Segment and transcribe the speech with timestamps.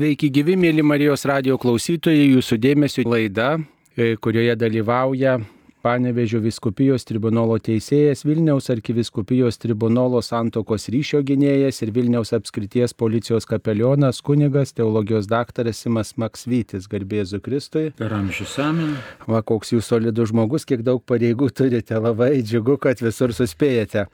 [0.00, 3.58] Sveiki gyvi, mėly Marijos radio klausytojai, jūsų dėmesio laida,
[3.92, 5.34] e, kurioje dalyvauja
[5.84, 14.24] Panevežio viskupijos tribunolo teisėjas, Vilniaus arkiviskupijos tribunolo santokos ryšio gynėjas ir Vilniaus apskrities policijos kapelionas
[14.24, 17.90] kunigas, teologijos daktaras Simas Maksvytis, garbėzu Kristui.
[18.00, 18.96] Per amžius amen.
[19.28, 24.08] Va, koks jūs solidus žmogus, kiek daug pareigų turite, labai džiugu, kad visur suspėjate.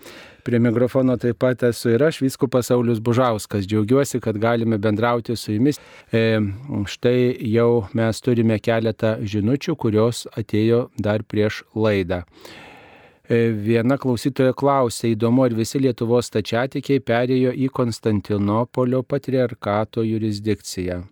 [0.47, 3.65] Prie mikrofono taip pat esu ir aš, Vyskupas Saulis Bužauskas.
[3.67, 5.81] Džiaugiuosi, kad galime bendrauti su jumis.
[6.15, 6.39] E,
[6.87, 12.21] štai jau mes turime keletą žinučių, kurios atėjo dar prieš laidą.
[13.27, 21.03] E, viena klausytoja klausė, įdomu, ar visi Lietuvos tačiatikiai perėjo į Konstantinopolio patriarkato jurisdikciją.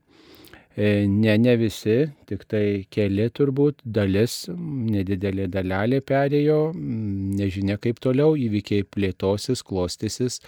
[0.77, 8.35] E, ne, ne visi, tik tai keli turbūt, dalis, nedidelė dalelė perėjo, nežinia kaip toliau,
[8.35, 10.41] įvykiai plėtosis, klostysis.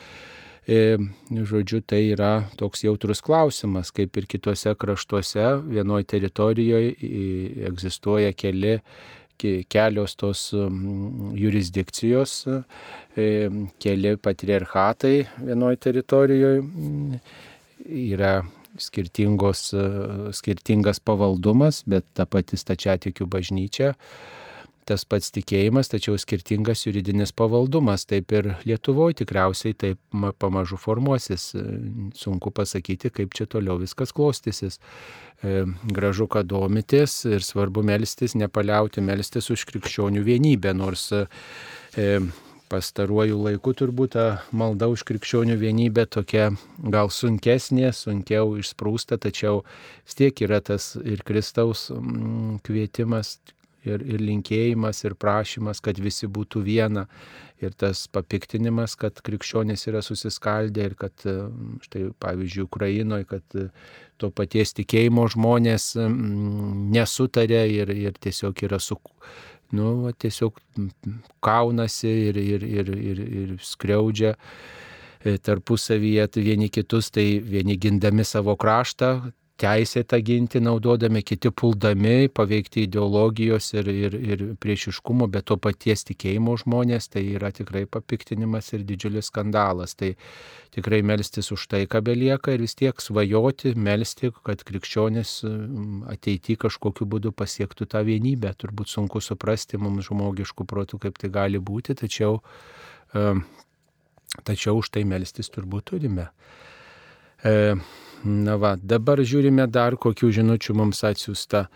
[0.67, 0.97] E,
[1.31, 6.91] žodžiu, tai yra toks jautrus klausimas, kaip ir kitose kraštuose, vienoje teritorijoje
[7.71, 8.81] egzistuoja keli
[9.39, 10.49] kelios tos
[11.37, 12.35] jurisdikcijos,
[13.15, 13.31] e,
[13.79, 16.63] keli patriarchatai vienoje teritorijoje,
[17.87, 18.41] yra
[18.83, 19.71] skirtingas
[21.05, 23.95] pavaldumas, bet ta pati stačiatikių bažnyčia,
[24.87, 28.07] tas pats tikėjimas, tačiau skirtingas juridinis pavaldumas.
[28.07, 29.99] Taip ir Lietuvoje tikriausiai taip
[30.39, 31.49] pamažu formuosis.
[32.15, 34.79] Sunku pasakyti, kaip čia toliau viskas klostysis.
[35.43, 41.27] E, gražu, kad domitės ir svarbu melstis, nepaliauti melstis už krikščionių vienybę, nors e,
[42.71, 49.63] pastaruoju laiku turbūt ta malda už krikščionių vienybę tokia gal sunkesnė, sunkiau išsprūsta, tačiau
[50.07, 53.37] vis tiek yra tas ir Kristaus mm, kvietimas,
[53.87, 57.07] ir, ir linkėjimas, ir prašymas, kad visi būtų viena.
[57.63, 63.61] Ir tas papiktinimas, kad krikščionys yra susiskaldę ir kad, mm, štai pavyzdžiui, Ukrainoje, kad
[64.21, 68.99] to paties tikėjimo žmonės mm, nesutarė ir, ir tiesiog yra su
[69.75, 70.59] nu, va, tiesiog
[71.45, 74.35] kaunasi ir, ir, ir, ir, ir skriaudžia
[75.25, 82.85] e, tarpusavyje vieni kitus, tai vieni gindami savo kraštą, teisėtą ginti naudodami, kiti puldami, paveikti
[82.85, 88.85] ideologijos ir, ir, ir priešiškumo, bet to paties tikėjimo žmonės, tai yra tikrai papiktinimas ir
[88.89, 89.97] didžiulis skandalas.
[89.97, 90.13] Tai
[90.77, 95.39] tikrai melstis už tai, ką belieka ir vis tiek svajoti, melsti, kad krikščionis
[96.13, 98.53] ateityje kažkokiu būdu pasiektų tą vienybę.
[98.61, 102.43] Turbūt sunku suprasti mums žmogiškų protų, kaip tai gali būti, tačiau,
[104.45, 106.29] tačiau už tai melstis turbūt turime.
[107.45, 107.75] E,
[108.25, 111.67] Na va, dabar žiūrime dar kokių žinučių mums atsiųsta.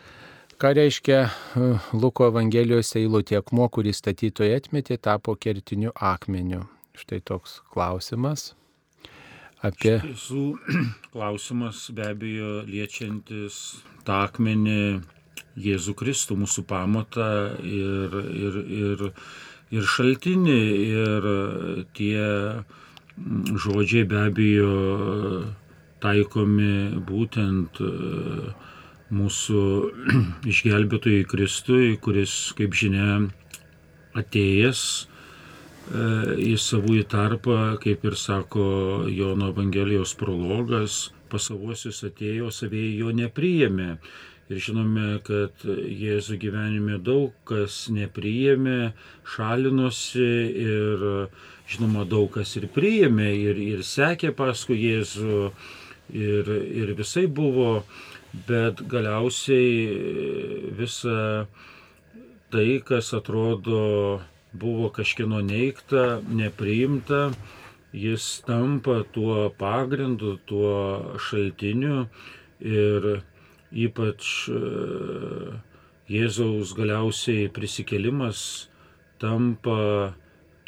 [0.61, 6.67] Ką reiškia e, Luko Evangelijos eilutė akmuo, kurį statytojai atmetė, tapo kertiniu akmeniu?
[6.97, 8.51] Štai toks klausimas.
[9.65, 9.99] Apie...
[10.01, 10.45] Tiesų,
[11.15, 15.01] klausimas be abejo liečiantis tą akmenį
[15.61, 17.31] Jėzų Kristų, mūsų pamatą
[17.65, 19.07] ir, ir, ir,
[19.75, 20.61] ir šaltinį.
[20.91, 21.31] Ir
[21.97, 22.21] tie
[23.65, 24.71] žodžiai be abejo
[26.03, 27.91] taikomi būtent e,
[29.15, 29.63] mūsų
[30.53, 33.21] išgelbėtojui Kristui, kuris, kaip žinia,
[34.19, 35.07] atėjęs e,
[36.51, 38.67] į savųjų tarpą, kaip ir sako
[39.11, 43.95] Jono Evangelijos prologas, pasavuosius atėjo, savėjai jo nepriėmė.
[44.51, 48.91] Ir žinome, kad Jėzų gyvenime daug kas nepriėmė,
[49.37, 50.27] šalinosi
[50.65, 51.05] ir
[51.71, 55.53] žinoma daug kas ir priėmė ir, ir sekė paskui Jėzų
[56.13, 56.51] ir,
[56.83, 57.85] ir visai buvo,
[58.47, 61.47] bet galiausiai visa
[62.51, 64.21] tai, kas atrodo
[64.53, 67.31] buvo kažkieno neikta, nepriimta,
[67.93, 72.07] jis tampa tuo pagrindu, tuo šaltiniu
[72.61, 73.23] ir
[73.73, 74.61] ypač e,
[76.11, 78.67] Jėzaus galiausiai prisikelimas
[79.23, 80.15] tampa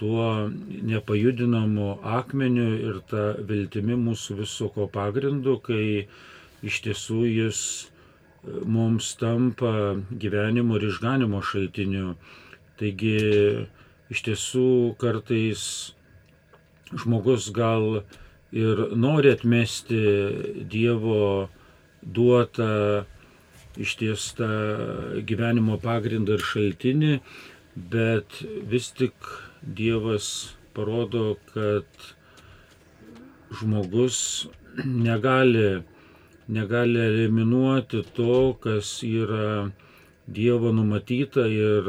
[0.03, 0.51] tuo
[0.91, 6.09] nepajudinamu akmeniu ir ta viltimi mūsų visoko pagrindu, kai
[6.67, 9.71] iš tiesų jis e, mums tampa
[10.25, 12.17] gyvenimo ir išganimo šaltiniu.
[12.83, 13.15] Taigi
[14.11, 14.67] iš tiesų
[14.99, 15.63] kartais
[17.05, 18.03] žmogus gal
[18.65, 20.03] ir nori atmesti
[20.75, 21.47] Dievo
[22.03, 22.73] duotą
[23.87, 24.51] ištiestą
[25.31, 27.15] gyvenimo pagrindą ir šaltinį,
[27.95, 28.43] bet
[28.75, 29.15] vis tik
[29.63, 31.85] Dievas parodo, kad
[33.61, 34.47] žmogus
[34.85, 35.83] negali,
[36.49, 39.71] negali eliminuoti to, kas yra
[40.27, 41.89] Dievo numatyta ir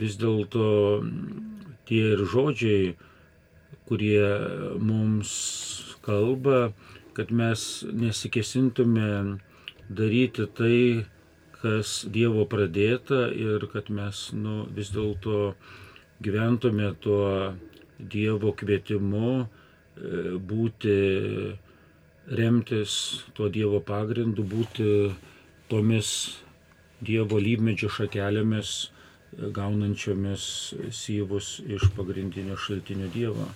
[0.00, 0.66] vis dėlto
[1.88, 2.92] tie ir žodžiai,
[3.88, 4.26] kurie
[4.90, 5.32] mums
[6.04, 6.72] kalba,
[7.16, 7.62] kad mes
[8.02, 9.38] nesikesintume
[9.88, 11.06] daryti tai,
[11.62, 15.54] kas Dievo pradėta ir kad mes nu, vis dėlto
[16.22, 17.54] gyventume tuo
[18.12, 19.46] Dievo kvietimu e,
[20.50, 20.94] būti,
[22.38, 22.94] remtis
[23.36, 24.88] tuo Dievo pagrindu, būti
[25.70, 26.08] tomis
[27.02, 30.46] Dievo lygmedžio šakelėmis, e, gaunančiomis
[30.90, 33.46] syvus iš pagrindinio šaltinio Dievo.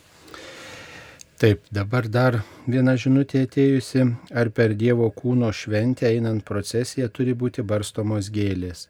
[1.37, 7.61] Taip, dabar dar viena žinutė atėjusi, ar per Dievo kūno šventę einant procesiją turi būti
[7.61, 8.87] barstomos gėlės.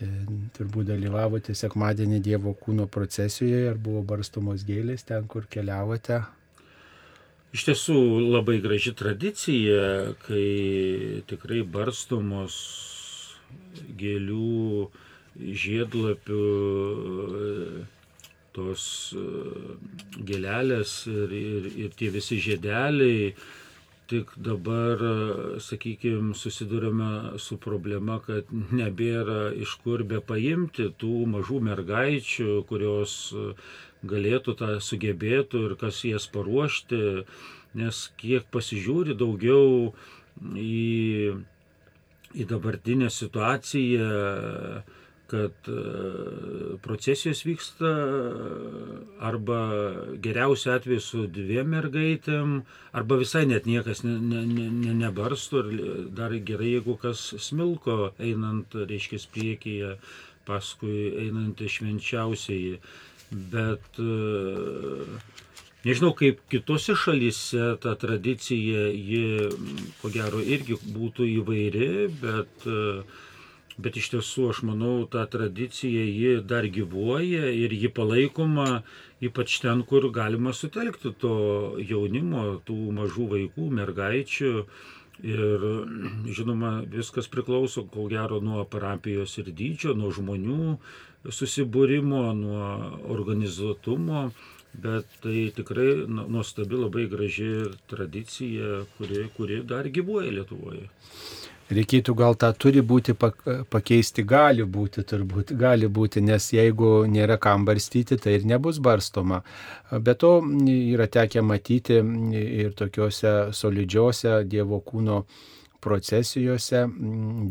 [0.00, 0.08] E,
[0.56, 6.22] turbūt dalyvavote sekmadienį Dievo kūno procesijoje, ar buvo barstomos gėlės ten, kur keliavote?
[7.52, 7.96] Iš tiesų
[8.30, 12.56] labai graži tradicija, kai tikrai barstomos
[14.00, 14.86] gėlių,
[15.64, 16.44] žiedlapių,
[18.56, 19.24] tos e,
[20.26, 23.34] gėlelės ir, ir, ir tie visi žiedeliai.
[24.10, 31.60] Tik dabar, e, sakykime, susidurime su problema, kad nebėra iš kur be paimti tų mažų
[31.68, 33.44] mergaičių, kurios e,
[34.12, 37.00] galėtų tą sugebėtų ir kas jas paruošti,
[37.82, 39.92] nes kiek pasižiūri daugiau
[40.58, 41.38] į,
[42.34, 44.10] į dabartinę situaciją,
[45.30, 47.90] kad e, procesijos vyksta
[49.30, 49.60] arba
[50.22, 52.56] geriausiu atveju su dviem mergaitėm,
[52.98, 58.74] arba visai net niekas ne, ne, ne, nebarstų ir dar gerai, jeigu kas smilko einant,
[58.74, 59.94] reiškia, priekyje,
[60.48, 62.80] paskui einant švenčiausiai.
[63.30, 65.06] Bet e,
[65.86, 69.50] nežinau, kaip kitose šalyse ta tradicija, ji
[70.02, 73.20] ko gero irgi būtų įvairi, bet uh,
[73.80, 78.82] Bet iš tiesų aš manau, ta tradicija ji dar gyvuoja ir ji palaikoma
[79.20, 81.34] ypač ten, kur galima sutelkti to
[81.84, 84.52] jaunimo, tų mažų vaikų, mergaičių.
[85.20, 85.64] Ir
[86.32, 90.78] žinoma, viskas priklauso, ko gero, nuo parapijos ir dydžio, nuo žmonių
[91.28, 92.70] susibūrimo, nuo
[93.12, 94.30] organizuotumo,
[94.80, 97.52] bet tai tikrai nuostabi, labai graži
[97.92, 100.88] tradicija, kuri, kuri dar gyvuoja Lietuvoje.
[101.70, 107.64] Reikėtų gal tą turi būti pakeisti, gali būti turbūt, gali būti, nes jeigu nėra kam
[107.68, 109.42] barstyti, tai ir nebus barstoma.
[109.90, 110.32] Be to
[110.66, 112.00] yra tekę matyti
[112.64, 115.22] ir tokiuose solidžiuose Dievo kūno
[115.80, 116.82] procesijose,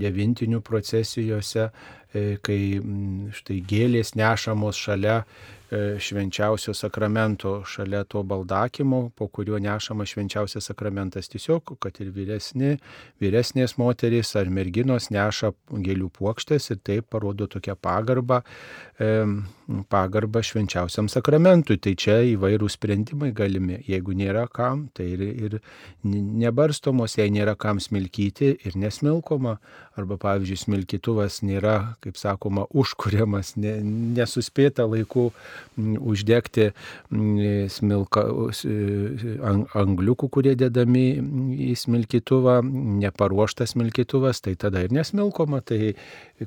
[0.03, 1.69] devintinių procesijose,
[2.13, 2.59] e, kai
[3.39, 5.23] štai gėlės nešamos šalia
[5.71, 11.29] švenčiausio sakramento šalia to baldakimo, po kuriuo nešama švenčiausias sakramentas.
[11.29, 12.77] Tiesiog, kad ir vyresni,
[13.21, 18.88] vyresnės moterys ar merginos neša gėlių puokštės ir taip parodo tokią pagarbą, e,
[19.89, 21.77] pagarbą švenčiausiam sakramentui.
[21.81, 23.79] Tai čia įvairūs sprendimai galimi.
[23.87, 25.57] Jeigu nėra kam, tai ir, ir
[26.03, 29.57] nebarstomos, jei nėra kam smilkyti ir nesmilkoma.
[29.99, 33.73] Arba, pavyzdžiui, smilkytuvas nėra, kaip sakoma, užkuriamas, ne,
[34.15, 35.25] nesuspėta laiku
[35.77, 36.69] uždegti
[37.73, 38.23] smilka,
[39.81, 41.03] angliukų, kurie dedami
[41.67, 42.61] į smilkytuvą,
[43.03, 45.59] neparuoštas smilkytuvas, tai tada ir nesmilkoma.
[45.67, 45.93] Tai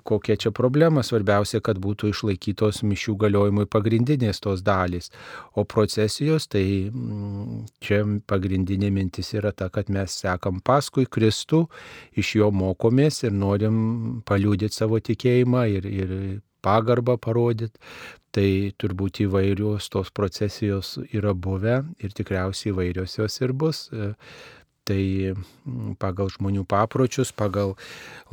[0.08, 1.04] kokia čia problema?
[1.04, 5.10] Svarbiausia, kad būtų išlaikytos mišių galiojimui pagrindinės tos dalys.
[5.54, 6.90] O procesijos, tai
[7.80, 11.68] čia pagrindinė mintis yra ta, kad mes sekam paskui Kristų,
[12.16, 17.78] iš jo mokomės ir norim paliūdyti savo tikėjimą ir, ir pagarbą parodyti.
[18.32, 23.90] Tai turbūt įvairios tos procesijos yra buvę ir tikriausiai įvairios jos ir bus.
[24.82, 27.76] Tai mm, pagal žmonių papročius, pagal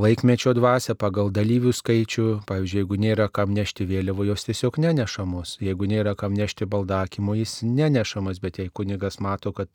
[0.01, 5.59] laikmečio dvasę, pagal dalyvių skaičių, pavyzdžiui, jeigu nėra kam nešti vėliavų, jos tiesiog nenešamos.
[5.61, 9.69] Jeigu nėra kam nešti baldakimo, jis nenešamas, bet jei kunigas mato, kad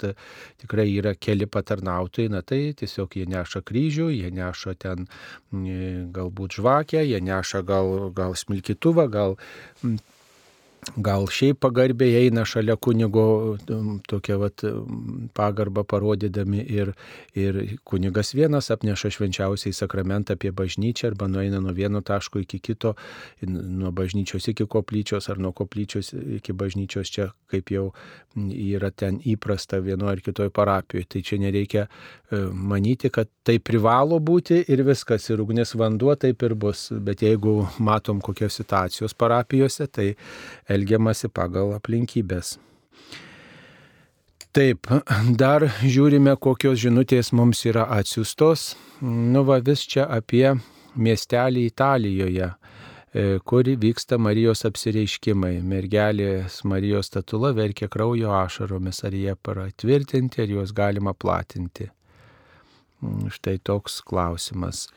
[0.64, 5.06] tikrai yra keli patarnautojai, na tai tiesiog jie neša kryžių, jie neša ten
[5.54, 9.38] mm, galbūt žvakę, jie neša gal, gal smilkytuvą, gal
[9.84, 10.02] mm,
[10.96, 13.24] gal šiaip pagarbiai eina šalia kunigo
[13.70, 16.92] um, tokia vat um, pagarba parodydami ir,
[17.34, 22.94] ir kunigas vienas apneša švenčiausiai sakramentą apie bažnyčią arba nueina nuo vieno taško iki kito,
[23.46, 27.90] nuo bažnyčios iki koplyčios ar nuo koplyčios iki bažnyčios čia kaip jau
[28.34, 31.06] yra ten įprasta vienoje ar kitoje parapijoje.
[31.12, 36.42] Tai čia nereikia e, manyti, kad tai privalo būti ir viskas, ir ugnis vanduo taip
[36.42, 36.88] ir bus.
[36.90, 40.08] Bet jeigu matom kokios situacijos parapijose, tai
[40.74, 42.56] elgiamasi pagal aplinkybės.
[44.54, 44.86] Taip,
[45.42, 48.74] dar žiūrime, kokios žinutės mums yra atsiustos.
[49.02, 50.52] Nu va vis čia apie
[50.94, 52.52] miestelį Italijoje.
[53.14, 55.60] e, kur vyksta Marijos apsireiškimai.
[55.62, 61.90] Mergelės Marijos statula verkia kraujo ašaromis, ar jie patvirtinti, ar juos galima platinti.
[63.02, 64.88] Mm, štai toks klausimas.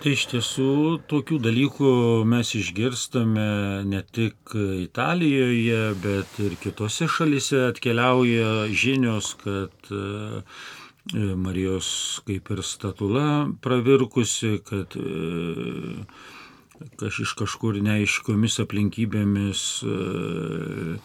[0.00, 0.72] Tai iš tiesų
[1.12, 1.90] tokių dalykų
[2.24, 10.40] mes išgirstame ne tik Italijoje, bet ir kitose šalise atkeliauja žinios, kad e,
[11.36, 11.90] Marijos
[12.24, 13.26] kaip ir statula
[13.60, 16.08] pravirkusi, kad e,
[16.96, 20.98] kaž iš kažkur neaiškiomis aplinkybėmis e,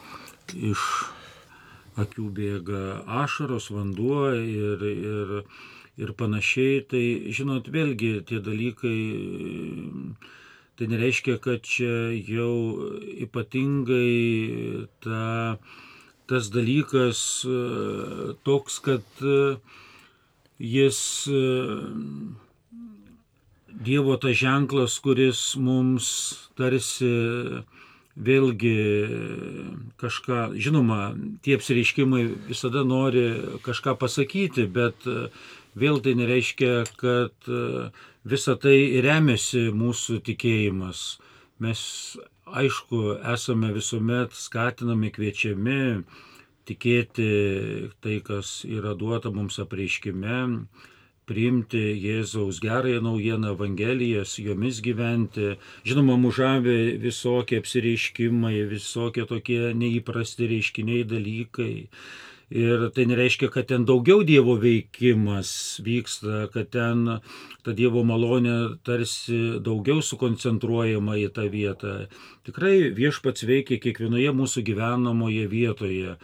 [0.72, 0.88] iš
[2.00, 2.86] akių bėga
[3.28, 5.40] ašaros, vanduo ir, ir
[5.98, 6.84] ir panašiai.
[6.92, 7.04] Tai,
[7.36, 9.00] žinot, vėlgi tie dalykai,
[10.76, 12.56] tai nereiškia, kad čia jau
[13.28, 15.58] ypatingai ta,
[16.30, 17.20] tas dalykas
[18.48, 19.06] toks, kad
[20.60, 21.04] jis
[23.76, 26.06] Dievo tas ženklas, kuris mums
[26.56, 27.10] tarsi
[28.16, 28.76] vėlgi
[30.00, 31.12] kažką, žinoma,
[31.44, 33.26] tie apsireiškimai visada nori
[33.66, 35.04] kažką pasakyti, bet
[35.76, 37.90] vėl tai nereiškia, kad e,
[38.24, 41.04] visa tai remiasi mūsų tikėjimas.
[41.64, 41.82] Mes,
[42.46, 43.02] aišku,
[43.36, 45.82] esame visuomet skatinami, kviečiami
[46.66, 47.30] tikėti
[48.02, 50.40] tai, kas yra duota mums apreiškime,
[51.30, 55.56] priimti Jėzaus gerąją naujieną Evangelijas, jomis gyventi.
[55.88, 61.74] Žinoma, mužavė visokie apsireiškimai, visokie tokie neįprasti reiškiniai dalykai.
[62.54, 67.20] Ir tai nereiškia, kad ten daugiau Dievo veikimas vyksta, kad ten
[67.66, 71.96] ta Dievo malonė tarsi daugiau sukoncentruojama į tą vietą.
[72.46, 76.20] Tikrai viešpats veikia kiekvienoje mūsų gyvenamoje vietoje.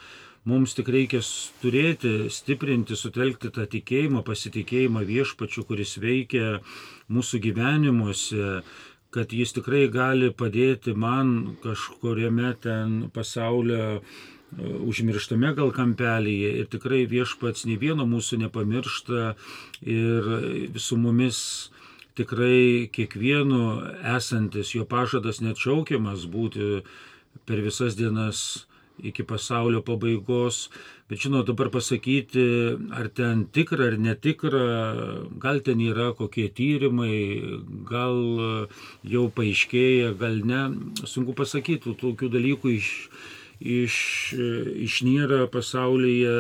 [0.46, 1.22] Mums tik reikia
[1.62, 6.62] turėti, stiprinti, sutelkti tą tikėjimą, pasitikėjimą viešpačiu, kuris veikia
[7.10, 8.62] mūsų gyvenimuose
[9.12, 14.00] kad jis tikrai gali padėti man kažkuriame ten pasaulio
[14.60, 19.36] užmirštame gal kampelyje ir tikrai viešpats nei vieno mūsų nepamiršta
[19.88, 20.32] ir
[20.76, 21.38] su mumis
[22.20, 23.62] tikrai kiekvienu
[24.18, 26.82] esantis jo pažadas neatšaukiamas būti
[27.48, 28.68] per visas dienas
[29.02, 30.70] iki pasaulio pabaigos.
[31.10, 32.44] Bet žinot, dabar pasakyti,
[32.96, 34.62] ar ten tikra ar netikra,
[35.42, 38.20] gal ten yra kokie tyrimai, gal
[39.04, 40.62] jau paaiškėja, gal ne,
[41.04, 42.92] sunku pasakyti, tokių dalykų iš
[43.62, 43.96] iš,
[44.88, 46.36] išnyra pasaulyje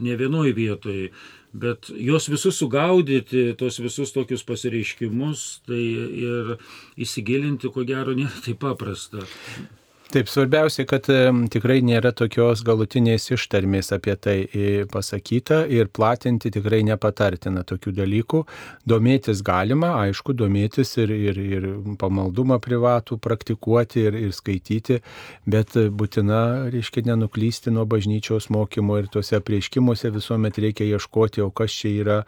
[0.00, 1.10] ne vienoj vietoj.
[1.52, 5.82] Bet juos visus sugaudyti, tos visus tokius pasireiškimus, tai
[6.24, 6.54] ir
[6.96, 9.26] įsigilinti, ko gero, nėra taip paprasta.
[10.12, 11.06] Taip, svarbiausia, kad
[11.48, 14.34] tikrai nėra tokios galutinės ištarmės apie tai
[14.92, 18.42] pasakyta ir platinti tikrai nepatartina tokių dalykų.
[18.92, 21.68] Domėtis galima, aišku, domėtis ir, ir, ir
[22.02, 24.98] pamaldumą privatų praktikuoti ir, ir skaityti,
[25.48, 26.42] bet būtina,
[26.74, 32.18] reiškia, nenuklysti nuo bažnyčios mokymo ir tuose prieškimuose visuomet reikia ieškoti, o kas čia yra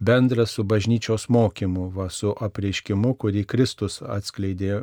[0.00, 4.80] bendras su bažnyčios mokymu, va, su apreiškimu, kurį Kristus atskleidė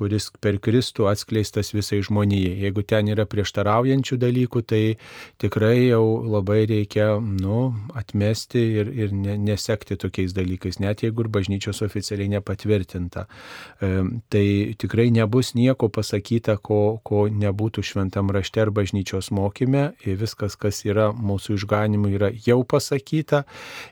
[0.00, 2.56] kuris per Kristų atskleistas visai žmonijai.
[2.64, 4.82] Jeigu ten yra prieštaraujančių dalykų, tai
[5.42, 11.30] tikrai jau labai reikia nu, atmesti ir, ir ne, nesekti tokiais dalykais, net jeigu ir
[11.32, 13.26] bažnyčios oficialiai nepatvirtinta.
[13.26, 13.92] E,
[14.32, 14.46] tai
[14.80, 19.90] tikrai nebus nieko pasakyta, ko, ko nebūtų šventam rašte ar bažnyčios mokyme.
[20.20, 23.44] Viskas, kas yra mūsų išganimu, yra jau pasakyta.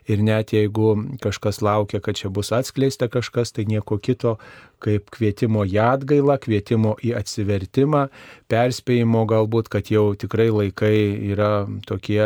[0.09, 4.37] Ir net jeigu kažkas laukia, kad čia bus atskleista kažkas, tai nieko kito
[4.83, 8.07] kaip kvietimo į atgailą, kvietimo į atsivertimą,
[8.51, 10.95] perspėjimo galbūt, kad jau tikrai laikai
[11.33, 12.23] yra tokie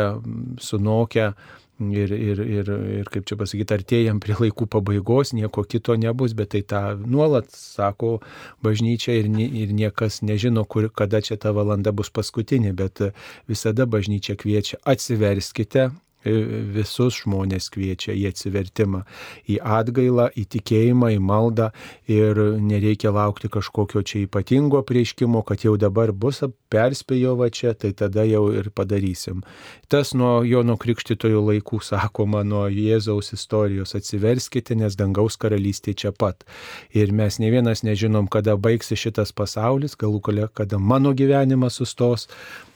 [0.62, 1.34] sunokę.
[1.74, 2.68] Ir, ir, ir,
[3.00, 7.48] ir kaip čia pasakyti, artėjam prie laikų pabaigos, nieko kito nebus, bet tai tą nuolat
[7.50, 8.20] sako
[8.62, 13.02] bažnyčia ir, ir niekas nežino, kur, kada čia ta valanda bus paskutinė, bet
[13.50, 15.88] visada bažnyčia kviečia atsiverskite,
[16.24, 19.04] visus žmonės kviečia į atsivertimą,
[19.50, 21.70] į atgailą, į tikėjimą, į maldą
[22.10, 27.92] ir nereikia laukti kažkokio čia ypatingo prieškimo, kad jau dabar bus perspėjo va čia, tai
[27.96, 29.44] tada jau ir padarysim.
[29.94, 36.42] Tas nuo Jono Krikštitojo laikų sakoma, nuo Jėzaus istorijos atsiverskite, nes dangaus karalystė čia pat.
[36.90, 42.26] Ir mes ne vienas nežinom, kada baigsi šitas pasaulis, galų gale, kada mano gyvenimas sustos,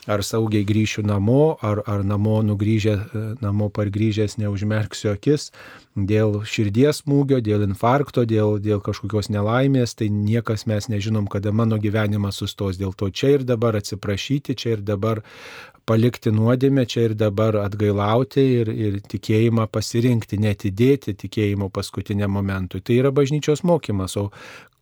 [0.07, 2.95] ar saugiai grįšiu namo, ar, ar namo nugrįžę,
[3.43, 5.49] namo pargrįžęs neužmerksiu akis
[6.07, 11.75] dėl širdies smūgio, dėl infarkto, dėl, dėl kažkokios nelaimės, tai niekas mes nežinom, kada mano
[11.81, 12.79] gyvenimas sustos.
[12.79, 15.23] Dėl to čia ir dabar atsiprašyti, čia ir dabar
[15.89, 22.83] palikti nuodėmę, čia ir dabar atgailauti ir, ir tikėjimą pasirinkti, netidėti tikėjimo paskutiniam momentui.
[22.85, 24.29] Tai yra bažnyčios mokymas, o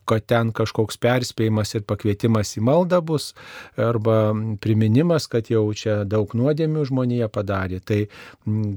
[0.08, 3.32] kad ten kažkoks perspėjimas ir pakvietimas į maldą bus,
[3.78, 4.34] arba
[4.64, 7.82] priminimas, kad jau čia daug nuodėmių žmonėje padarė.
[7.84, 8.00] Tai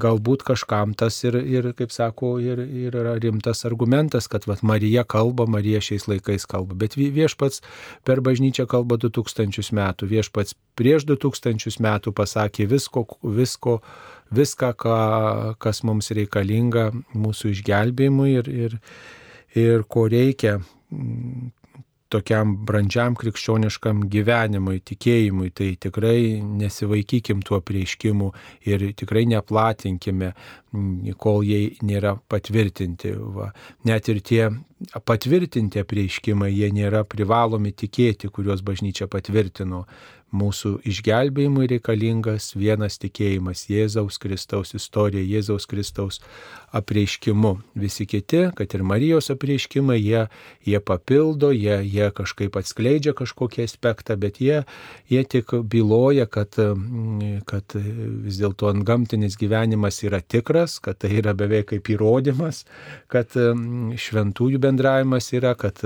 [0.03, 5.05] galbūt kažkam tas ir, ir kaip sako, ir, ir yra rimtas argumentas, kad vat, Marija
[5.09, 6.77] kalba, Marija šiais laikais kalba.
[6.79, 7.65] Bet viešpats
[8.07, 13.81] per bažnyčią kalba 2000 metų, viešpats prieš 2000 metų pasakė visko, visko
[14.31, 14.97] viską, ką,
[15.59, 18.77] kas mums reikalinga mūsų išgelbėjimui ir, ir,
[19.59, 20.61] ir ko reikia
[22.11, 28.31] tokiam brandžiam krikščioniškam gyvenimui, tikėjimui, tai tikrai nesivaikykim tuo prieiškimu
[28.67, 30.33] ir tikrai neplatinkime,
[30.75, 33.15] mm, kol jie nėra patvirtinti.
[33.37, 33.51] Va.
[33.87, 34.49] Net ir tie
[35.07, 39.85] patvirtinti prieiškimai, jie nėra privalomi tikėti, kuriuos bažnyčia patvirtino.
[40.31, 46.21] Mūsų išgelbėjimui reikalingas vienas tikėjimas Jėzaus Kristaus istorija, Jėzaus Kristaus
[46.71, 47.57] apreiškimu.
[47.75, 50.23] Visi kiti, kad ir Marijos apreiškimai, jie,
[50.63, 54.61] jie papildo, jie, jie kažkaip atskleidžia kažkokį aspektą, bet jie,
[55.11, 56.55] jie tik byloja, kad,
[57.51, 62.63] kad vis dėlto antgamtinis gyvenimas yra tikras, kad tai yra beveik kaip įrodymas,
[63.11, 65.83] kad šventųjų bendravimas yra, kad,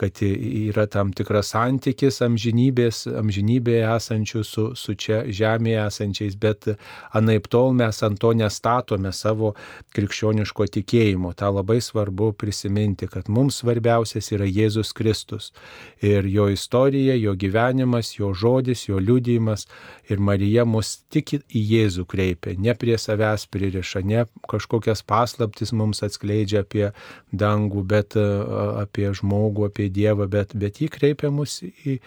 [0.00, 6.68] kad yra tam tikras santykis amžinybės, amžinybėje esančių su, su čia žemėje esančiais, bet
[7.14, 9.54] anaip tol mes ant to nestatome savo
[9.94, 11.32] krikščioniško tikėjimo.
[11.38, 15.52] Ta labai svarbu prisiminti, kad mums svarbiausias yra Jėzus Kristus.
[16.02, 19.66] Ir jo istorija, jo gyvenimas, jo žodis, jo liudijimas.
[20.10, 26.02] Ir Marija mus tik į Jėzų kreipia, ne prie savęs pririša, ne kažkokias paslaptis mums
[26.04, 26.90] atskleidžia apie
[27.32, 31.98] dangų, bet apie žmogų, apie Dievą, bet, bet jį kreipia mus į,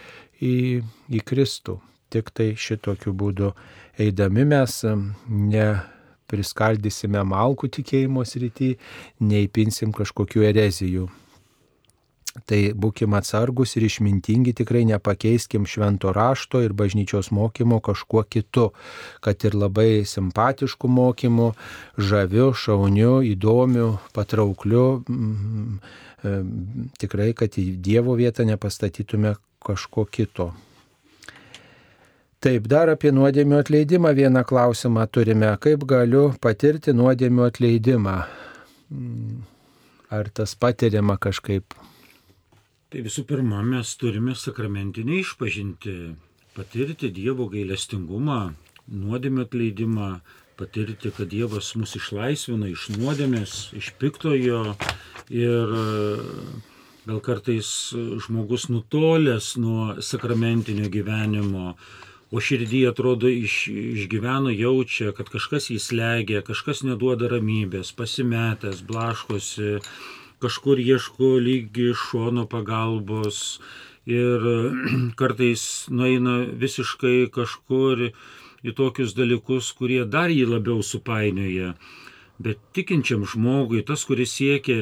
[0.43, 0.55] į,
[1.09, 1.79] į Kristų.
[2.13, 3.51] Tik tai šitokiu būdu
[3.99, 4.79] eidami mes
[5.27, 5.67] ne
[6.27, 8.75] priskaldysime malkų tikėjimo srity,
[9.23, 11.07] neįpinsim kažkokių erezijų.
[12.45, 18.67] Tai būkim atsargus ir išmintingi, tikrai nepakeiskim švento rašto ir bažnyčios mokymo kažkuo kitu,
[19.25, 21.47] kad ir labai simpatiškų mokymų,
[21.97, 24.85] žaviu, šauniu, įdomiu, patraukliu,
[27.01, 29.35] tikrai, kad į Dievo vietą nepastatytume
[29.65, 30.51] kažko kito.
[32.43, 35.49] Taip, dar apie nuodėmio atleidimą vieną klausimą turime.
[35.57, 38.17] Kaip galiu patirti nuodėmio atleidimą?
[40.13, 41.73] Ar tas patiriama kažkaip?
[42.93, 45.95] Tai visų pirma, mes turime sakramentinį išpažinti,
[46.55, 48.53] patirti Dievo gailestingumą,
[48.87, 50.11] nuodėmio atleidimą,
[50.57, 54.63] patirti, kad Dievas mus išlaisvina iš nuodėmės, iš piktojo
[55.29, 55.77] ir
[57.07, 57.69] gal kartais
[58.25, 61.75] žmogus nutolęs nuo sakramentinio gyvenimo
[62.31, 69.77] o širdį atrodo iš, išgyveno, jaučia, kad kažkas jį slegia, kažkas neduoda ramybės, pasimetęs, blaškosi,
[70.43, 73.59] kažkur ieško lygi šono pagalbos
[74.07, 74.43] ir
[75.19, 78.09] kartais nueina visiškai kažkur
[78.65, 81.75] į tokius dalykus, kurie dar jį labiau supainioja.
[82.41, 84.77] Bet tikinčiam žmogui, tas, kuris siekia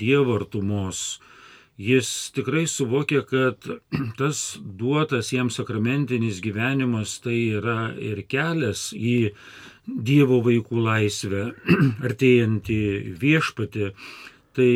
[0.00, 1.20] Dievo artumos,
[1.76, 3.68] jis tikrai suvokia, kad
[4.20, 9.32] tas duotas jam sakramentinis gyvenimas tai yra ir kelias į
[9.82, 11.44] Dievo vaikų laisvę,
[12.08, 12.82] artėjantį
[13.20, 13.92] viešpatį.
[14.56, 14.72] Tai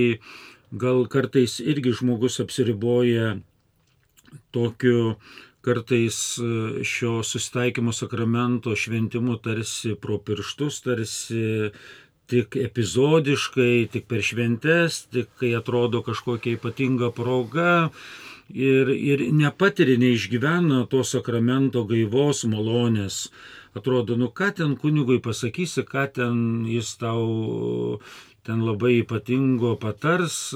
[0.72, 3.36] gal kartais irgi žmogus apsiriboja
[4.52, 5.16] tokiu
[5.66, 6.16] kartais
[6.86, 11.46] šio susitaikymo sakramento šventimu tarsi pro pirštus, tarsi
[12.30, 17.90] tik epizodiškai, tik per šventes, tik kai atrodo kažkokia ypatinga proga
[18.50, 23.26] ir, ir nepatiria, neišgyvena to sakramento gaivos malonės.
[23.76, 26.38] Atrodo, nu ką ten kunigui pasakysi, ką ten
[26.70, 28.00] jis tau
[28.46, 30.54] ten labai ypatingo patars,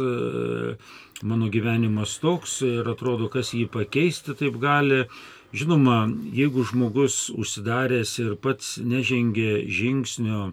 [1.22, 5.04] mano gyvenimas toks ir atrodo, kas jį pakeisti taip gali.
[5.50, 10.52] Žinoma, jeigu žmogus užsidaręs ir pats nežengė žingsnio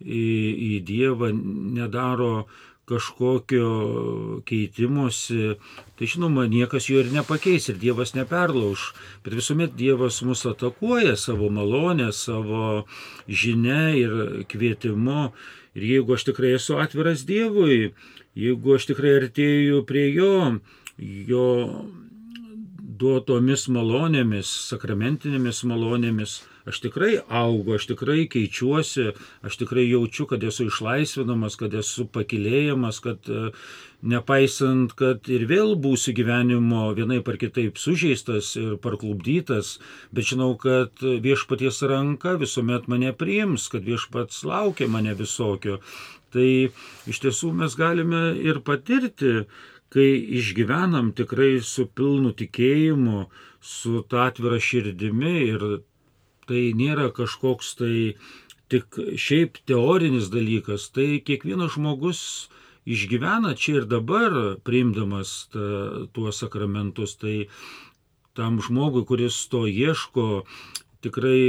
[0.00, 0.24] į,
[0.70, 1.28] į Dievą,
[1.76, 2.46] nedaro
[2.88, 5.58] kažkokio keitimosi,
[5.98, 8.92] tai žinoma, niekas jo ir nepakeis ir Dievas neperlauž.
[9.24, 12.86] Bet visuomet Dievas mus atakuoja savo malonę, savo
[13.28, 15.28] žinia ir kvietimu.
[15.76, 17.92] Ir jeigu aš tikrai esu atviras Dievui,
[18.38, 20.58] jeigu aš tikrai artėju prie Jo,
[20.98, 21.46] Jo
[22.98, 29.12] duotomis malonėmis, sakramentinėmis malonėmis, aš tikrai augu, aš tikrai keičiuosi,
[29.46, 33.52] aš tikrai jaučiu, kad esu išlaisvinamas, kad esu pakilėjamas, kad e,
[34.12, 39.78] nepaisant, kad ir vėl būsiu gyvenimo vienai par kitaip sužeistas ir parklubdytas,
[40.12, 45.80] bet žinau, kad viešpaties ranka visuomet mane priims, kad viešpats laukia mane visokio.
[46.34, 46.48] Tai
[47.08, 49.46] iš tiesų mes galime ir patirti,
[49.88, 53.22] kai išgyvenam tikrai su pilnu tikėjimu,
[53.60, 55.64] su ta atvira širdimi ir
[56.48, 57.94] tai nėra kažkoks tai
[58.68, 62.22] tik šiaip teorinis dalykas, tai kiekvienas žmogus
[62.88, 67.48] išgyvena čia ir dabar, priimdamas ta, tuos sakramentus, tai
[68.36, 70.44] tam žmogui, kuris to ieško,
[71.04, 71.40] tikrai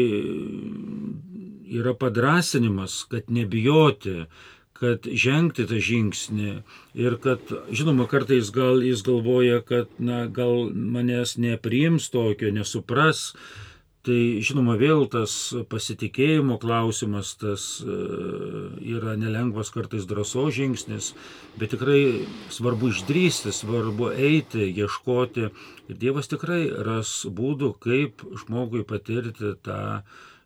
[1.70, 4.26] yra padrasinimas, kad nebijoti,
[4.80, 6.52] kad žengti tą žingsnį
[6.98, 7.42] ir kad,
[7.76, 13.34] žinoma, kartais gal jis galvoja, kad, na, gal manęs nepriims tokio, nesupras.
[14.08, 15.34] Tai, žinoma, vėl tas
[15.68, 17.96] pasitikėjimo klausimas, tas e,
[18.96, 21.10] yra nelengvas kartais drąsos žingsnis,
[21.60, 22.24] bet tikrai
[22.56, 25.50] svarbu išdrysti, svarbu eiti, ieškoti.
[25.92, 29.82] Ir Dievas tikrai ras būdų, kaip žmogui patirti tą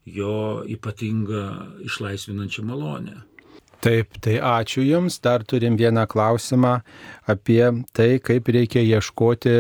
[0.10, 1.46] jo ypatingą
[1.86, 3.22] išlaisvinančią malonę.
[3.84, 5.18] Taip, tai ačiū Jums.
[5.20, 6.78] Dar turim vieną klausimą
[7.28, 9.58] apie tai, kaip reikia ieškoti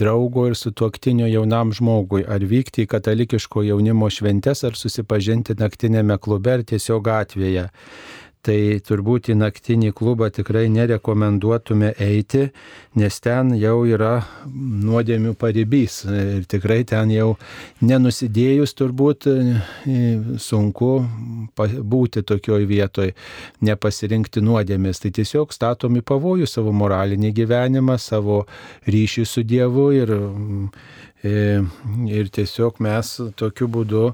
[0.00, 2.24] draugo ir sutuoktinio jaunam žmogui.
[2.24, 7.68] Ar vykti į katalikiško jaunimo šventes, ar susipažinti naktinėme klube, ar tiesiog gatvėje
[8.46, 12.44] tai turbūt į naktinį klubą tikrai nerekomenduotume eiti,
[12.98, 17.32] nes ten jau yra nuodėmių paribys ir tikrai ten jau
[17.82, 19.36] nenusidėjus turbūt e,
[20.42, 20.92] sunku
[21.56, 23.12] būti tokioj vietoj,
[23.66, 25.02] nepasirinkti nuodėmės.
[25.02, 28.44] Tai tiesiog statomi pavojų savo moralinį gyvenimą, savo
[28.86, 30.16] ryšį su Dievu ir,
[31.26, 31.36] e,
[32.14, 34.10] ir tiesiog mes tokiu būdu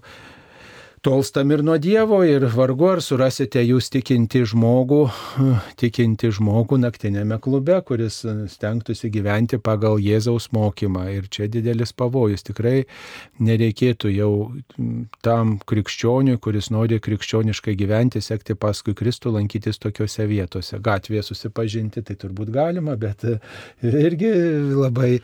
[1.02, 5.00] tolstam ir nuo Dievo ir vargu ar surasite jūs tikinti žmogų,
[5.82, 8.20] tikinti žmogų naktinėme klube, kuris
[8.52, 11.08] stengtųsi gyventi pagal Jėzaus mokymą.
[11.10, 12.46] Ir čia didelis pavojus.
[12.46, 12.84] Tikrai
[13.42, 14.30] nereikėtų jau
[15.26, 20.78] tam krikščioniui, kuris nori krikščioniškai gyventi, sekti paskui Kristų, lankytis tokiuose vietose.
[20.78, 23.26] Gatvėje susipažinti tai turbūt galima, bet
[23.82, 24.32] irgi
[24.78, 25.16] labai,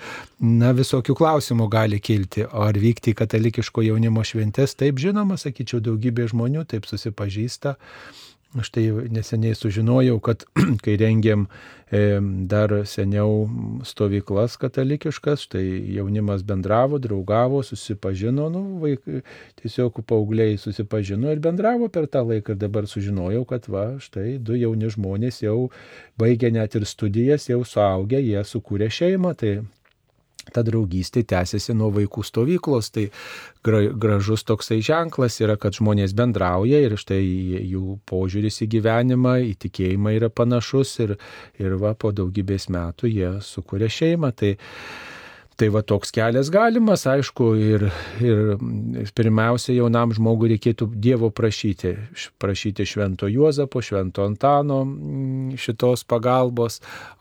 [0.43, 2.49] na, visokių klausimų gali kilti.
[2.51, 7.77] Ar vykti į katalikiško jaunimo šventės, taip žinoma, sakyčiau sakyčiau, daugybė žmonių taip susipažįsta.
[8.49, 10.47] Štai neseniai sužinojau, kad
[10.85, 11.45] kai rengėm
[11.93, 12.17] e,
[12.49, 13.45] dar seniau
[13.85, 19.21] stovyklas katalikiškas, štai jaunimas bendravo, draugavo, susipažino, nu, vaikai,
[19.61, 24.57] tiesiog paaugliai susipažino ir bendravo per tą laiką ir dabar sužinojau, kad va, štai du
[24.57, 25.69] jauni žmonės jau
[26.17, 29.59] baigė net ir studijas, jau suaugę, jie sukūrė šeimą, tai
[30.55, 33.09] ta draugystė tęsiasi nuo vaikų stovyklos, tai
[33.65, 40.15] gražus toksai ženklas yra, kad žmonės bendrauja ir štai jų požiūris į gyvenimą, į tikėjimą
[40.17, 41.19] yra panašus ir,
[41.61, 44.33] ir va, po daugybės metų jie sukuria šeimą.
[44.39, 44.55] Tai,
[45.59, 47.85] Tai va toks kelias galimas, aišku, ir,
[48.23, 51.97] ir pirmiausia jaunam žmogui reikėtų Dievo prašyti,
[52.39, 56.77] prašyti Švento Juozapo, Švento Antano mm, šitos pagalbos.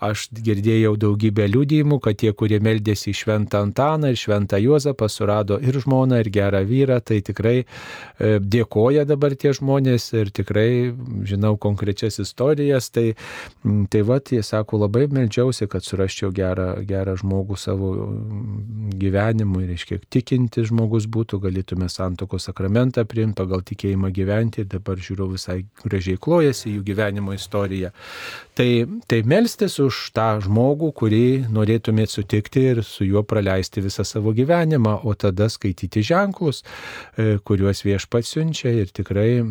[0.06, 5.58] Aš girdėjau daugybę liūdėjimų, kad tie, kurie meldėsi į Šventą Antaną ir Šventą Juozapą, surado
[5.58, 10.93] ir žmoną, ir gerą vyrą, tai tikrai e, dėkoja dabar tie žmonės ir tikrai
[11.26, 12.91] žinau konkrečias istorijas.
[12.93, 13.08] Tai,
[13.65, 17.95] mm, tai va, jie sako, labai meldžiausi, kad surasčiau gerą, gerą žmogų savo
[18.97, 25.31] gyvenimui, reiškia, tikintis žmogus būtų, galėtume santoko sakramentą priimti, pagal tikėjimą gyventi ir dabar žiūriu
[25.35, 27.93] visai gražiai klojasi jų gyvenimo istorija.
[28.58, 34.32] Tai, tai melstis už tą žmogų, kurį norėtumėte sutikti ir su juo praleisti visą savo
[34.34, 39.43] gyvenimą, o tada skaityti ženklus, e, kuriuos viešpats siunčia ir tikrai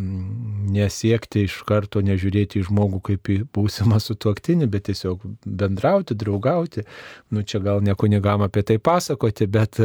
[0.74, 6.82] nesiekti iš karto nežiūrėti į žmogų kaip į būsimą sutuoktinį, bet tiesiog bendrauti, draugauti.
[7.30, 9.78] Nu čia gal ne kunigam apie tai pasakoti, bet,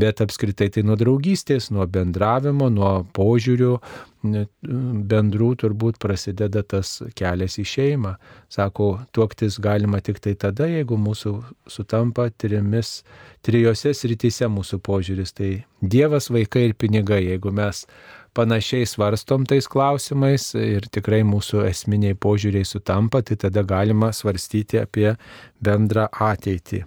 [0.00, 3.76] bet apskritai tai nuo draugystės, nuo bendravimo, nuo požiūrių
[4.24, 8.14] bendrų turbūt prasideda tas kelias į šeimą.
[8.52, 11.34] Sako, tuoktis galima tik tai tada, jeigu mūsų
[11.70, 13.02] sutampa trimis,
[13.44, 15.34] trijose srityse mūsų požiūris.
[15.36, 15.52] Tai
[15.84, 17.20] Dievas, vaikai ir pinigai.
[17.24, 17.84] Jeigu mes
[18.34, 25.12] panašiai svarstom tais klausimais ir tikrai mūsų esminiai požiūriai sutampa, tai tada galima svarstyti apie
[25.62, 26.84] bendrą ateitį.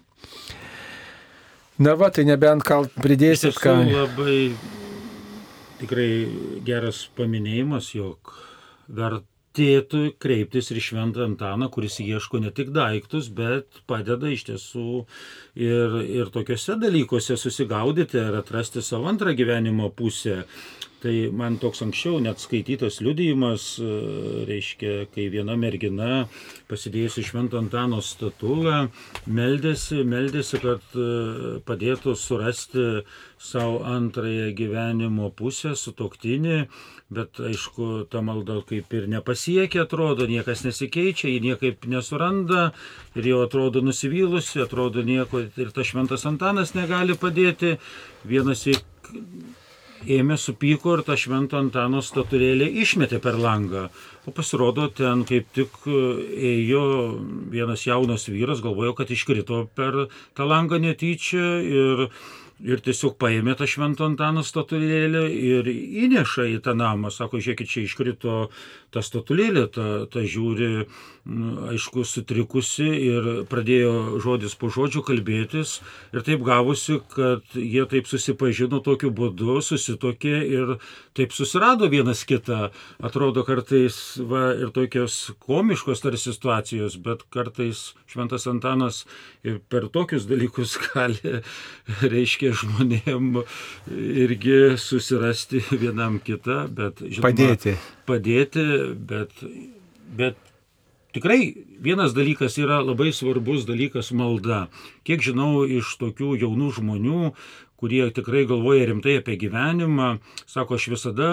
[1.78, 3.78] Na va, tai nebent kal pridėsit ką.
[3.86, 4.40] Labai
[5.82, 6.10] tikrai
[6.68, 8.34] geras paminėjimas, jog
[8.88, 14.88] vertėtų kreiptis ir šventą Antaną, kuris ieško ne tik daiktus, bet padeda iš tiesų
[15.60, 20.44] ir, ir tokiuose dalykuose susigaudyti ir atrasti savo antrą gyvenimo pusę
[20.98, 23.90] Tai man toks anksčiau net skaitytas liudijimas, e,
[24.50, 26.24] reiškia, kai viena mergina
[26.72, 28.88] pasidėjusi švento Antano statulą,
[29.30, 31.06] meldėsi, meldėsi, kad e,
[31.68, 32.86] padėtų surasti
[33.38, 36.64] savo antrąją gyvenimo pusę, sutoktinį,
[37.14, 42.72] bet aišku, ta malda kaip ir nepasiekia, atrodo, niekas nesikeičia, ji niekaip nesuranda
[43.14, 47.78] ir jau atrodo nusivylusi, atrodo nieko ir tas šventas Antanas negali padėti.
[48.26, 48.80] Vienas į
[50.16, 53.88] ėmė supyko ir tą šventą Antano statulėlę išmetė per langą.
[54.28, 56.02] O pasirodo, ten kaip tik e,
[56.54, 56.84] ėjo
[57.54, 62.10] vienas jaunas vyras, galvojo, kad iškrito per tą langą netyčia ir
[62.58, 67.12] ir tiesiog paėmė tą švento Antano statulėlę ir įneša į tą namą.
[67.14, 68.38] Sako, žiūrėkit, čia iškrito
[68.94, 70.88] ta statulėlė, ta, ta žiūri,
[71.74, 75.78] aišku, sutrikusi ir pradėjo žodis po žodžių kalbėtis.
[76.16, 80.78] Ir taip gavosi, kad jie taip susipažino tokiu būdu, susitokė ir
[81.18, 82.70] taip susirado vienas kitą.
[83.04, 89.04] Atrodo kartais va, ir tokios komiškos tarsi situacijos, bet kartais Šventas Antanas
[89.44, 91.42] per tokius dalykus gali,
[92.02, 93.42] reiškia, žmonėm
[93.92, 97.78] irgi susirasti vienam kitą, bet žinoma, padėti.
[98.08, 98.68] Padėti,
[99.10, 99.42] bet,
[100.16, 100.47] bet
[101.18, 104.68] tikrai vienas dalykas yra labai svarbus dalykas malda.
[105.04, 107.22] Kiek žinau iš tokių jaunų žmonių,
[107.78, 110.18] kurie tikrai galvoja rimtai apie gyvenimą,
[110.50, 111.30] sako, aš visada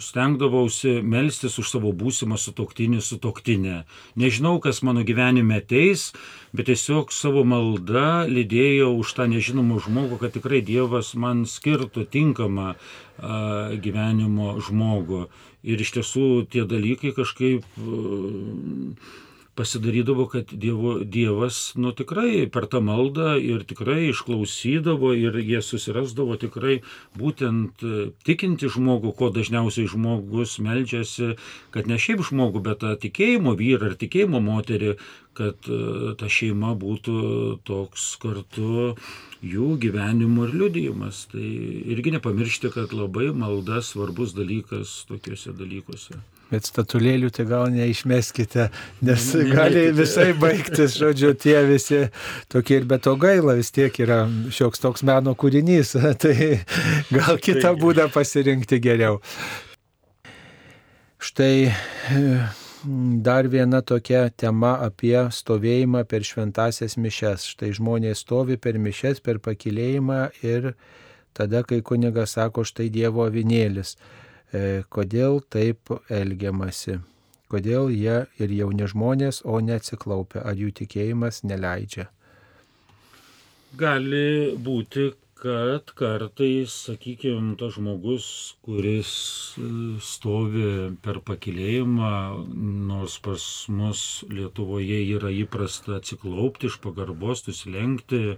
[0.00, 3.82] stengdavausi melstis už savo būsimą sutoktinį sutoktinę.
[4.16, 6.10] Nežinau, kas mano gyvenime ateis,
[6.56, 12.72] bet tiesiog savo maldą lydėjau už tą nežinomą žmogų, kad tikrai Dievas man skirtų tinkamą
[13.84, 15.26] gyvenimo žmogų.
[15.62, 18.00] Ir iš tiesų tie dalykai kažkaip a,
[19.54, 26.38] pasidarydavo, kad dievo, Dievas, nu tikrai per tą maldą ir tikrai išklausydavo ir jie susirasdavo
[26.40, 26.78] tikrai
[27.20, 31.34] būtent e, tikinti žmogų, ko dažniausiai žmogus meldžiasi,
[31.74, 34.96] kad ne šiaip žmogų, bet tą tikėjimo vyrą ar tikėjimo moterį,
[35.36, 37.18] kad e, ta šeima būtų
[37.68, 38.96] toks kartu
[39.42, 41.26] jų gyvenimo ir liudijimas.
[41.32, 41.42] Tai
[41.94, 46.20] irgi nepamiršti, kad labai malda svarbus dalykas tokiuose dalykuose.
[46.52, 48.66] Bet statulėlių tai gal neišmeskite,
[49.08, 52.02] nes gali visai baigtis, žodžiu, tie visi
[52.52, 56.36] tokie ir be to gaila vis tiek yra šioks toks meno kūrinys, tai
[57.08, 59.22] gal kitą būdą pasirinkti geriau.
[61.22, 61.70] Štai
[62.84, 67.46] dar viena tokia tema apie stovėjimą per šventasias mišes.
[67.54, 70.72] Štai žmonės stovi per mišes, per pakilėjimą ir
[71.36, 73.96] tada, kai kunigas sako, štai Dievo avinėlis.
[74.52, 76.98] E, kodėl taip elgiamasi,
[77.52, 82.08] kodėl jie ir jauni žmonės, o neatsiklaupia, ar jų tikėjimas neleidžia.
[83.78, 85.12] Gali būti,
[85.42, 88.26] kad kartais, sakykime, tas žmogus,
[88.62, 89.08] kuris
[89.58, 90.66] e, stovi
[91.02, 92.10] per pakilėjimą,
[92.90, 98.36] nors pas mus Lietuvoje yra įprasta atsiklaupti iš pagarbos, susilenkti e,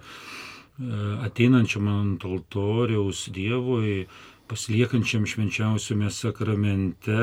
[1.29, 4.07] ateinančiam ant altoriaus Dievui,
[4.49, 7.21] pasiliekančiam švenčiausiame sakramente,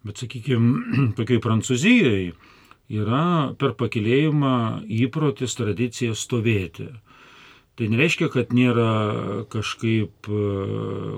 [0.00, 2.32] bet sakykime, tokiai Prancūzijai
[3.04, 3.28] yra
[3.60, 4.56] per pakilėjimą
[5.04, 6.88] įprotis tradicija stovėti.
[7.80, 8.88] Tai nereiškia, kad nėra
[9.48, 10.26] kažkaip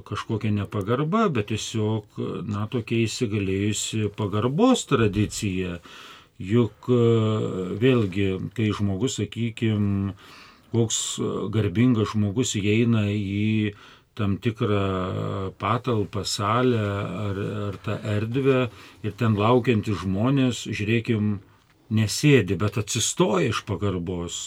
[0.06, 5.80] kažkokia nepagarba, bet tiesiog, na, tokia įsigalėjusi pagarbos tradicija.
[6.38, 6.86] Juk
[7.82, 10.14] vėlgi, kai žmogus, sakykime,
[10.70, 11.00] koks
[11.56, 13.74] garbingas žmogus įeina į
[14.14, 14.84] tam tikrą
[15.58, 16.84] patalpą, salę
[17.24, 17.40] ar,
[17.72, 18.60] ar tą erdvę
[19.02, 21.40] ir ten laukiantys žmonės, žiūrėkim,
[21.90, 24.44] nesėdi, bet atsistoja iš pagarbos.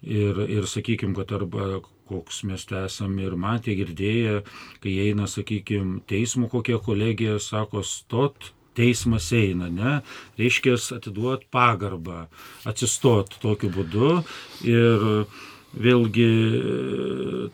[0.00, 4.40] Ir, ir sakykim, kad arba koks mes esame ir matę, girdėję,
[4.80, 10.00] kai eina, sakykim, teismo kokia kolegija, sako, stot, teismas eina, ne,
[10.40, 12.26] reiškia atiduot pagarbą,
[12.64, 14.12] atsistot tokiu būdu.
[14.64, 15.24] Ir
[15.70, 16.26] Vėlgi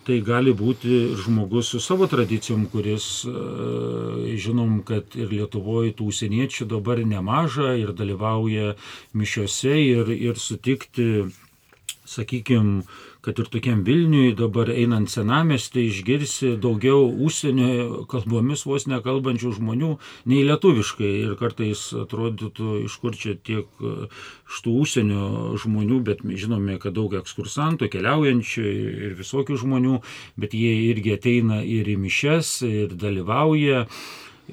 [0.08, 6.64] tai gali būti žmogus su savo tradicijom, kuris, e, žinom, kad ir Lietuvoje tų užsieniečių
[6.70, 8.72] dabar nemaža ir dalyvauja
[9.12, 11.26] mišiuose ir, ir sutikti,
[12.06, 12.82] sakykime,
[13.26, 19.96] kad ir tokiam Vilniui dabar einant senamestį išgirsi daugiau užsienio kalbomis vos nekalbančių žmonių
[20.30, 21.10] nei lietuviškai.
[21.24, 23.94] Ir kartais atrodytų, iš kur čia tiek e,
[24.58, 25.30] štų užsienio
[25.62, 28.68] žmonių, bet žinome, kad daug ekskursantų, keliaujančių
[29.08, 29.98] ir visokių žmonių,
[30.38, 33.88] bet jie irgi ateina ir į mišes, ir dalyvauja.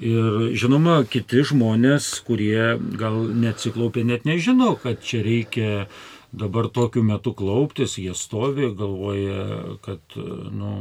[0.02, 5.86] Ir žinoma, kiti žmonės, kurie gal neatsiklaupė, net nežino, kad čia reikia
[6.34, 10.02] dabar tokiu metu klauptis, jie stovi, galvoja, kad,
[10.52, 10.74] nu,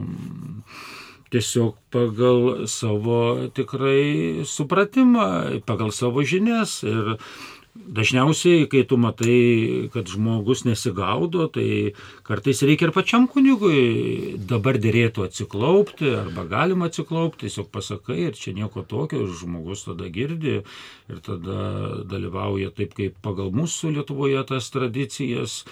[1.33, 6.81] tiesiog pagal savo tikrai supratimą, pagal savo žinias.
[6.85, 7.17] Ir
[7.73, 15.25] Dažniausiai, kai tu matai, kad žmogus nesigaudo, tai kartais reikia ir pačiam kunigui dabar dėrėtų
[15.25, 22.05] atsiklaupti, arba galima atsiklaupti, tiesiog pasakai ir čia nieko tokio, žmogus tada girdi ir tada
[22.13, 25.63] dalyvauja taip, kaip pagal mūsų Lietuvoje tas tradicijas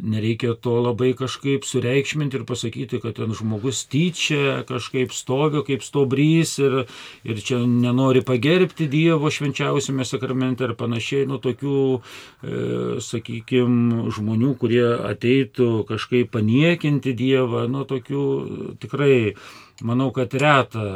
[0.00, 6.54] Nereikia to labai kažkaip sureikšminti ir pasakyti, kad ten žmogus tyčia kažkaip stovi kaip stobrys
[6.64, 6.86] ir,
[7.28, 11.28] ir čia nenori pagerbti Dievo švenčiausiame sakramente ir panašiai.
[11.28, 12.62] Nu, tokių, e,
[13.04, 18.24] sakykime, žmonių, kurie ateitų kažkaip paniekinti Dievą, nu, tokių
[18.80, 19.34] tikrai
[19.84, 20.88] manau, kad reta.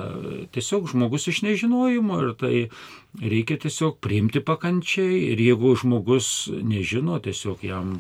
[0.57, 2.55] Tiesiog žmogus iš nežinojimo ir tai
[3.21, 7.99] reikia tiesiog priimti pakančiai ir jeigu žmogus nežino, tiesiog jam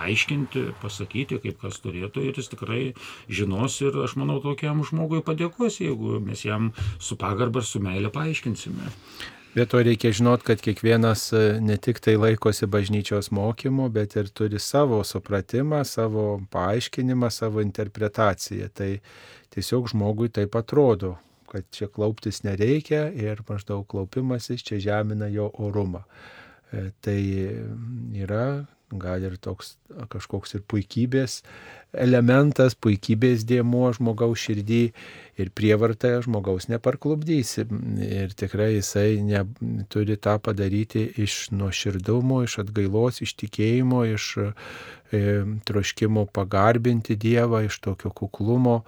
[0.00, 2.82] aiškinti, pasakyti, kaip kas turėtų ir jis tikrai
[3.28, 8.12] žinos ir aš manau tokiam žmogui padėkos, jeigu mes jam su pagarba ir su meilė
[8.14, 8.92] paaiškinsime.
[9.54, 14.26] Bet to reikia žinot, kad kiekvienas e, ne tik tai laikosi bažnyčios mokymo, bet ir
[14.34, 18.66] turi savo supratimą, savo paaiškinimą, savo interpretaciją.
[18.74, 18.88] Tai
[19.54, 21.12] tiesiog žmogui taip atrodo,
[21.46, 26.02] kad čia klauptis nereikia ir maždaug klaupimasis čia žemina jo orumą.
[26.74, 27.20] E, tai
[28.26, 28.66] yra
[29.00, 29.74] gal ir toks
[30.12, 31.40] kažkoks ir puikybės
[31.94, 34.82] elementas, puikybės dėmuo žmogaus širdį
[35.40, 37.66] ir prievartą žmogaus neparklubdysi.
[38.04, 39.44] Ir tikrai jisai ne,
[39.92, 44.48] turi tą padaryti iš nuoširdumo, iš atgailos, iš tikėjimo, iš e,
[45.68, 48.80] troškimo pagarbinti Dievą, iš tokio kuklumo,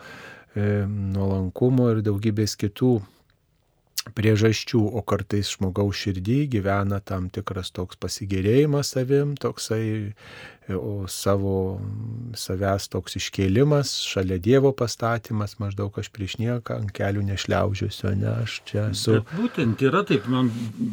[0.54, 2.98] e, nuolankumo ir daugybės kitų
[4.14, 10.12] priežasčių, o kartais žmogaus širdį gyvena tam tikras toks pasigėrėjimas savim, toksai
[10.74, 11.78] o savo
[12.34, 18.56] savęs toks iškėlimas, šalia Dievo pastatymas, maždaug aš prieš nieką ant kelių nešliaužiuosiu, ne aš
[18.66, 19.18] čia esu.
[19.20, 20.50] Bet būtent yra taip, man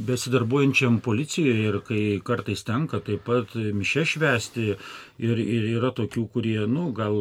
[0.09, 6.59] besidarbuojančiam policijoje ir kai kartais tenka taip pat mišę švesti ir, ir yra tokių, kurie,
[6.69, 7.17] nu, gal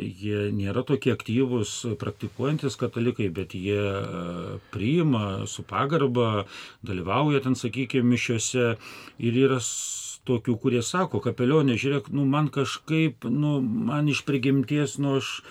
[0.00, 3.82] jie nėra tokie aktyvūs praktikuojantis katalikai, bet jie
[4.72, 6.46] priima su pagarba,
[6.86, 8.72] dalyvauja ten, sakykime, mišiuose
[9.22, 9.60] ir yra
[10.28, 15.44] tokių, kurie sako, kapelionė, žiūrėk, nu man kažkaip, nu man iš prigimties, nu aš e,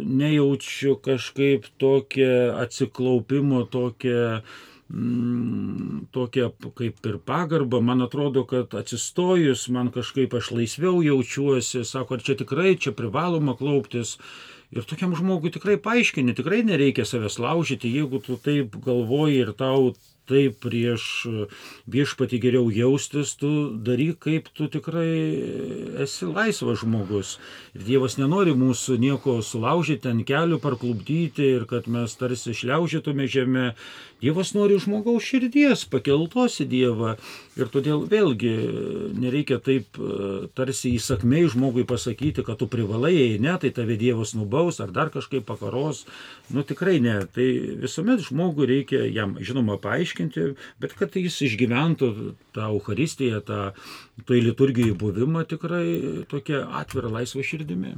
[0.00, 4.42] nejaučiu kažkaip tokią atsiklaupimo, tokią
[4.90, 12.18] mm, tokia kaip ir pagarba, man atrodo, kad atsistojus, man kažkaip aš laisviau jaučiuosi, sako,
[12.18, 14.18] ar čia tikrai, čia privaloma klauptis.
[14.70, 19.90] Ir tokiam žmogui tikrai paaiškini, tikrai nereikia savęs laužyti, jeigu tu taip galvoji ir tau
[20.30, 21.04] taip prieš
[21.90, 23.50] viešpati geriau jaustis, tu
[23.86, 25.10] daryk, kaip tu tikrai
[26.04, 27.36] esi laisvas žmogus.
[27.74, 33.72] Ir Dievas nenori mūsų nieko sulaužyti ant kelių, parklubdyti ir kad mes tarsi šliaužytume žemę.
[34.20, 37.14] Dievas nori žmogaus širdies, pakeltos į Dievą.
[37.60, 38.52] Ir todėl vėlgi
[39.20, 39.98] nereikia taip
[40.56, 45.10] tarsi įsakmei žmogui pasakyti, kad tu privalai, jei ne, tai tave Dievas nubaus ar dar
[45.12, 46.06] kažkaip pakaros.
[46.50, 47.18] Nu tikrai ne.
[47.34, 47.48] Tai
[47.82, 53.72] visuomet žmogui reikia jam, žinoma, paaiškinti paaiškinti, bet kad jis išgyventų tą Euharistiją, tą
[54.26, 57.96] toj liturgijai buvimą tikrai tokia atvira laisva širdimi.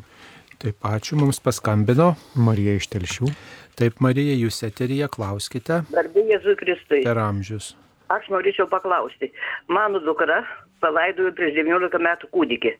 [0.62, 3.32] Taip, ačiū, mums paskambino Marija iš Telšių.
[3.80, 5.82] Taip, Marija, jūs eterija, klauskite.
[5.92, 7.04] Garbė Jėzui Kristui.
[7.06, 7.72] Per amžius.
[8.12, 9.30] Aš norėčiau paklausti.
[9.72, 10.42] Mano dukra
[10.82, 12.72] palaidojo prieš 19 metų kūdikį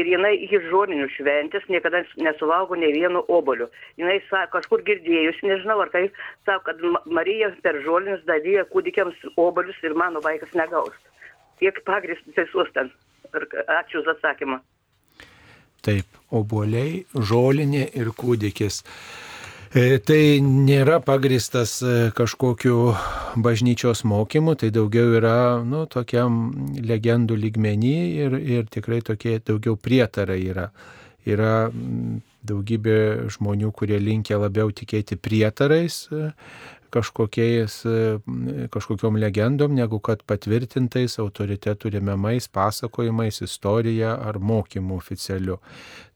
[0.00, 3.68] ir jinai iki žoninių šventės niekada nesulauko nei vieno obolio.
[4.00, 6.06] Jinai sako, kažkur girdėjus, nežinau ar tai,
[6.48, 10.96] sako, kad Marija per žolinius dalyja kūdikiams obolius ir mano vaikas negaus.
[11.60, 12.92] Kiek pagristas tiesos ten.
[13.30, 14.58] Ačiū už atsakymą.
[15.86, 18.82] Taip, oboliai, žolinė ir kūdikis.
[19.70, 22.88] E, tai nėra pagristas e, kažkokiu
[23.38, 26.40] bažnyčios mokymu, tai daugiau yra, nu, tokiam
[26.74, 27.92] legendų lygmenį
[28.24, 30.66] ir, ir tikrai tokie daugiau prietarai yra.
[31.22, 31.70] Yra
[32.50, 36.32] daugybė žmonių, kurie linkia labiau tikėti prietarais, e,
[36.92, 37.80] kažkokiais,
[38.74, 45.60] kažkokiom legendom, negu kad patvirtintais autoritetų remiamais pasakojimais, istorija ar mokymu oficialiu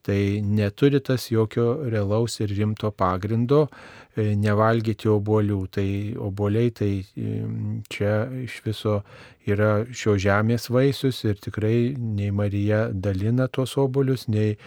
[0.04, 5.60] tai neturi tas jokio realaus ir rimto pagrindo e, nevalgyti obolių.
[5.72, 5.86] Tai
[6.26, 6.90] oboliai tai
[7.88, 8.98] čia iš viso
[9.48, 14.58] yra šio žemės vaisius ir tikrai nei Marija dalina tuos obolius, nei,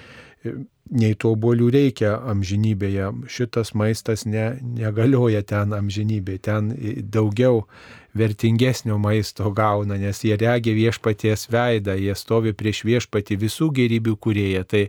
[0.42, 0.56] e,
[0.92, 3.12] nei tų obolių reikia amžinybėje.
[3.32, 6.74] Šitas maistas ne, negalioja ten amžinybėje, ten
[7.12, 7.66] daugiau
[8.18, 14.64] vertingesnio maisto gauna, nes jie regi viešpaties veidą, jie stovi prieš viešpatį visų gerybių kurėje.
[14.72, 14.84] Tai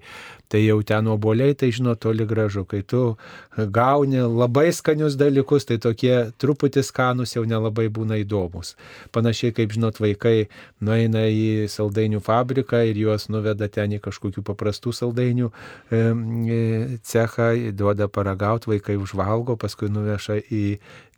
[0.48, 3.16] tai jau ten oboliai, tai žinot, toli gražu, kai tu
[3.56, 8.74] gauni labai skanius dalykus, tai tokie truputį skanus jau nelabai būna įdomus.
[9.12, 10.48] Panašiai kaip, žinot, vaikai
[10.80, 15.52] nueina į saldainių fabriką ir juos nuveda ten į kažkokių paprastų saldainių
[15.88, 20.64] cechą, duoda paragauti, vaikai užvalgo, paskui nuveša į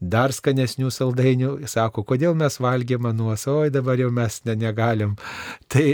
[0.01, 5.17] dar skanesnių saldainių, sako, kodėl mes valgėm anuos, oi dabar jau mes ne, negalim.
[5.73, 5.85] Tai,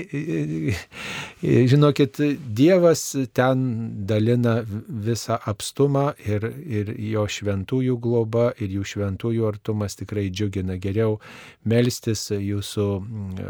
[1.42, 2.20] žinokit,
[2.56, 3.02] Dievas
[3.34, 3.64] ten
[4.06, 10.78] dalina visą apstumą ir, ir jo šventųjų globa ir jų šventųjų artumas tikrai džiugina.
[10.78, 11.18] Geriau
[11.64, 12.86] melstis jūsų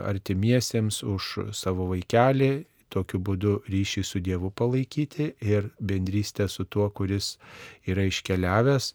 [0.07, 2.55] artimiesiems už savo vaikelį
[2.93, 7.37] tokiu būdu ryšį su Dievu palaikyti ir bendrystę su tuo, kuris
[7.89, 8.93] yra iškeliavęs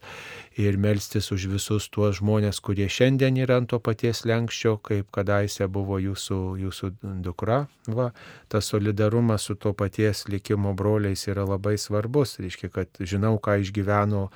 [0.64, 5.68] ir melstis už visus tuos žmonės, kurie šiandien yra ant to paties lenkščio, kaip kadaise
[5.68, 6.92] buvo jūsų, jūsų
[7.26, 7.66] dukra.
[7.88, 8.12] Va,
[8.52, 12.40] tas solidarumas su to paties likimo broliais yra labai svarbus.
[12.42, 14.28] Reiškia, kad žinau, ką išgyveno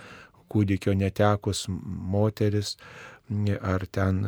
[0.51, 2.75] kūdikio netekus moteris
[3.61, 4.19] ar ten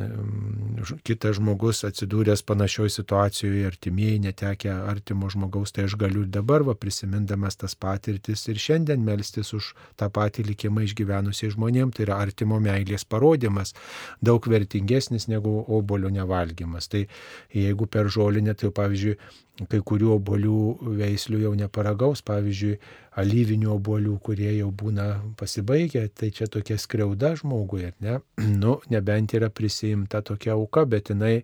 [1.05, 7.59] kitas žmogus atsidūręs panašioje situacijoje, artimieji netekę artimo žmogaus, tai aš galiu dabar, va, prisimindamas
[7.61, 13.05] tas patirtis ir šiandien melstis už tą patį likimą išgyvenusiai žmonėms, tai yra artimo meilės
[13.05, 13.75] parodimas,
[14.21, 16.89] daug vertingesnis negu obolio nevalgymas.
[16.89, 17.05] Tai
[17.53, 19.17] jeigu per žolinę, tai pavyzdžiui,
[19.65, 20.57] kai kurių obolių
[20.99, 22.75] veislių jau neparagaus, pavyzdžiui,
[23.17, 25.07] alyvinių obolių, kurie jau būna
[25.39, 28.19] pasibaigę, tai čia tokia skriauda žmogui, ne?
[28.61, 31.41] Nu, nebent yra prisijimta tokia auka, bet jinai,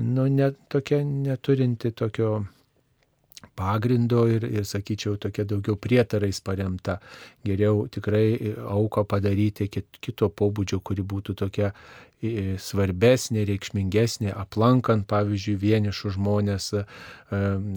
[0.00, 2.42] nu, net tokia neturinti tokio
[3.58, 6.98] pagrindo ir, ir, sakyčiau, tokia daugiau prietarais paremta.
[7.44, 11.72] Geriau tikrai auką padaryti kito pobūdžio, kuri būtų tokia
[12.22, 16.82] svarbesnė, reikšmingesnė, aplankant, pavyzdžiui, vienišų žmonės, e,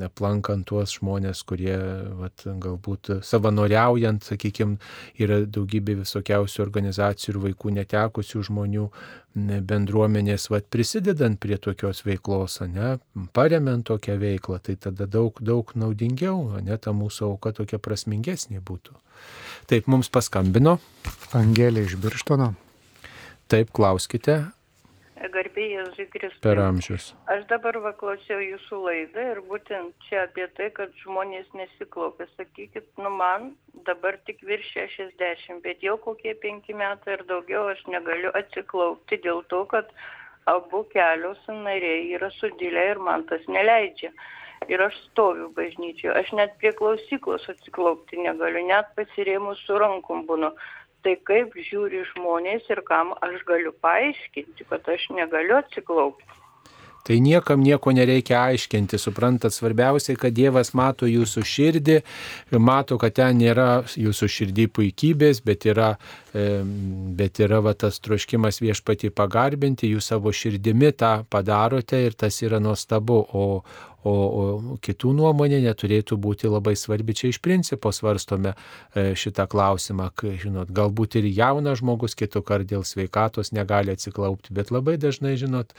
[0.06, 1.76] aplankant tuos žmonės, kurie
[2.20, 4.78] vat, galbūt savanoriaujant, sakykime,
[5.18, 8.90] yra daugybė visokiausių organizacijų ir vaikų netekusių žmonių
[9.36, 13.00] bendruomenės, vat, prisidedant prie tokios veiklos, ne,
[13.34, 18.94] paremiant tokią veiklą, tai tada daug, daug naudingiau, ne, ta mūsų auka tokia prasmingesnė būtų.
[19.66, 20.78] Taip, mums paskambino.
[21.34, 22.54] Angelė iš Birštono.
[23.52, 24.40] Taip, klauskite.
[25.16, 26.42] Garbėjai Zikristus.
[26.44, 27.06] Per amžius.
[27.32, 32.28] Aš dabar vaklausiau jūsų laidą ir būtent čia apie tai, kad žmonės nesiklaupia.
[32.36, 33.54] Sakykit, nu man
[33.88, 39.44] dabar tik virš 60, bet jau kokie penki metai ir daugiau aš negaliu atsiklaupti dėl
[39.54, 39.92] to, kad
[40.52, 44.12] abu kelios nariai yra sudilę ir man tas neleidžia.
[44.72, 50.52] Ir aš stoviu bažnyčioje, aš net prie klausyklos atsiklaupti negaliu, net pasirėmus su rankom būnu
[51.06, 56.42] tai kaip žiūri žmonės ir kam aš galiu paaiškinti, kad aš negaliu atsiklaupti.
[57.06, 62.00] Tai niekam nieko nereikia aiškinti, suprantat, svarbiausia, kad Dievas mato jūsų širdį,
[62.58, 65.92] mato, kad ten nėra jūsų širdį puikybės, bet yra,
[66.36, 72.60] bet yra va, tas troškimas viešpatį pagarbinti, jūs savo širdimi tą padarote ir tas yra
[72.60, 73.46] nuostabu, o,
[74.06, 77.16] o, o kitų nuomonė neturėtų būti labai svarbi.
[77.18, 82.68] Čia iš principo svarstome e, šitą klausimą, kai, žinot, galbūt ir jaunas žmogus kitų kart
[82.70, 85.74] dėl sveikatos negali atsiklaupti, bet labai dažnai, žinot,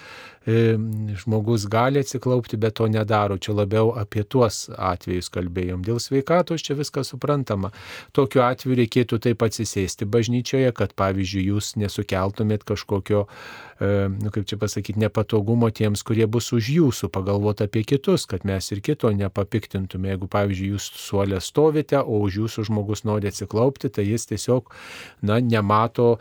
[0.46, 0.74] e,
[1.22, 3.38] žmogus gali atsiklaupti, bet to nedaro.
[3.38, 5.84] Čia labiau apie tuos atvejus kalbėjom.
[5.86, 7.72] Dėl sveikatos čia viskas suprantama.
[8.16, 10.08] Tokiu atveju reikėtų taip atsisėsti
[10.46, 13.26] bažnyčioje, kad pavyzdžiui jūs nesukeltumėt kažkokio,
[13.80, 18.70] nu, kaip čia pasakyti, nepatogumo tiems, kurie bus už jūsų, pagalvoti apie kitus kad mes
[18.72, 20.10] ir kito nepapiktintume.
[20.12, 24.72] Jeigu, pavyzdžiui, jūs suolė stovite, o už jūsų žmogus nori atsiklaupti, tai jis tiesiog,
[25.26, 26.16] na, nemato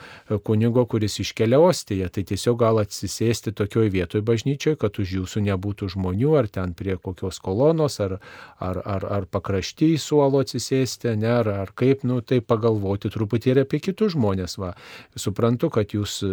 [0.45, 2.09] kunigo, kuris iškelia ostiją.
[2.13, 6.97] Tai tiesiog gal atsisėsti tokioj vietoj bažnyčioje, kad už jūsų nebūtų žmonių, ar ten prie
[7.01, 8.17] kokios kolonos, ar,
[8.59, 13.53] ar, ar, ar pakrašty į suolo atsisėsti, ne, ar, ar kaip, nu, tai pagalvoti truputį
[13.53, 14.57] ir apie kitus žmonės.
[14.61, 14.73] Va.
[15.19, 16.31] Suprantu, kad jūs e,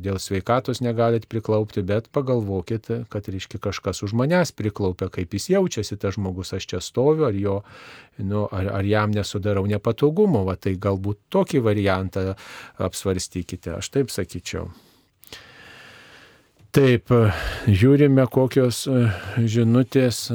[0.00, 0.49] dėl sveikatos
[0.84, 6.14] negalit priklaupti, bet pagalvokit, kad, reiškia, kažkas už manęs priklauso atsiklaupia, kaip jis jaučiasi, tas
[6.14, 7.62] žmogus, aš čia stoviu, ar, jo,
[8.18, 12.34] nu, ar, ar jam nesudarau nepatogumo, va, tai galbūt tokį variantą
[12.78, 14.70] apsvarstykite, aš taip sakyčiau.
[16.70, 17.10] Taip,
[17.66, 18.86] žiūrime, kokios
[19.36, 20.30] žinutės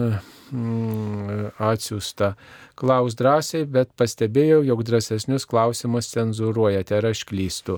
[0.51, 2.33] mm, atsiųsta.
[2.75, 7.77] Klaus drąsiai, bet pastebėjau, jog drąsesnius klausimus cenzuruojate, ar aš klystu.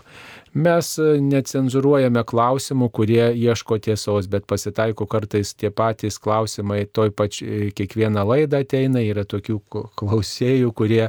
[0.58, 7.72] Mes e, necenzuruojame klausimų, kurie ieško tiesos, bet pasitaiko kartais tie patys klausimai, toj pačiai
[7.78, 9.62] kiekvieną laidą ateina, yra tokių
[10.00, 11.06] klausėjų, kurie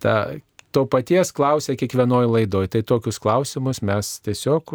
[0.00, 0.18] tą
[0.76, 2.68] to paties klausia kiekvienoje laidoje.
[2.74, 4.74] Tai tokius klausimus mes tiesiog,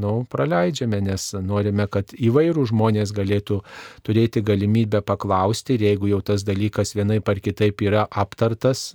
[0.00, 3.60] nu, praleidžiame, nes norime, kad įvairių žmonės galėtų
[4.06, 8.90] turėti galimybę paklausti ir jeigu jau tas dalykas vienaip ar kitaip yra aptartas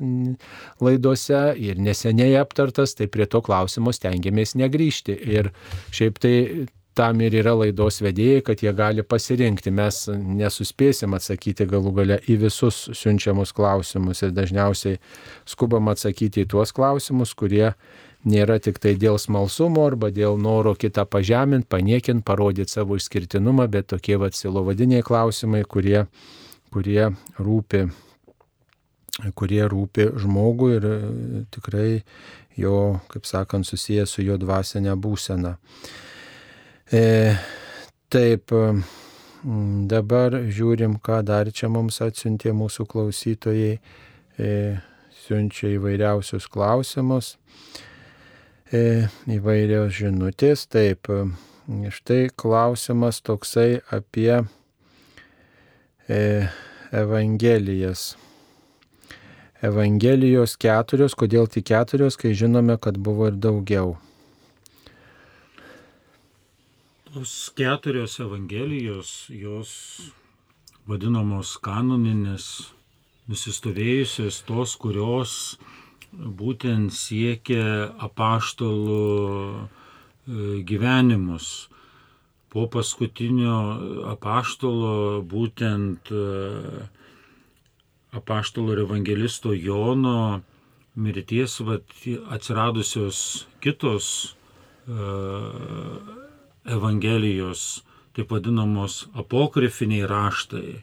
[0.81, 5.13] laidose ir neseniai aptartas, tai prie to klausimo stengiamės negryžti.
[5.37, 5.53] Ir
[5.93, 6.35] šiaip tai
[6.95, 9.73] tam ir yra laidos vedėjai, kad jie gali pasirinkti.
[9.75, 14.99] Mes nesuspėsim atsakyti galų gale į visus siunčiamus klausimus ir dažniausiai
[15.47, 17.73] skubam atsakyti į tuos klausimus, kurie
[18.25, 23.91] nėra tik tai dėl smalsumo arba dėl noro kitą pažeminti, paniekinti, parodyti savo išskirtinumą, bet
[23.93, 26.07] tokie vatsilovadiniai klausimai, kurie,
[26.73, 27.85] kurie rūpi
[29.35, 30.87] kurie rūpi žmogui ir
[31.53, 32.01] tikrai
[32.59, 35.55] jo, kaip sakant, susijęs su jo dvasinė būsena.
[36.93, 37.33] E,
[38.13, 38.51] taip,
[39.89, 43.79] dabar žiūrim, ką dar čia mums atsiuntė mūsų klausytojai.
[44.37, 44.51] E,
[45.25, 47.35] siunčia įvairiausius klausimus,
[48.69, 50.67] e, įvairios žinutės.
[50.69, 51.09] Taip,
[51.65, 54.43] štai klausimas toksai apie
[56.05, 56.21] e,
[56.93, 58.13] Evangelijas.
[59.65, 63.95] Evangelijos keturios, kodėl tik keturios, kai žinome, kad buvo ir daugiau.
[67.04, 67.04] Tos
[67.55, 69.71] keturios Evangelijos, jos
[70.87, 72.73] vadinamos kanoninės,
[73.31, 75.35] nusistovėjusios, tos, kurios
[76.11, 79.05] būtent siekia apaštalų
[79.55, 79.63] e,
[80.67, 81.69] gyvenimus.
[82.51, 83.55] Po paskutinio
[84.11, 86.83] apaštalo būtent e,
[88.11, 90.41] apaštalo ir evangelisto Jono
[90.95, 91.95] mirties vat,
[92.31, 94.35] atsiradusios kitos
[94.87, 96.24] uh,
[96.65, 97.83] Evangelijos,
[98.15, 100.81] taip vadinamos apokrifiniai raštai, e,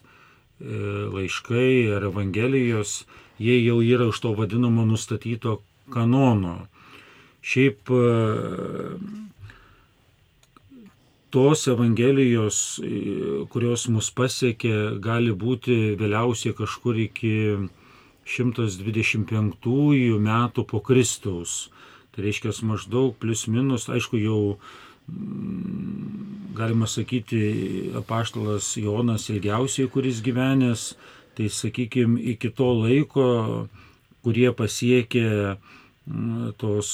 [1.11, 3.03] laiškai ar Evangelijos,
[3.39, 5.59] jie jau yra už to vadinamo nustatyto
[5.91, 6.69] kanono.
[7.43, 8.03] Šiaip e,
[11.35, 17.35] tos Evangelijos, e, kurios mus pasiekė, gali būti vėliausiai kažkur iki
[18.29, 21.73] 125 metų po Kristaus.
[22.13, 24.59] Tai reiškia maždaug plus minus, aišku, jau
[26.55, 30.93] galima sakyti, apaštalas Jonas ilgiausiai, kuris gyvenęs,
[31.37, 33.29] tai sakykime, iki to laiko,
[34.23, 35.57] kurie pasiekė
[36.61, 36.91] tos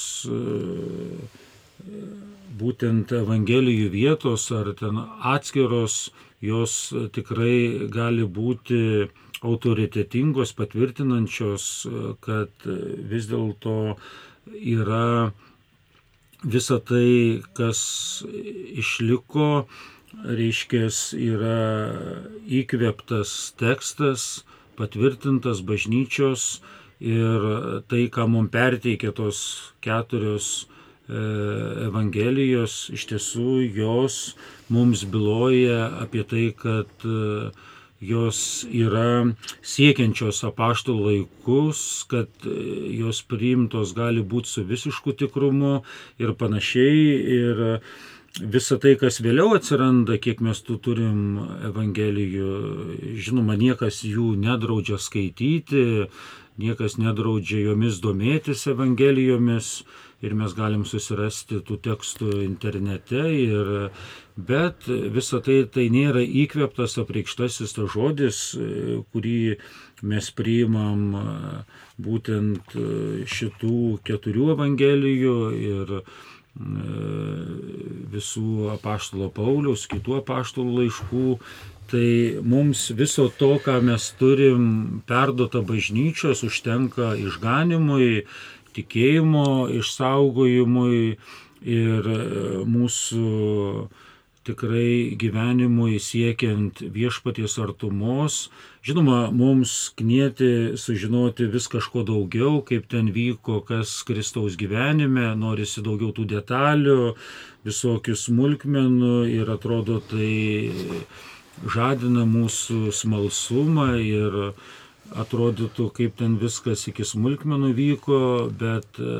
[2.59, 4.99] būtent Evangelijų vietos ar ten
[5.35, 9.09] atskiros, jos tikrai gali būti
[9.47, 11.87] autoritetingos, patvirtinančios,
[12.25, 12.67] kad
[13.11, 13.97] vis dėlto
[14.59, 15.31] yra
[16.45, 17.81] visa tai, kas
[18.79, 19.67] išliko,
[20.25, 21.59] reiškia, yra
[22.47, 24.45] įkvėptas tekstas,
[24.79, 26.61] patvirtintas bažnyčios
[27.01, 29.41] ir tai, ką mums perteikė tos
[29.85, 30.67] keturios
[31.09, 31.19] e,
[31.89, 34.37] Evangelijos, iš tiesų jos
[34.71, 37.51] mums byloja apie tai, kad e,
[38.01, 39.27] jos yra
[39.67, 41.81] siekiančios apaštų laikus,
[42.11, 42.55] kad e,
[43.01, 45.81] jos priimtos gali būti su visišku tikrumu
[46.23, 47.03] ir panašiai.
[47.39, 47.65] Ir
[48.39, 51.23] visa tai, kas vėliau atsiranda, kiek mes tų turim
[51.67, 52.51] Evangelijų,
[53.19, 56.07] žinoma, niekas jų nedraudžia skaityti,
[56.59, 59.81] niekas nedraudžia jomis domėtis Evangelijomis
[60.23, 63.91] ir mes galim susirasti tų tekstų internete, ir,
[64.37, 68.41] bet visa tai tai nėra įkveptas apreikštasis tas žodis,
[69.13, 69.59] kurį
[70.03, 71.15] mes priimam
[71.99, 72.75] būtent
[73.27, 75.95] šitų keturių evangelijų ir
[76.59, 81.27] visų apaštalo Pauliaus, kitų apaštalų laiškų,
[81.89, 88.27] tai mums viso to, ką mes turim perduota bažnyčios, užtenka išganimui
[88.77, 91.01] tikėjimo išsaugojimui
[91.79, 92.21] ir e,
[92.69, 93.89] mūsų
[94.49, 98.49] tikrai gyvenimui siekiant viešpaties artumos.
[98.87, 106.15] Žinoma, mums knieti sužinoti vis kažko daugiau, kaip ten vyko, kas Kristaus gyvenime, norisi daugiau
[106.17, 107.13] tų detalių,
[107.69, 110.65] visokių smulkmenų ir atrodo tai
[111.67, 114.39] žadina mūsų smalsumą ir
[115.17, 118.21] atrodytų, kaip ten viskas iki smulkmenų vyko,
[118.61, 119.15] bet e,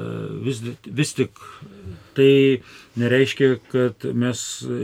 [0.45, 1.41] vis, vis tik
[2.19, 2.61] tai
[2.99, 4.79] nereiškia, kad mes e,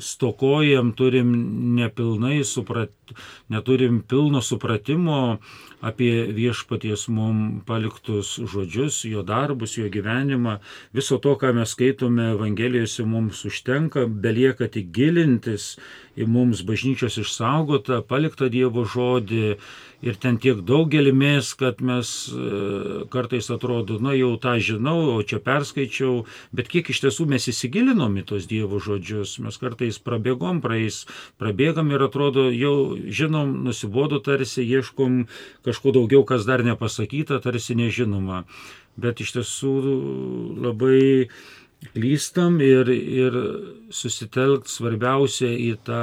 [0.00, 1.32] stokojam, turim
[1.76, 2.94] nepilnai suprat,
[3.50, 5.40] neturim pilno supratimo
[5.80, 10.58] apie viešpaties mum paliktus žodžius, jo darbus, jo gyvenimą.
[10.96, 15.74] Viso to, ką mes skaitome Evangelijose, mums užtenka, belieka tik gilintis
[16.20, 19.56] į mums bažnyčios išsaugotą, paliktą Dievo žodį
[20.02, 25.20] ir ten tiek daug gelmės, kad mes e, kartais atrodo, na jau tą žinau, o
[25.26, 26.24] čia perskaičiau,
[26.56, 31.04] bet kiek iš tiesų mes įsigilinom į tos Dievo žodžius, mes kartais prabėgom, praeis,
[31.40, 35.26] prabėgam ir atrodo, jau žinom, nusibodo tarsi, ieškom
[35.68, 38.46] kažko daugiau, kas dar nepasakyta, tarsi nežinoma.
[39.00, 39.74] Bet iš tiesų
[40.64, 41.28] labai
[41.92, 43.36] klystam ir, ir
[43.92, 46.02] susitelkt svarbiausia į tą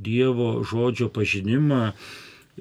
[0.00, 1.90] Dievo žodžio pažinimą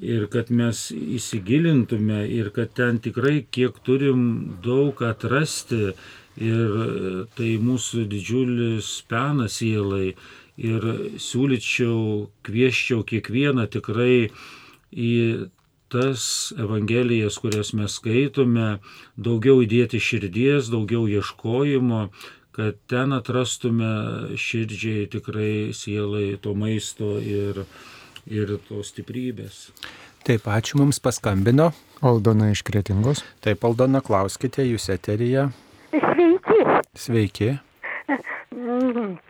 [0.02, 4.22] ir kad mes įsigilintume ir kad ten tikrai kiek turim
[4.64, 5.94] daug atrasti
[6.40, 6.76] ir
[7.36, 10.16] tai mūsų didžiulis penas sielai.
[10.60, 10.84] Ir
[11.24, 14.28] siūlyčiau, kvieščiau kiekvieną tikrai
[14.92, 15.14] į
[15.90, 18.82] tas evangelijas, kurias mes skaitome,
[19.16, 22.10] daugiau įdėti širdies, daugiau ieškojimo,
[22.52, 27.66] kad ten atrastume širdžiai tikrai sielai to maisto ir, ir
[28.68, 29.70] tos stiprybės.
[30.28, 31.72] Taip, ačiū mums paskambino.
[32.06, 33.24] Aldona iš Kretingos.
[33.42, 35.50] Taip, Aldona, klauskite, jūs eterija.
[35.90, 36.60] Sveiki.
[36.94, 37.50] Sveiki.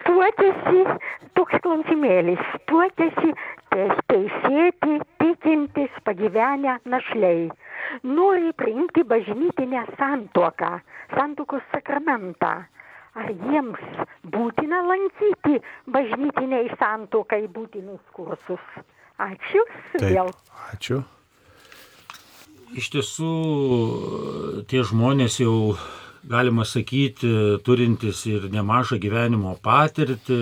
[0.07, 0.83] Tuokėsi,
[1.37, 3.33] toks klausimėlis, tuokėsi
[4.09, 7.47] teisėti, tikintis, pagyvenę našliai.
[8.03, 10.79] Nori priimti bažnytinę santuoką,
[11.15, 12.65] santuokos sakramentą.
[13.19, 15.59] Ar jiems būtina lankyti
[15.91, 18.65] bažnytiniai santuokai būtinus kursus?
[19.19, 19.63] Ačiū.
[19.99, 20.29] Vėl.
[20.71, 21.01] Ačiū.
[22.79, 23.33] Iš tiesų,
[24.69, 25.73] tie žmonės jau,
[26.29, 27.31] galima sakyti,
[27.65, 30.39] turintys ir nemažą gyvenimo patirtį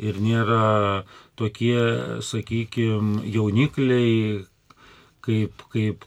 [0.00, 1.02] ir nėra
[1.36, 1.74] tokie,
[2.24, 4.46] sakykime, jaunikliai,
[5.26, 6.06] kaip, kaip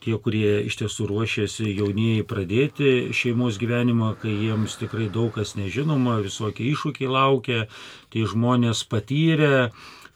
[0.00, 6.20] tie, kurie iš tiesų ruošiasi jaunieji pradėti šeimos gyvenimą, kai jiems tikrai daug kas nežinoma,
[6.24, 7.66] visokie iššūkiai laukia,
[8.12, 9.70] tie žmonės patyrę,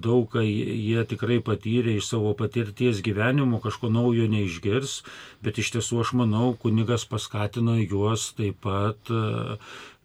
[0.02, 5.00] daug ką jie tikrai patyrė iš savo patirties gyvenimo, kažko naujo neišgirs,
[5.44, 9.14] bet iš tiesų aš manau, kunigas paskatino juos taip pat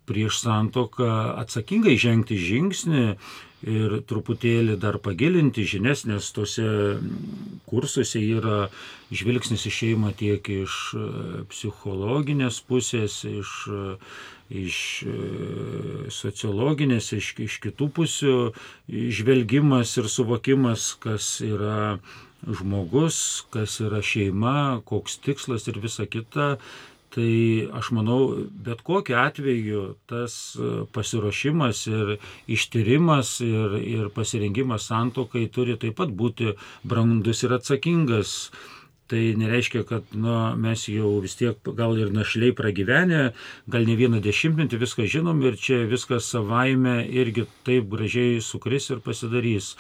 [0.08, 3.04] prieš santoką atsakingai žengti žingsnį
[3.68, 6.68] ir truputėlį dar pagilinti žinias, nes tuose
[7.68, 8.68] kursuose yra
[9.12, 10.78] žvilgsnis į šeimą tiek iš
[11.52, 13.54] psichologinės pusės, iš
[14.50, 15.16] iš e,
[16.14, 18.36] sociologinės, iš, iš kitų pusių
[18.88, 21.98] žvelgimas ir suvokimas, kas yra
[22.48, 26.56] žmogus, kas yra šeima, koks tikslas ir visa kita.
[27.18, 27.34] Tai
[27.80, 28.20] aš manau,
[28.52, 30.34] bet kokiu atveju tas
[30.94, 32.12] pasiruošimas ir
[32.52, 36.52] ištyrimas ir, ir pasirengimas santokai turi taip pat būti
[36.84, 38.36] brandus ir atsakingas
[39.08, 43.32] tai nereiškia, kad nu, mes jau vis tiek gal ir našliai pragyvenę,
[43.72, 49.04] gal ne vieną dešimtmetį viską žinom ir čia viskas savaime irgi taip gražiai sukris ir
[49.06, 49.76] pasidarys.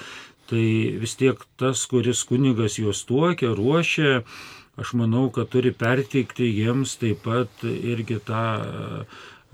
[0.47, 0.67] Tai
[1.01, 4.21] vis tiek tas, kuris kunigas juos tuokia, ruošia,
[4.79, 9.07] aš manau, kad turi perteikti jiems taip pat irgi tą e,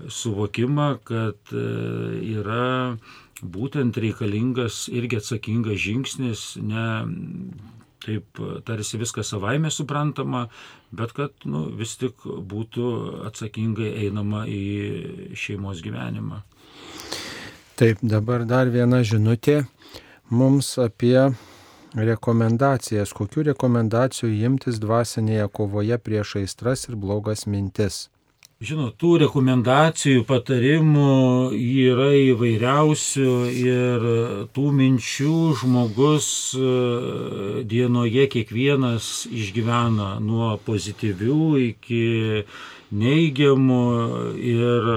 [0.06, 1.66] suvokimą, kad e,
[2.36, 2.94] yra
[3.42, 6.86] būtent reikalingas irgi atsakingas žingsnis, ne
[8.04, 10.46] taip tarsi viskas savaime suprantama,
[10.92, 12.90] bet kad nu, vis tik būtų
[13.30, 16.42] atsakingai einama į šeimos gyvenimą.
[17.74, 19.64] Taip, dabar dar viena žinutė
[20.30, 21.18] mums apie
[21.94, 28.08] rekomendacijas, kokiu rekomendacijų imtis dvasinėje kovoje prieš aistras ir blogas mintis.
[28.62, 34.04] Žinot, tų rekomendacijų, patarimų yra įvairiausių ir
[34.54, 36.68] tų minčių žmogus e,
[37.66, 42.04] dienoje kiekvienas išgyvena nuo pozityvių iki
[42.94, 43.82] neigiamų
[44.38, 44.88] ir,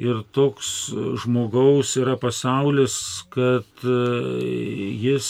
[0.00, 0.72] ir toks
[1.20, 2.96] žmogaus yra pasaulis,
[3.28, 4.00] kad e,
[5.04, 5.28] jis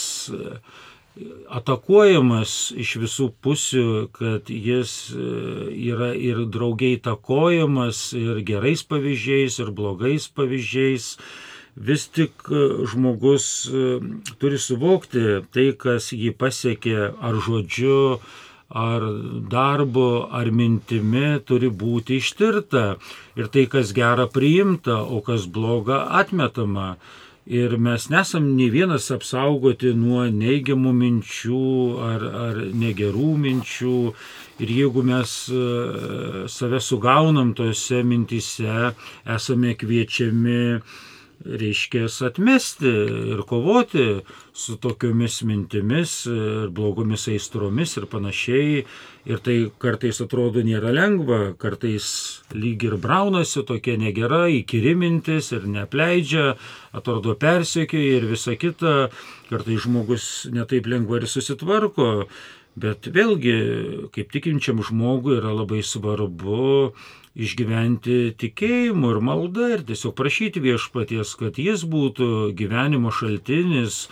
[1.48, 3.86] atakuojamas iš visų pusių,
[4.16, 5.26] kad jis e,
[5.90, 11.14] yra ir draugiai takojamas ir gerais pavyzdžiais, ir blogais pavyzdžiais.
[11.76, 13.86] Vis tik e, žmogus e,
[14.40, 18.20] turi suvokti tai, kas jį pasiekė ar žodžiu,
[18.68, 19.04] ar
[19.52, 22.96] darbu, ar mintimi turi būti ištirta.
[23.38, 26.96] Ir tai, kas gera priimta, o kas bloga atmetama.
[27.46, 31.66] Ir mes nesam nei vienas apsaugoti nuo neigiamų minčių
[32.02, 33.98] ar, ar negerų minčių.
[34.58, 35.60] Ir jeigu mes e,
[36.50, 38.90] save sugaunam tose mintise,
[39.36, 40.80] esame kviečiami
[41.44, 42.88] reiškia atmesti
[43.32, 44.20] ir kovoti
[44.52, 48.84] su tokiomis mintimis ir blogomis aistromis ir panašiai.
[49.26, 52.06] Ir tai kartais atrodo nėra lengva, kartais
[52.54, 56.54] lyg ir braunasi tokia negera, įkyri mintis ir nepleidžia,
[56.94, 59.08] atrodo persiekioja ir visa kita.
[59.50, 62.28] Kartais žmogus netaip lengva ir susitvarko.
[62.76, 63.56] Bet vėlgi,
[64.12, 66.92] kaip tikinčiam žmogui yra labai svarbu
[67.36, 74.06] išgyventi tikėjimu ir malda ir tiesiog prašyti viešpaties, kad jis būtų gyvenimo šaltinis,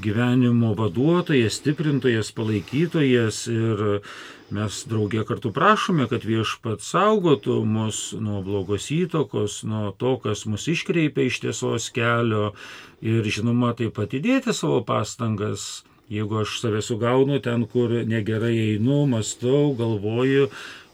[0.00, 3.84] gyvenimo vaduotojas, stiprintojas, palaikytojas ir
[4.50, 10.66] mes draugė kartu prašome, kad viešpat saugotų mus nuo blogos įtokos, nuo to, kas mus
[10.72, 12.54] iškreipia iš tiesos kelio
[13.04, 15.84] ir žinoma taip pat įdėti savo pastangas.
[16.10, 20.48] Jeigu aš save sugaunu ten, kur negerai einu, mastau, galvoju,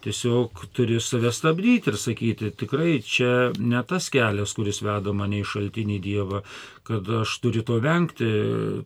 [0.07, 5.48] tiesiog turi save stabdyti ir sakyti, tikrai čia ne tas kelias, kuris veda mane į
[5.50, 6.42] šaltinį Dievą,
[6.86, 8.28] kad aš turiu to vengti,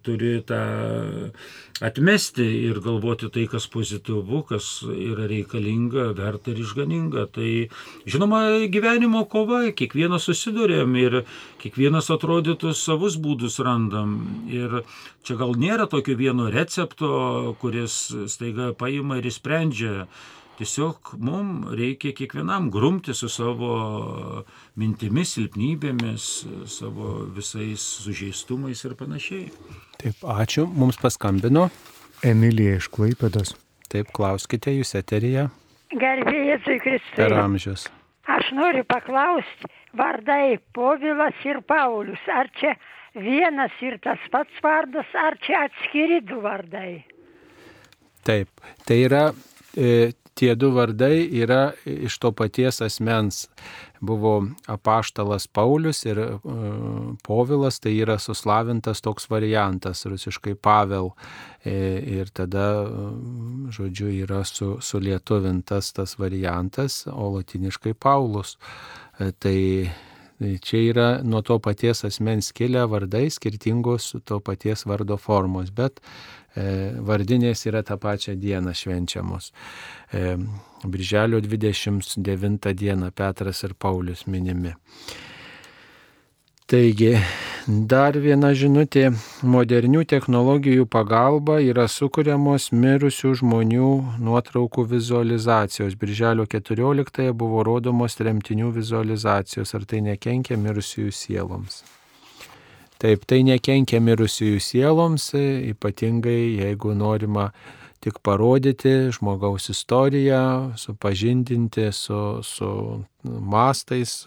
[0.07, 0.61] turiu tą
[1.85, 7.27] atmesti ir galvoti tai, kas pozityvu, kas yra reikalinga, verta ir išganinga.
[7.37, 7.51] Tai
[8.09, 8.43] žinoma,
[8.73, 11.21] gyvenimo kova, kiekvienas susidurėm ir
[11.61, 14.17] kiekvienas atrodytų savus būdus randam.
[14.49, 14.83] Ir
[15.21, 20.07] čia gal nėra tokio vieno recepto, kuris staiga paima ir įsprendžia
[20.61, 23.71] Tiesiog mums reikia kiekvienam grumti su savo
[24.77, 26.27] mintimis, silpnybėmis,
[26.69, 29.47] savo visais sužeistumais ir panašiai.
[30.03, 30.67] Taip, ačiū.
[30.69, 31.71] Mums paskambino.
[32.21, 33.55] Emilija iš Klaipėdos.
[33.89, 35.49] Taip, klauskite jūs eteriją.
[35.97, 37.17] Gerbėjai Kristui.
[37.17, 37.89] Per amžius.
[38.31, 42.77] Aš noriu paklausti, vardai Povilas ir Paulius, ar čia
[43.17, 47.01] vienas ir tas pats vardas, ar čia atskiri du vardai?
[48.29, 48.53] Taip,
[48.87, 49.31] tai yra
[49.75, 53.47] e, tie du vardai yra iš to paties asmens.
[54.01, 56.41] Buvo apaštalas Paulius ir uh,
[57.27, 61.13] Povilas, tai yra suslavintas toks variantas, rusiškai Pavel.
[61.65, 61.75] E,
[62.21, 63.11] ir tada, uh,
[63.69, 68.57] žodžiu, yra su, sulietuvintas tas variantas, o latiniškai Paulus.
[69.19, 69.59] E, tai
[70.41, 76.01] Čia yra nuo to paties asmens kilę vardai, skirtingos to paties vardo formos, bet
[76.59, 79.53] E, vardinės yra tą pačią dieną švenčiamos.
[80.13, 80.37] E,
[80.83, 84.75] Birželio 29 dieną Petras ir Paulius minimi.
[86.71, 87.17] Taigi,
[87.67, 89.09] dar viena žinutė.
[89.43, 93.89] Modernių technologijų pagalba yra sukūriamos mirusių žmonių
[94.23, 95.97] nuotraukų vizualizacijos.
[95.99, 99.75] Birželio 14 buvo rodomos tremtinių vizualizacijos.
[99.75, 101.81] Ar tai nekenkia mirusiųjų sieloms?
[103.03, 105.33] Taip, tai nekenkia mirusiųjų sieloms,
[105.75, 107.49] ypatingai jeigu norima
[108.01, 112.71] tik parodyti žmogaus istoriją, supažindinti su, su
[113.25, 114.25] mastais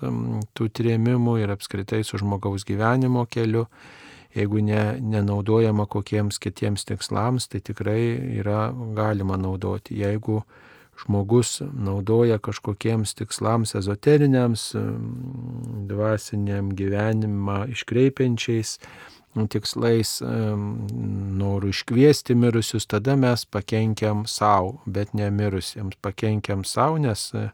[0.53, 3.65] tų trėmimų ir apskritai su žmogaus gyvenimo keliu.
[4.33, 8.01] Jeigu ne, nenaudojama kokiems kitiems tikslams, tai tikrai
[8.39, 9.99] yra galima naudoti.
[10.01, 10.39] Jeigu
[10.97, 14.71] žmogus naudoja kažkokiems tikslams ezoteriniams,
[15.89, 18.77] dvasiniam gyvenimą iškreipiančiais
[19.49, 27.47] tikslais, noriu iškviesti mirusius, tada mes pakenkiam savo, bet ne mirusiems, pakenkiam savo, nes e,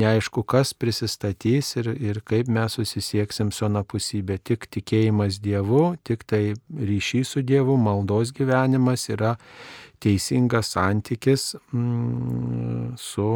[0.00, 4.38] neaišku, kas prisistatys ir, ir kaip mes susisieksim su anapusybė.
[4.44, 9.36] Tik tikėjimas Dievu, tik tai ryšys su Dievu, maldos gyvenimas yra
[10.04, 13.30] teisingas santykis mm, su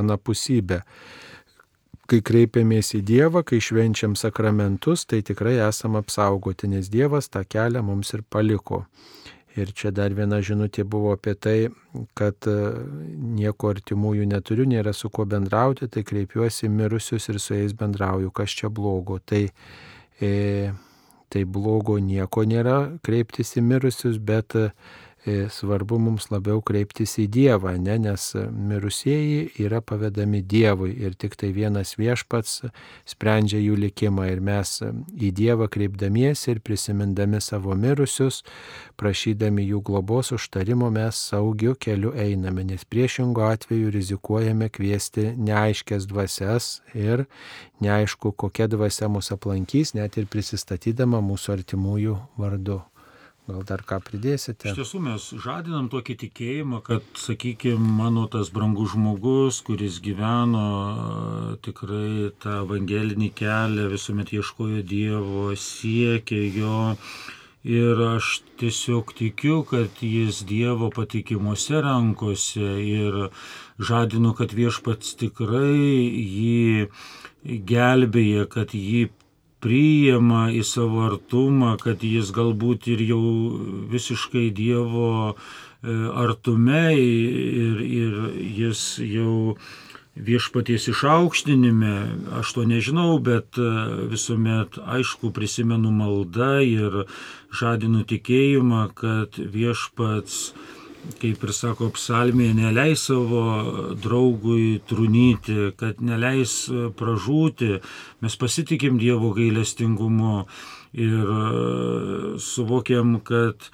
[0.00, 0.80] anapusybė.
[2.10, 7.84] Kai kreipiamės į Dievą, kai švenčiam sakramentus, tai tikrai esam apsaugoti, nes Dievas tą kelią
[7.86, 8.80] mums ir paliko.
[9.58, 11.54] Ir čia dar viena žinutė buvo apie tai,
[12.18, 12.56] kad e,
[13.38, 18.54] nieko artimųjų neturiu, nėra su kuo bendrauti, tai kreipiuosi mirusius ir su jais bendrauju, kas
[18.58, 19.18] čia blogo.
[19.22, 19.44] Tai,
[20.22, 20.30] e,
[21.30, 24.70] tai blogo nieko nėra kreiptis į mirusius, bet e,
[25.26, 31.50] svarbu mums labiau kreiptis į Dievą, ne, nes mirusieji yra pavedami Dievui ir tik tai
[31.52, 32.62] vienas viešpats
[33.08, 38.42] sprendžia jų likimą ir mes į Dievą kreipdamiesi ir prisimindami savo mirusius,
[38.96, 46.80] prašydami jų globos užtarimo mes saugiu keliu einame, nes priešingo atveju rizikuojame kviesti neaiškės dvasias
[46.94, 47.26] ir
[47.84, 52.80] neaišku, kokia dvasia mus aplankys, net ir prisistatydama mūsų artimųjų vardu.
[53.50, 54.70] Gal dar ką pridėsite?
[54.70, 60.66] Iš tiesų mes žadinam tokį tikėjimą, kad, sakykime, mano tas brangus žmogus, kuris gyveno
[61.64, 66.78] tikrai tą evangelinį kelią, visuomet ieškojo Dievo, siekė jo.
[67.66, 73.18] Ir aš tiesiog tikiu, kad jis Dievo patikimuose rankose ir
[73.90, 76.86] žadinu, kad viešpats tikrai jį
[77.44, 79.10] gelbėja, kad jį
[79.60, 83.24] priima į savo artumą, kad jis galbūt ir jau
[83.92, 85.34] visiškai Dievo e,
[86.24, 88.18] artume ir, ir
[88.60, 89.36] jis jau
[90.20, 91.94] viešpaties išaukštinime,
[92.40, 93.68] aš to nežinau, bet e,
[94.10, 97.04] visuomet aišku prisimenu maldą ir
[97.54, 100.50] žadinu tikėjimą, kad viešpats
[101.20, 106.64] kaip ir sako psalmė, neleis savo draugui trunyti, kad neleis
[106.96, 107.78] pražūti.
[108.20, 110.44] Mes pasitikim Dievo gailestingumu
[110.92, 111.40] ir e,
[112.42, 113.70] suvokiam, kad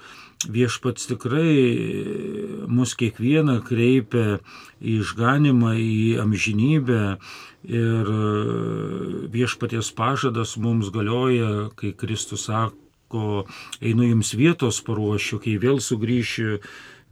[0.53, 4.39] viešpats tikrai mus kiekvieną kreipia
[4.81, 7.03] į išganimą, į amžinybę
[7.66, 8.27] ir e,
[9.33, 13.47] viešpaties pažadas mums galioja, kai Kristus sako,
[13.81, 16.61] einu jums vietos paruošiu, kai vėl sugrįšiu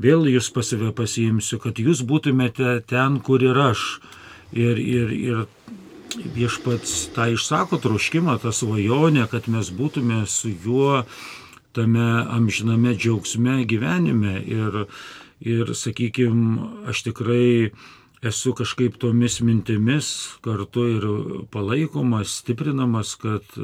[0.03, 4.01] vėl jūs pas save pasiimsiu, kad jūs būtumėte ten, kur ir aš.
[4.55, 5.47] Ir, ir, ir
[6.35, 11.03] viešpats tą išsako troškimą, tą svajonę, kad mes būtume su juo
[11.75, 14.39] tame amžiname džiaugsme gyvenime.
[14.47, 14.85] Ir,
[15.43, 17.73] ir sakykime, aš tikrai
[18.25, 21.09] esu kažkaip tomis mintimis kartu ir
[21.53, 23.59] palaikomas, stiprinamas, kad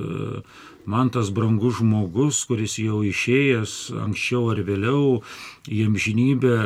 [0.90, 3.76] man tas brangus žmogus, kuris jau išėjęs
[4.06, 5.20] anksčiau ar vėliau
[5.70, 6.56] į amžinybę,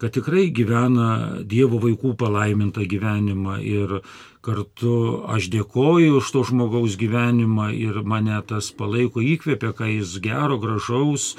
[0.00, 4.00] kad tikrai gyvena Dievo vaikų palaimintą gyvenimą ir
[4.40, 4.94] kartu
[5.28, 11.34] aš dėkoju už to žmogaus gyvenimą ir mane tas palaiko įkvėpia, ką jis gero, gražaus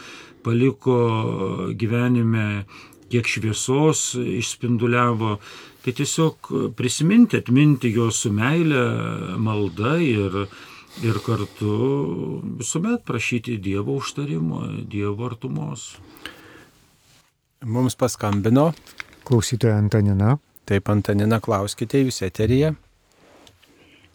[0.45, 0.97] paliko
[1.77, 2.65] gyvenime,
[3.11, 5.37] kiek šviesos išspinduliavo.
[5.81, 8.83] Tai tiesiog prisiminti, atminti jo su meile,
[9.41, 10.43] malda ir,
[11.03, 11.71] ir kartu
[12.59, 15.97] visuomet prašyti Dievo užtarimo, Dievo artumos.
[17.61, 18.71] Mums paskambino.
[19.25, 20.37] Klausytoja Antanina.
[20.65, 22.73] Taip, Antanina, klauskite, jūs eterija.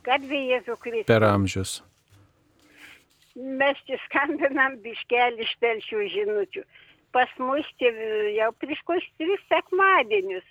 [0.06, 1.06] Garbė Jėzų Kristų.
[1.10, 1.80] Per amžius.
[3.36, 6.62] Mes čia skambinam biškelį iš telšių žinučių.
[7.14, 7.90] Pas mus čia
[8.36, 10.46] jau prieš kokius tris sekmadienius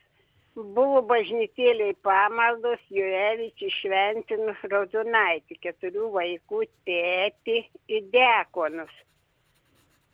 [0.56, 7.60] buvo bažnytėliai pamaldos, Jurevičius šventinu Raudonaitį, keturių vaikų tėti
[7.92, 8.94] į dekonus.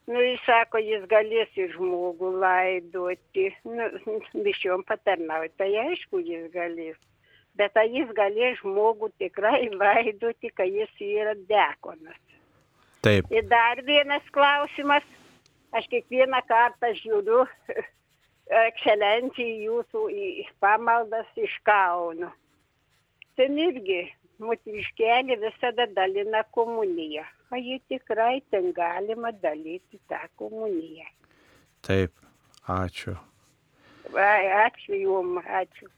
[0.09, 3.85] Nu, jis sako, jis galės ir žmogų laidoti, nu,
[4.33, 6.97] mišiom patarnauti, tai aišku, jis galės.
[7.55, 12.19] Bet ar jis galės žmogų tikrai laidoti, kai jis yra dekonas.
[13.05, 13.29] Taip.
[13.33, 15.05] Ir dar vienas klausimas,
[15.73, 17.45] aš kiekvieną kartą žiūriu
[18.51, 22.31] ekscelencijai jūsų į pamaldas iš Kauno.
[23.39, 24.03] Ten irgi
[24.43, 27.23] moteriškelė visada dalina komuniją.
[27.51, 31.07] O jį tikrai ten galima dalyti tą komuniją.
[31.83, 32.13] Taip,
[32.67, 33.15] ačiū.
[34.11, 35.89] Vai, ačiū jum, ačiū.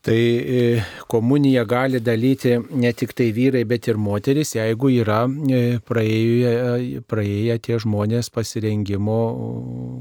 [0.00, 5.80] Tai e, komuniją gali dalyti ne tik tai vyrai, bet ir moteris, jeigu yra e,
[5.90, 6.52] praėję,
[7.10, 9.16] praėję tie žmonės pasirengimo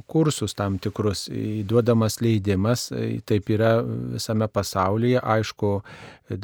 [0.06, 1.26] kursus tam tikrus,
[1.66, 3.80] duodamas leidimas, e, taip yra
[4.14, 5.74] visame pasaulyje, aišku,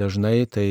[0.02, 0.68] dažnai tai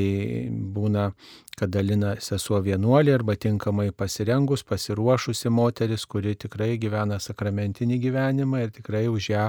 [0.50, 1.12] būna
[1.58, 8.72] kad dalina sesuo vienuolė arba tinkamai pasirengus, pasiruošusi moteris, kuri tikrai gyvena sakramentinį gyvenimą ir
[8.72, 9.44] tikrai už ją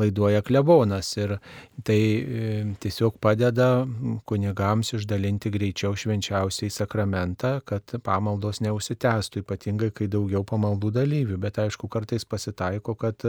[0.00, 1.10] laiduoja klebonas.
[1.20, 1.36] Ir
[1.84, 3.84] tai e, tiesiog padeda
[4.28, 11.38] kunigams išdalinti greičiau švenčiausiai sakramentą, kad pamaldos neusitęstų, ypatingai kai daugiau pamaldų dalyvių.
[11.42, 13.28] Bet aišku, kartais pasitaiko, kad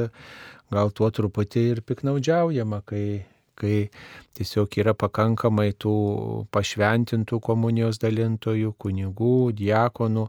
[0.73, 3.05] gal tuo truputį ir piknaudžiaujama, kai
[3.59, 3.77] kai
[4.37, 5.95] tiesiog yra pakankamai tų
[6.53, 10.27] pašventintų komunijos dalintojų, kunigų, diakonų,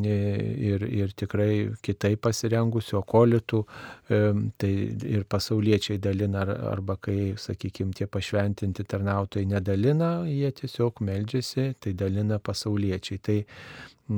[0.00, 3.62] ir, ir tikrai kitaip pasirengusių okolitų,
[4.08, 4.72] tai
[5.10, 12.38] ir pasauliečiai dalina, arba kai, sakykime, tie pašventinti tarnautojai nedalina, jie tiesiog meldžiasi, tai dalina
[12.38, 13.20] pasauliečiai.
[13.22, 13.38] Tai,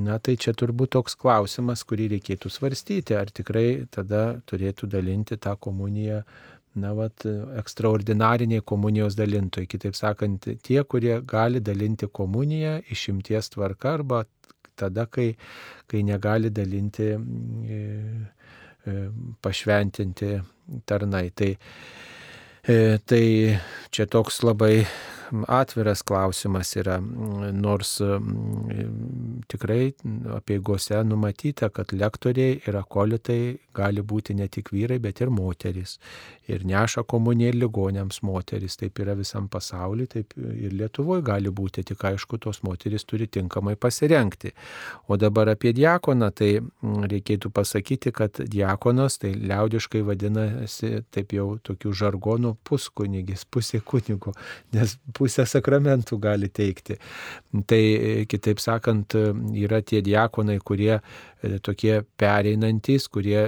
[0.04, 5.56] na, tai čia turbūt toks klausimas, kurį reikėtų svarstyti, ar tikrai tada turėtų dalinti tą
[5.56, 6.22] komuniją
[6.80, 7.26] na, vat,
[7.60, 9.68] ekstraordinariniai komunijos dalintojai.
[9.70, 14.24] Kitaip sakant, tie, kurie gali dalinti komuniją išimties tvarka arba
[14.76, 15.34] tada, kai,
[15.86, 17.80] kai negali dalinti e,
[18.86, 18.96] e,
[19.42, 20.30] pašventinti
[20.86, 21.28] tarnai.
[21.34, 21.50] Tai,
[22.66, 23.24] e, tai
[23.94, 24.76] čia toks labai
[25.50, 26.98] atviras klausimas yra,
[27.52, 27.96] nors
[29.50, 29.94] tikrai
[30.36, 33.40] apieigose numatyta, kad lektoriai ir akolitai
[33.74, 35.96] gali būti ne tik vyrai, bet ir moteris.
[36.50, 38.76] Ir neša komuniją ligonėms moteris.
[38.76, 43.76] Taip yra visam pasauliu, taip ir Lietuvoje gali būti, tik aišku, tos moteris turi tinkamai
[43.80, 44.52] pasirenkti.
[45.08, 46.50] O dabar apie diakoną, tai
[46.82, 54.34] reikėtų pasakyti, kad diakonas tai liaudiškai vadinasi taip jau tokių žargonų puskunigis, pusė kunigo,
[54.76, 56.98] nes pusę sakramentų gali teikti.
[57.70, 57.82] Tai
[58.28, 59.16] kitaip sakant,
[59.56, 61.02] yra tie diakonai, kurie e,
[61.64, 63.46] tokie pereinantis, kurie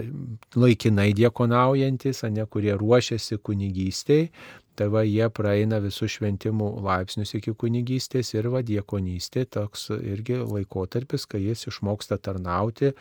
[0.57, 4.29] laikinai diekonaujantis, ne kurie ruošiasi kunigystėj,
[4.77, 11.25] Tai va jie praeina visus šventimų laipsnius iki kunigystės ir va diekonystė toks irgi laikotarpis,
[11.31, 12.93] kai jis išmoksta tarnauti,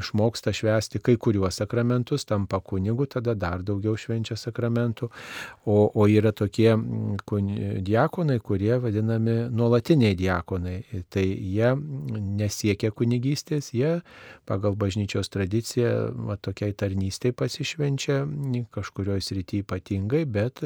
[0.00, 5.10] išmoksta švesti kai kuriuos sakramentus, tampa kunigu, tada dar daugiau švenčia sakramentų.
[5.68, 10.78] O, o yra tokie mm, diakonai, kurie vadinami nuolatiniai diakonai.
[11.12, 11.74] Tai jie
[12.40, 13.98] nesiekia kunigystės, jie
[14.48, 15.92] pagal bažnyčios tradiciją
[16.30, 18.22] va, tokiai tarnystėj pasišvenčia
[18.74, 20.64] kažkurioje srityje ypatingai, bet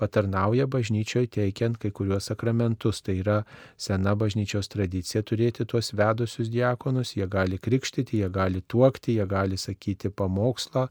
[0.00, 3.02] patarnauja bažnyčioje teikiant kai kuriuos sakramentus.
[3.04, 3.36] Tai yra
[3.76, 9.60] sena bažnyčios tradicija turėti tuos vedusius diakonus, jie gali krikštyti, jie gali tuokti, jie gali
[9.60, 10.88] sakyti pamokslą,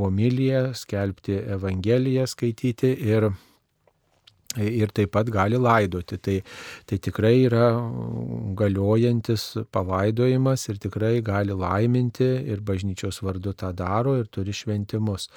[0.00, 3.30] homiliją, skelbti evangeliją, skaityti ir
[4.62, 6.18] ir taip pat gali laidoti.
[6.22, 6.36] Tai,
[6.86, 7.68] tai tikrai yra
[8.58, 15.28] galiojantis palaidojimas ir tikrai gali laiminti ir bažnyčios vardu tą daro ir turi šventimus.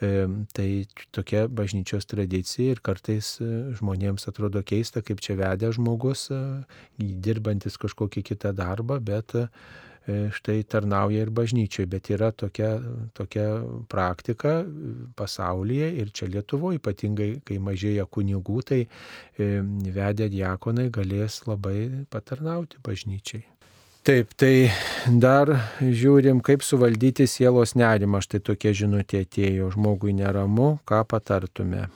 [0.00, 0.68] E, tai
[1.14, 3.50] tokia bažnyčios tradicija ir kartais e,
[3.80, 6.40] žmonėms atrodo keista, kaip čia vedė žmogus, e,
[6.98, 9.34] dirbantis kažkokį kitą darbą, bet
[10.08, 12.70] štai tarnauja ir bažnyčiai, bet yra tokia,
[13.16, 13.46] tokia
[13.90, 14.62] praktika
[15.18, 19.50] pasaulyje ir čia Lietuvoje ypatingai, kai mažėja kunigų, tai e,
[19.98, 23.44] vedę diakonai galės labai patarnauti bažnyčiai.
[24.08, 24.70] Taip, tai
[25.20, 25.50] dar
[25.82, 28.22] žiūrim, kaip suvaldyti sielos nerimą.
[28.24, 31.90] Štai tokia žinutė atėjo, žmogui neramu, ką patartume.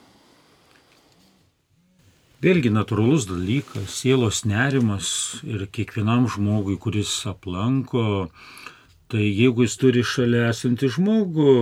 [2.43, 5.07] Vėlgi natūralus dalykas, sielos nerimas
[5.47, 8.25] ir kiekvienam žmogui, kuris aplanko,
[9.07, 11.53] tai jeigu jis turi šalia esantį žmogų,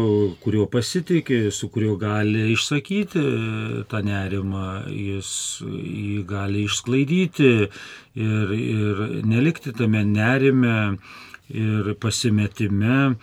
[0.41, 3.25] kuriuo pasitikė, su kuriuo gali išsakyti
[3.93, 5.29] tą nerimą, jis
[5.61, 10.77] jį gali išsklaidyti ir, ir nelikti tame nerime
[11.53, 13.19] ir pasimetime.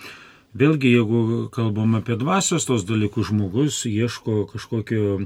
[0.59, 5.24] Vėlgi, jeigu kalbam apie dvasios tos dalykus, žmogus ieško kažkokio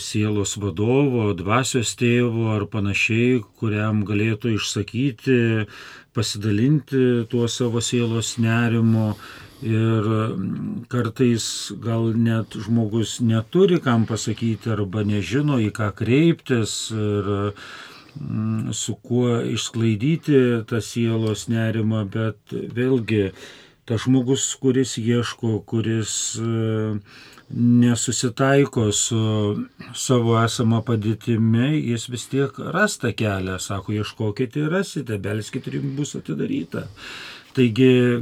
[0.00, 5.66] sielos vadovo, dvasios tėvo ar panašiai, kuriam galėtų išsakyti,
[6.16, 9.14] pasidalinti tuo savo sielos nerimo.
[9.58, 10.04] Ir
[10.86, 11.44] kartais
[11.82, 17.32] gal net žmogus neturi kam pasakyti arba nežino, į ką kreiptis ir
[18.70, 23.32] su kuo išsklaidyti tą sielos nerimą, bet vėlgi
[23.88, 26.94] tas žmogus, kuris ieško, kuris uh,
[27.50, 29.20] nesusitaiko su
[29.96, 35.96] savo esama padėtimi, jis vis tiek rasta kelią, sako, ieškokite ir rasite, belskite ir jums
[35.96, 36.84] bus atidaryta.
[37.56, 38.20] Taigi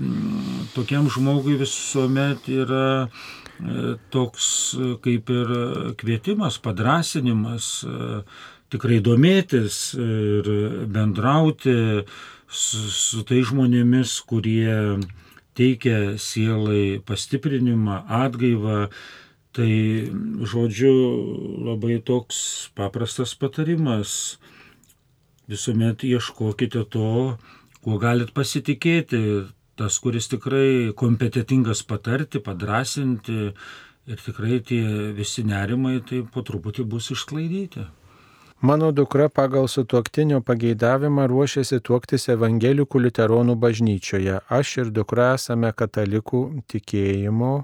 [0.76, 4.46] tokiam žmogui visuomet yra e, toks
[5.02, 5.50] kaip ir
[5.98, 8.22] kvietimas, padrasinimas, e,
[8.70, 10.48] tikrai domėtis ir
[10.90, 11.76] bendrauti
[12.46, 14.96] su, su tai žmonėmis, kurie
[15.56, 18.86] teikia sielai pastiprinimą, atgaivą.
[19.56, 19.72] Tai
[20.44, 20.92] žodžiu
[21.64, 24.36] labai toks paprastas patarimas.
[25.48, 27.38] Visuomet ieškokite to,
[27.80, 29.22] kuo galit pasitikėti.
[29.76, 33.52] Tas, kuris tikrai kompetitingas patarti, padrasinti
[34.06, 37.84] ir tikrai tie visi nerimai tai po truputį bus išsklaidyti.
[38.60, 44.40] Mano dukra pagal sutuoktinio pageidavimą ruošiasi tuoktis evangelikų liuteronų bažnyčioje.
[44.48, 46.42] Aš ir dukra esame katalikų
[46.72, 47.54] tikėjimo,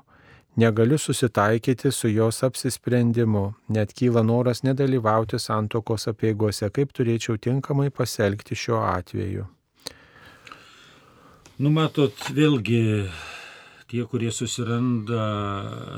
[0.57, 8.53] Negaliu susitaikyti su jos apsisprendimu, net kyla noras nedalyvauti santokos apieigose, kaip turėčiau tinkamai pasielgti
[8.53, 9.47] šiuo atveju.
[11.57, 12.83] Numatot, vėlgi
[13.89, 15.25] tie, kurie susiranda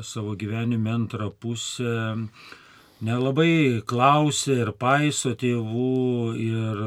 [0.06, 2.14] savo gyvenime antrą pusę,
[3.04, 5.90] nelabai klausia ir paiso tėvų
[6.40, 6.80] ir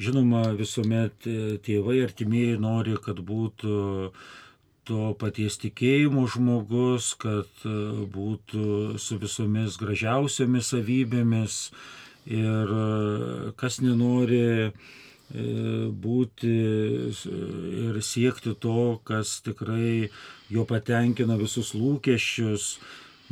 [0.00, 1.28] žinoma visuomet
[1.66, 3.76] tėvai artimieji nori, kad būtų
[4.88, 7.74] to paties tikėjimo žmogus, kad e,
[8.14, 11.58] būtų su visomis gražiausiamis savybėmis
[12.28, 14.72] ir e, kas nenori e,
[16.04, 16.52] būti
[17.86, 20.10] ir siekti to, kas tikrai
[20.52, 22.74] jo patenkina visus lūkesčius,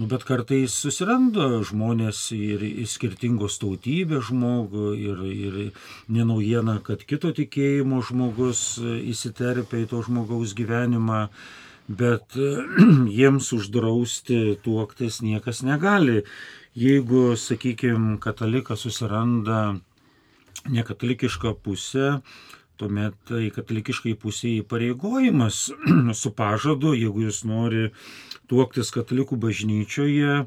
[0.01, 5.59] Nu, bet kartais susiranda žmonės ir, ir skirtingos tautybės žmogų ir, ir
[6.09, 11.27] nenaujiena, kad kito tikėjimo žmogus įsiterpia į to žmogaus gyvenimą,
[11.93, 12.39] bet
[13.19, 16.23] jiems uždrausti tuoktis niekas negali.
[16.73, 19.75] Jeigu, sakykime, katalikas susiranda
[20.73, 22.23] nekatalikišką pusę,
[22.83, 25.69] tuomet į katalikiškai pusę įpareigojimas
[26.23, 27.87] su pažadu, jeigu jis nori
[28.51, 30.43] tuoktis katalikų bažnyčioje,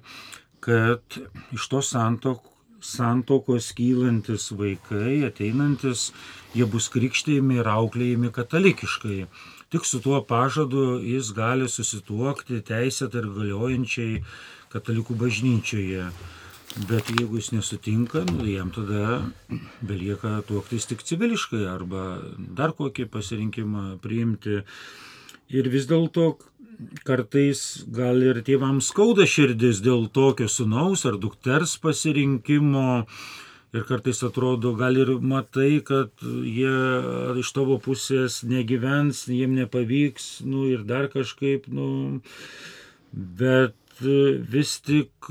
[0.66, 1.24] kad
[1.56, 2.52] iš to santokų
[2.86, 6.12] santokos kylantis vaikai, ateinantis,
[6.54, 9.26] jie bus krikštėjami ir auklėjami katalikiškai.
[9.74, 14.20] Tik su tuo pažadu jis gali susituokti teisėtai ir galiojančiai
[14.76, 16.12] katalikų bažnyčioje.
[16.76, 19.22] Bet jeigu jis nesutinka, nu, jam tada
[19.80, 24.60] belieka tuoktis tik civiliškai arba dar kokį pasirinkimą priimti.
[25.56, 26.34] Ir vis dėlto
[27.08, 27.62] kartais
[27.96, 33.06] gal ir tėvams skauda širdis dėl tokio sunaus ar dukters pasirinkimo.
[33.76, 36.76] Ir kartais atrodo, gal ir matai, kad jie
[37.40, 42.12] iš tavo pusės negyvens, jiem nepavyks, nu ir dar kažkaip, nu.
[43.12, 45.30] Bet vis tik,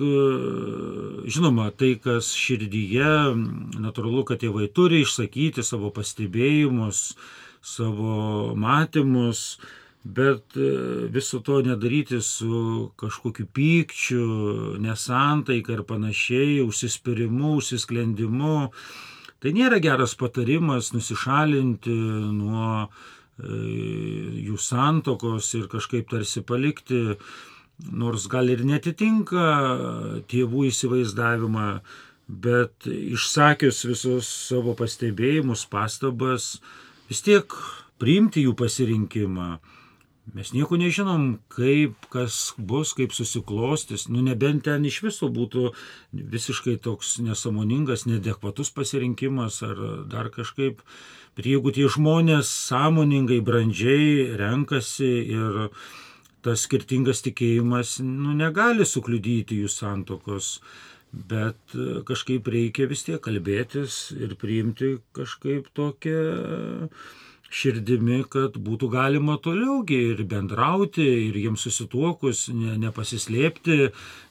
[1.28, 3.12] žinoma, tai, kas širdyje,
[3.84, 7.06] natūralu, kad tėvai turi išsakyti savo pastebėjimus,
[7.64, 9.56] savo matymus,
[10.04, 14.26] Bet e, viso to nedaryti su kažkokiu pykčiu,
[14.76, 18.58] nesantaika ir panašiai, užsispyrimu, užsisklendimu.
[19.40, 21.96] Tai nėra geras patarimas nusišalinti
[22.36, 23.62] nuo e,
[24.44, 27.16] jų santokos ir kažkaip tarsi palikti,
[27.78, 29.46] nors gal ir netitinka
[30.30, 31.68] tėvų įsivaizdavimą,
[32.28, 36.58] bet išsakius visus savo pastebėjimus, pastabas,
[37.10, 37.56] vis tiek
[38.00, 39.48] priimti jų pasirinkimą
[40.32, 45.74] Mes nieko nežinom, kaip kas bus, kaip susiklostys, nu nebent ten iš viso būtų
[46.16, 50.80] visiškai toks nesamoningas, nedekvatus pasirinkimas ar dar kažkaip.
[51.36, 55.68] Bet jeigu tie žmonės sąmoningai, brandžiai renkasi ir
[56.44, 60.58] tas skirtingas tikėjimas nu, negali sukliudyti jų santokos,
[61.14, 61.76] bet
[62.08, 66.90] kažkaip reikia vis tiek kalbėtis ir priimti kažkaip tokią
[67.54, 73.78] širdimi, kad būtų galima toliaugi ir bendrauti, ir jiems susituokus, ne, nepasislėpti,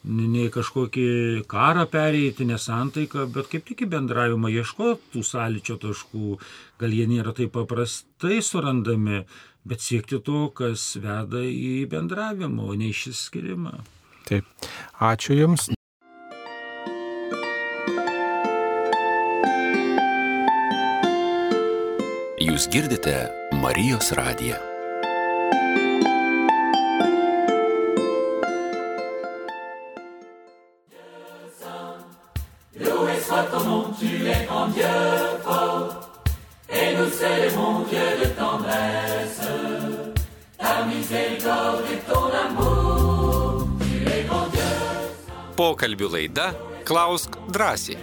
[0.04, 1.08] nei kažkokį
[1.52, 6.38] karą pereiti, nesantaiką, bet kaip tik į bendravimą ieškoti tų sąlyčio taškų.
[6.84, 9.24] Gal jie nėra taip paprastai surandami,
[9.66, 13.78] bet siekti to, kas veda į bendravimą, o ne išsiskirimą.
[14.28, 14.46] Taip.
[15.00, 15.72] Ačiū Jums.
[22.44, 23.16] Jūs girdite
[23.64, 24.60] Marijos radiją.
[32.80, 34.86] Loué soit ton nom, tu es grand Dieu
[35.44, 36.10] fort,
[36.70, 37.86] et nous célébrons
[45.64, 46.50] Pokalbių laida
[46.84, 47.96] Klausk drąsiai.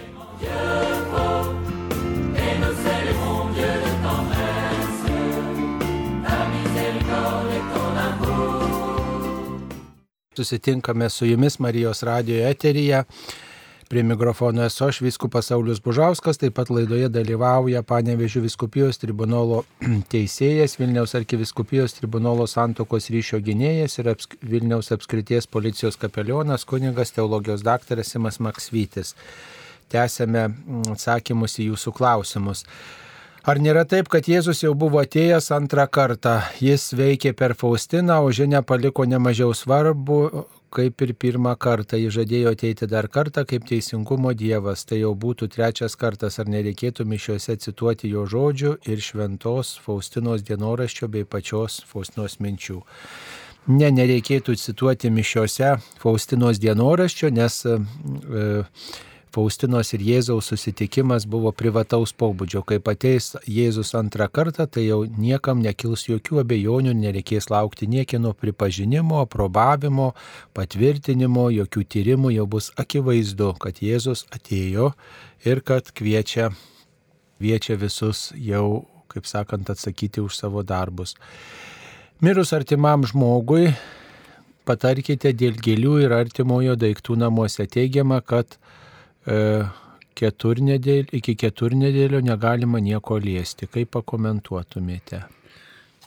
[10.33, 13.03] Susitinkame su jumis Marijos radio eteryje.
[13.91, 19.65] Prie mikrofono esu aš, viskupas Saulis Bužauskas, taip pat laidoje dalyvauja Panevežių viskupijos tribunolo
[20.13, 27.65] teisėjas, Vilniaus arkiviskupijos tribunolo santokos ryšio gynėjas ir apsk Vilniaus apskrities policijos kapelionas, kunigas teologijos
[27.67, 29.11] daktaras Simas Maksvytis.
[29.91, 30.45] Tęsėme
[30.95, 32.63] atsakymus į jūsų klausimus.
[33.43, 36.39] Ar nėra taip, kad Jėzus jau buvo atėjęs antrą kartą?
[36.63, 40.21] Jis veikė per Faustiną, o žinia paliko nemažiau svarbu,
[40.71, 41.99] kaip ir pirmą kartą.
[41.99, 44.85] Jis žadėjo ateiti dar kartą kaip teisingumo Dievas.
[44.87, 51.11] Tai jau būtų trečias kartas, ar nereikėtų mišiuose cituoti jo žodžių ir šventos Faustinos dienoraščio
[51.11, 52.81] bei pačios Faustinos minčių.
[53.67, 57.77] ne, nereikėtų cituoti mišiose Faustinos dienoraščio, nes e,
[59.31, 62.65] Faustinos ir Jėzaus susitikimas buvo privataus pobūdžio.
[62.67, 69.21] Kai ateis Jėzus antrą kartą, tai jau niekam nekils jokių abejonių, nereikės laukti niekino pripažinimo,
[69.23, 70.09] aprobavimo,
[70.57, 74.91] patvirtinimo, jokių tyrimų, jau bus akivaizdu, kad Jėzus atėjo
[75.47, 76.49] ir kad kviečia,
[77.39, 81.15] kviečia visus jau, kaip sakant, atsakyti už savo darbus.
[82.19, 83.71] Mirus artimam žmogui,
[84.67, 87.63] patarkite dėl gėlių ir artimojo daiktų namuose.
[87.65, 88.59] Teigiama, kad
[89.25, 93.69] keturnedėl, iki keturnedėlio negalima nieko liesti.
[93.71, 95.25] Kaip pakomentuotumėte?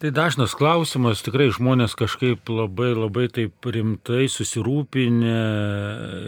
[0.04, 5.36] Tai dažnas klausimas, tikrai žmonės kažkaip labai labai taip rimtai susirūpinę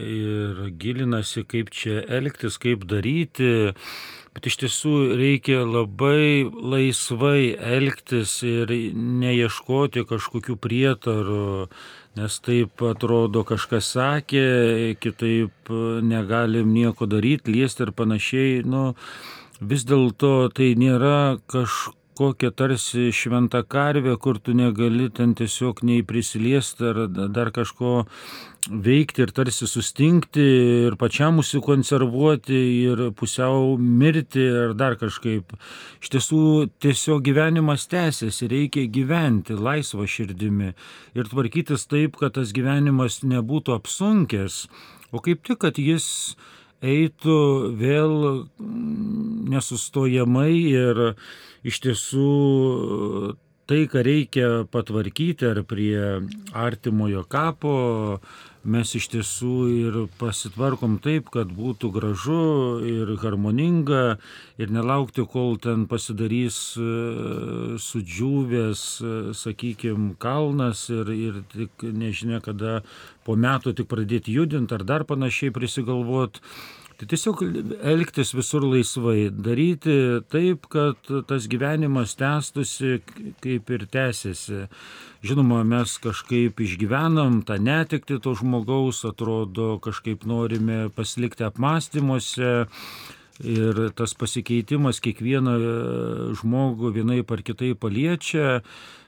[0.06, 3.74] ir gilinasi, kaip čia elgtis, kaip daryti.
[4.36, 11.66] Bet iš tiesų reikia labai laisvai elgtis ir neieškoti kažkokių prietarų,
[12.16, 14.46] nes taip atrodo kažkas sakė,
[15.02, 15.70] kitaip
[16.02, 18.62] negalim nieko daryti, liesti ir panašiai.
[18.64, 18.94] Nu,
[19.60, 26.04] vis dėlto tai nėra kažkokia kokia tarsi šventa karvė, kur tu negali ten tiesiog nei
[26.06, 28.06] prisiliesti ar dar kažko
[28.66, 30.46] veikti ir tarsi sustingti
[30.86, 35.54] ir pačiam užsikonservuoti ir pusiau mirti ar dar kažkaip.
[36.02, 36.42] Iš tiesų
[36.82, 40.72] tiesiog gyvenimas tęsiasi, reikia gyventi laisvą širdimi
[41.14, 44.66] ir tvarkytis taip, kad tas gyvenimas nebūtų apsunkęs,
[45.12, 46.34] o kaip tik, kad jis
[46.84, 47.38] eitų
[47.78, 48.14] vėl
[49.52, 51.02] nesustojamai ir
[51.66, 52.30] iš tiesų
[53.66, 55.98] tai, ką reikia patvarkyti ar prie
[56.54, 57.76] artimojo kapo,
[58.66, 62.38] mes iš tiesų ir pasitvarkom taip, kad būtų gražu
[62.86, 64.18] ir harmoninga
[64.60, 66.86] ir nelaukti, kol ten pasidarys e,
[67.82, 72.80] sudžiūvęs, e, sakykime, kalnas ir, ir tik nežinia, kada
[73.26, 76.42] po metų tik pradėti judinti ar dar panašiai prisigalvoti.
[76.96, 77.42] Tai tiesiog
[77.84, 79.96] elgtis visur laisvai, daryti
[80.32, 83.02] taip, kad tas gyvenimas tęstusi
[83.44, 84.62] kaip ir tęsiasi.
[85.26, 92.54] Žinoma, mes kažkaip išgyvenam tą netikti to žmogaus, atrodo, kažkaip norime pasilikti apmąstymuose.
[93.44, 95.58] Ir tas pasikeitimas kiekvieną
[96.40, 98.62] žmogų vienai par kitai paliečia,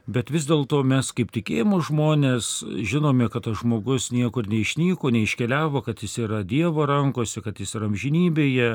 [0.09, 6.01] Bet vis dėlto mes kaip tikėjimo žmonės žinome, kad tas žmogus niekur neišnyko, neiškeliavo, kad
[6.01, 8.70] jis yra Dievo rankose, kad jis yra amžinybėje,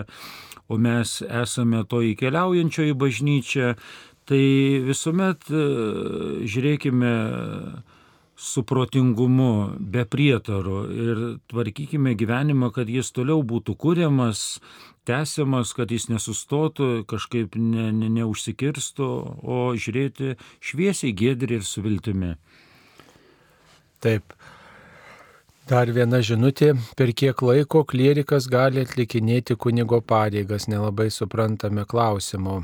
[0.70, 3.74] o mes esame to įkeliaujančioji bažnyčia.
[4.30, 4.44] Tai
[4.86, 5.64] visuomet e,
[6.48, 7.16] žiūrėkime
[8.44, 11.22] su protingumu, be prietarų ir
[11.52, 14.60] tvarkykime gyvenimą, kad jis toliau būtų kuriamas,
[15.08, 19.10] tęsiamas, kad jis nesustotų, kažkaip ne, ne, neužsikirstų,
[19.44, 22.36] o žiūrėti šviesiai, gėdri ir su viltimi.
[24.04, 24.36] Taip.
[25.64, 32.58] Dar viena žinutė, per kiek laiko klierikas gali atlikinėti kunigo pareigas, nelabai suprantame klausimo.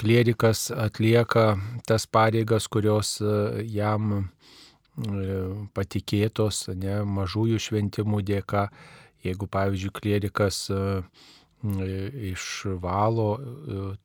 [0.00, 1.50] Klierikas atlieka
[1.84, 4.22] tas pareigas, kurios e, jam
[5.74, 8.68] patikėtos, ne, mažųjų šventimų dėka.
[9.24, 10.68] Jeigu, pavyzdžiui, klierikas
[11.62, 13.40] išvalo e,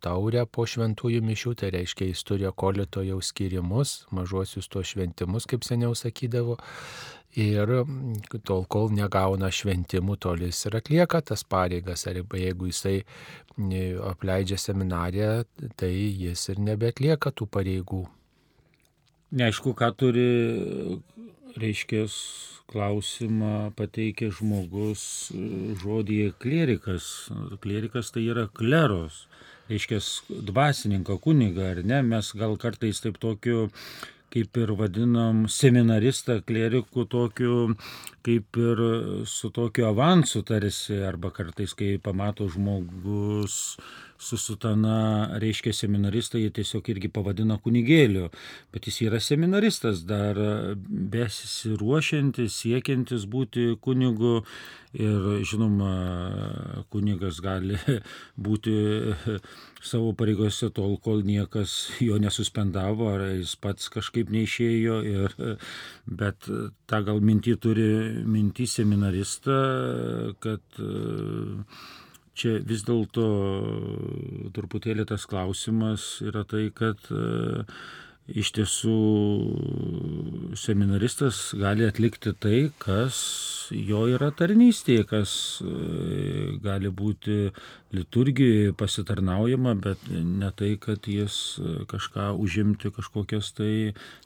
[0.01, 5.63] taurę po šventųjų mišių, tai reiškia, jis turi kolito jau skirimus, mažuosius to šventimus, kaip
[5.63, 6.57] seniau sakydavo.
[7.33, 7.65] Ir
[8.45, 12.05] tol, kol negauna šventimų, tol jis ir atlieka tas pareigas.
[12.05, 12.99] Arba jeigu jisai
[14.05, 15.31] apleidžia seminariją,
[15.75, 18.05] tai jis ir nebetlieka tų pareigų.
[19.33, 20.29] Neaišku, ką turi,
[21.57, 22.05] reiškia,
[22.69, 25.03] klausimą pateikė žmogus
[25.81, 27.07] žodį klierikas.
[27.63, 29.23] Klierikas tai yra kleros,
[29.71, 29.99] reiškia
[30.49, 32.01] dvasininką, kunigą, ar ne?
[32.13, 33.69] Mes gal kartais taip tokiu
[34.33, 37.57] kaip ir vadinam seminaristą klerikų tokiu,
[38.25, 38.79] kaip ir
[39.29, 43.77] su tokiu avansu tarsi, arba kartais, kai pamato žmogus
[44.23, 48.29] su sutana, reiškia seminaristai, jie tiesiog irgi pavadina kunigėliu,
[48.73, 50.39] bet jis yra seminaristas, dar
[51.13, 54.39] besiruošiantis, siekiantis būti kunigu
[54.93, 55.93] ir žinoma,
[56.93, 57.79] kunigas gali
[58.47, 58.75] būti
[59.83, 61.73] savo pareigose tol, kol niekas
[62.03, 65.35] jo nesuspendavo, ar jis pats kažkaip neišėjo, ir,
[66.05, 66.47] bet
[66.89, 67.89] tą gal mintį turi
[68.23, 69.59] mintį seminaristą,
[70.43, 70.81] kad
[72.37, 73.25] čia vis dėlto
[74.55, 77.63] truputėlį tas klausimas yra tai, kad e,
[78.33, 78.97] iš tiesų
[80.57, 83.19] seminaristas gali atlikti tai, kas
[83.73, 87.37] jo yra tarnystė, kas e, gali būti
[87.93, 91.59] liturgijoje pasitarnaujama, bet ne tai, kad jis
[91.91, 93.73] kažką užimti, kažkokias tai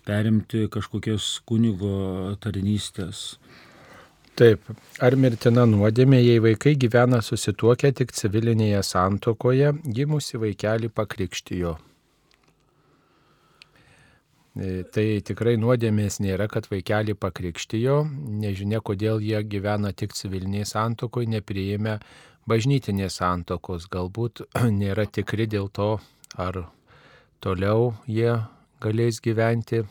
[0.08, 3.34] perimti, kažkokias kunigo tarnystės.
[4.38, 4.68] Taip,
[5.02, 11.72] ar mirtina nuodėmė, jei vaikai gyvena susituokę tik civilinėje santokoje, gimusi vaikelį pakrikštijo?
[14.62, 17.98] E, Tai tikrai nuodėmės nėra, kad vaikelį pakrikštijo,
[18.44, 21.98] nežinia, kodėl jie gyvena tik civilinėje santokoje, nepriėmė
[22.46, 24.46] bažnytinės santokos, galbūt
[24.82, 25.96] nėra tikri dėl to,
[26.38, 26.68] ar
[27.42, 28.38] toliau jie
[28.86, 29.88] galės gyventi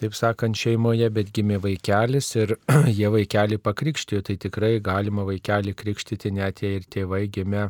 [0.00, 2.56] taip sakant, šeimoje, bet gimė vaikelis ir
[2.98, 7.68] jie vaikelį pakrikštijo, tai tikrai galima vaikelį krikštyti net jei ir tėvai gimė,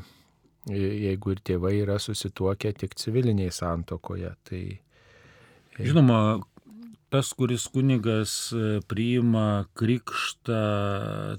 [0.70, 4.32] jeigu ir tėvai yra susituokę tik civilinėje santokoje.
[4.48, 4.62] Tai
[5.74, 6.18] Žinoma,
[7.10, 10.60] tas, kuris kunigas e, priima krikštą,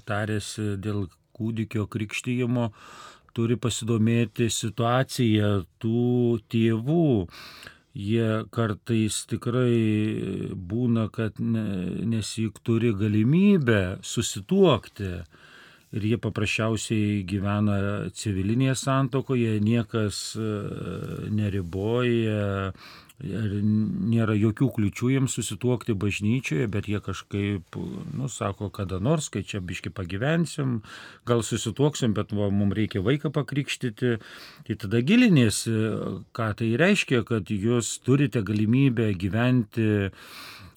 [0.08, 1.06] tarėsi dėl
[1.36, 2.70] kūdikio krikštyjimo,
[3.36, 5.50] turi pasidomėti situaciją
[5.80, 6.04] tų
[6.52, 7.08] tėvų.
[7.96, 15.12] Jie kartais tikrai būna, kad ne- nesik turi galimybę susituokti.
[15.96, 17.76] Ir jie paprasčiausiai gyvena
[18.12, 20.48] civilinėje santokoje, niekas e,
[21.30, 22.72] neriboja,
[23.24, 27.78] nėra jokių kliučių jiems susituokti bažnyčioje, bet jie kažkaip,
[28.12, 30.82] nu, sako, kada nors, kai čia biški pagyvensim,
[31.24, 34.16] gal susituoksim, bet va, mums reikia vaiką pakrikštyti.
[34.68, 35.72] Tai tada gilinėsi,
[36.36, 40.10] ką tai reiškia, kad jūs turite galimybę gyventi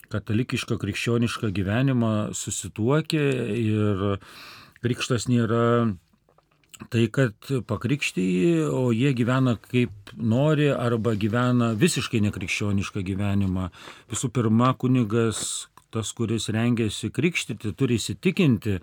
[0.09, 3.25] katalikišką, krikščionišką gyvenimą susituokę
[3.59, 4.05] ir
[4.79, 5.91] krikštas nėra
[6.87, 7.33] tai, kad
[7.67, 13.69] pakrikštyji, o jie gyvena kaip nori arba gyvena visiškai nekrikščionišką gyvenimą.
[14.11, 18.79] Visų pirma, kunigas, tas, kuris rengiasi krikštyti, turi įsitikinti,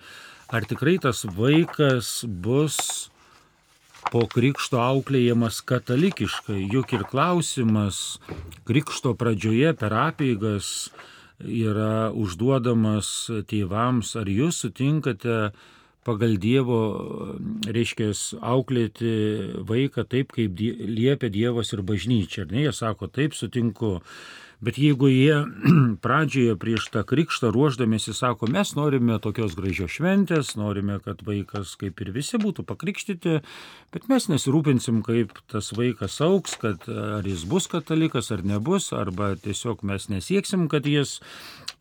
[0.52, 3.08] ar tikrai tas vaikas bus
[4.12, 6.60] po krikšto auklėjamas katalikiškai.
[6.72, 8.18] Juk ir klausimas
[8.68, 10.90] krikšto pradžioje per apeigas
[11.42, 13.08] yra užduodamas
[13.50, 15.50] tėvams, ar jūs sutinkate
[16.06, 16.80] pagal Dievo,
[17.66, 18.12] reiškia,
[18.54, 19.12] auklėti
[19.66, 22.46] vaiką taip, kaip die- liepia Dievas ir bažnyčia.
[22.46, 23.96] Ar ne, jie sako, taip sutinku.
[24.64, 25.42] Bet jeigu jie
[26.04, 32.00] pradžioje prieš tą krikštą ruoždamėsi sako, mes norime tokios gražios šventės, norime, kad vaikas kaip
[32.00, 33.34] ir visi būtų pakrikštyti,
[33.92, 39.34] bet mes nesirūpinsim, kaip tas vaikas auks, kad ar jis bus katalikas ar nebus, arba
[39.36, 41.18] tiesiog mes nesieksim, kad jis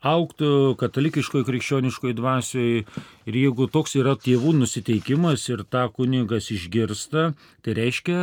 [0.06, 2.84] auktų katalikiškoje krikščioniškoje dvasioje.
[3.26, 7.32] Ir jeigu toks yra tėvų nusiteikimas ir tą kunigas išgirsta,
[7.66, 8.20] tai reiškia,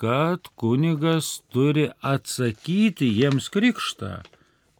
[0.00, 4.22] kad kunigas turi atsakyti jiems krikštą.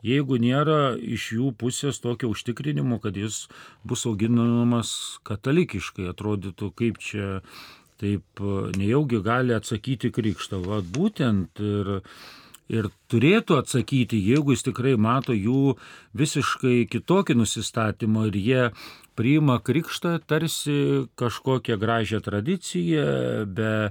[0.05, 3.47] Jeigu nėra iš jų pusės tokio užtikrinimo, kad jis
[3.89, 4.90] bus auginamas
[5.24, 7.40] katalikiškai, atrodytų kaip čia
[8.02, 8.43] taip
[8.76, 10.60] nejaugi gali atsakyti krikštą.
[10.66, 12.02] Vat būtent ir
[12.73, 15.77] ir turėtų atsakyti, jeigu jis tikrai mato jų
[16.16, 18.62] visiškai kitokį nusistatymą ir jie
[19.15, 23.05] priima krikštą tarsi kažkokią gražią tradiciją,
[23.47, 23.91] be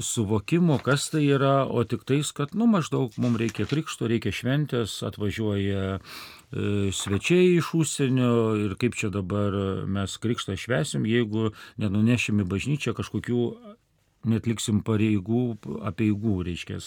[0.00, 5.00] suvokimo, kas tai yra, o tik tais, kad, nu, maždaug mums reikia krikšto, reikia šventės,
[5.08, 8.30] atvažiuoja e, svečiai iš užsienio
[8.68, 9.56] ir kaip čia dabar
[9.88, 11.50] mes krikštą švesim, jeigu
[11.82, 13.42] nenunešim į bažnyčią kažkokių
[14.26, 15.56] netliksim pareigų,
[15.86, 16.80] apieigų, reiškia.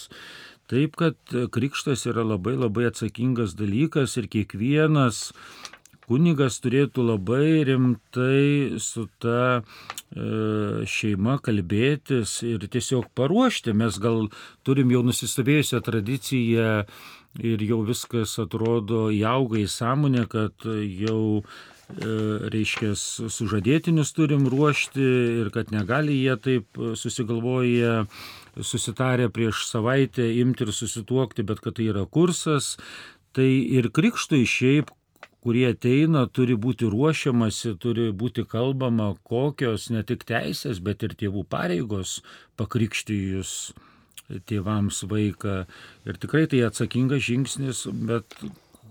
[0.70, 5.30] Taip, kad krikštas yra labai labai atsakingas dalykas ir kiekvienas
[6.10, 9.62] kunigas turėtų labai rimtai su ta e,
[10.90, 13.74] šeima kalbėtis ir tiesiog paruošti.
[13.78, 14.28] Mes gal
[14.66, 16.70] turim jau nusistovėjusią tradiciją
[17.46, 20.66] ir jau viskas atrodo įauga į sąmonę, kad
[21.02, 21.20] jau
[22.54, 25.06] reiškia, sužadėtinius turim ruošti
[25.42, 28.04] ir kad negali jie taip susigalvoję
[28.56, 32.76] susitarę prieš savaitę imti ir susituokti, bet kad tai yra kursas.
[33.36, 34.90] Tai ir krikštui šiaip,
[35.44, 41.46] kurie ateina, turi būti ruošiamasi, turi būti kalbama, kokios ne tik teisės, bet ir tėvų
[41.48, 42.18] pareigos
[42.60, 43.72] pakrikštijus
[44.50, 45.64] tėvams vaiką.
[46.06, 48.36] Ir tikrai tai atsakingas žingsnis, bet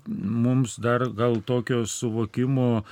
[0.08, 2.84] mums dar gal tokio suvokimo e,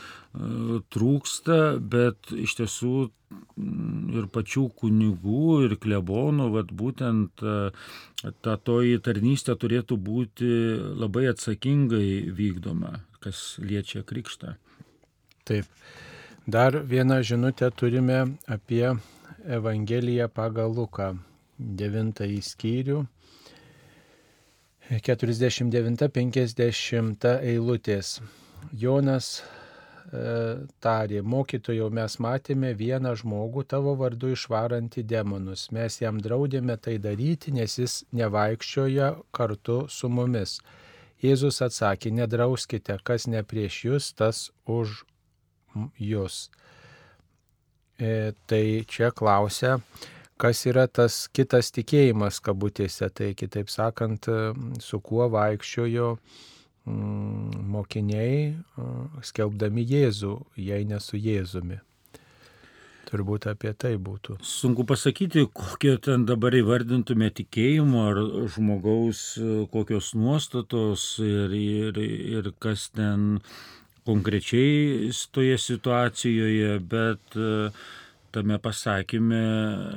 [0.94, 2.94] trūksta, bet iš tiesų
[3.28, 7.56] ir pačių kunigų, ir klebonų, vat būtent e,
[8.46, 10.50] ta toji tarnystė turėtų būti
[11.02, 12.92] labai atsakingai vykdoma,
[13.24, 14.50] kas liečia krikštą.
[15.48, 15.66] Taip.
[16.48, 18.96] Dar vieną žinutę turime apie
[19.44, 21.18] Evangeliją pagal Luką,
[21.60, 23.06] devintąjį skyrių.
[24.88, 28.22] 49-50 eilutės.
[28.72, 29.44] Jonas
[30.80, 35.68] tarė, mokytojau, mes matėme vieną žmogų tavo vardu išvarantį demonus.
[35.72, 40.62] Mes jam draudėme tai daryti, nes jis nevaikščioja kartu su mumis.
[41.20, 45.04] Jėzus atsakė, nedrauskite, kas ne prieš jūs, tas už
[46.00, 46.50] jūs.
[48.00, 49.80] E, tai čia klausia,
[50.38, 54.30] kas yra tas kitas tikėjimas kabutėse, tai kitaip sakant,
[54.80, 56.48] su kuo vaikščiojo mm,
[56.88, 58.56] mokiniai
[59.26, 61.82] skelbdami Jėzų, jei ne su Jėzumi.
[63.08, 64.36] Turbūt apie tai būtų.
[64.44, 68.20] Sunku pasakyti, kokie ten dabar įvardintume tikėjimo ar
[68.52, 69.22] žmogaus
[69.72, 73.40] kokios nuostatos ir, ir, ir kas ten
[74.08, 77.40] konkrečiai toje situacijoje, bet
[78.36, 79.46] tame pasakymė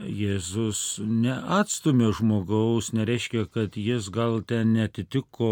[0.06, 5.50] Jėzus neatstumė žmogaus, nereiškia, kad jis gal ten netitiko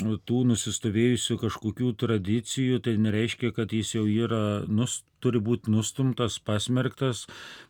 [0.00, 7.26] tų nusistovėjusių kažkokių tradicijų, tai nereiškia, kad jis jau yra, nus, turi būti nustumtas, pasmerktas,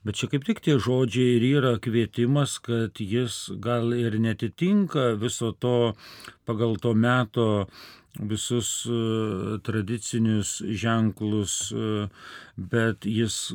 [0.07, 5.53] bet čia kaip tik tie žodžiai ir yra kvietimas, kad jis gal ir netitinka viso
[5.53, 5.94] to
[6.47, 7.66] pagal to meto
[8.20, 8.86] visus
[9.65, 11.73] tradicinius ženklus,
[12.57, 13.53] bet jis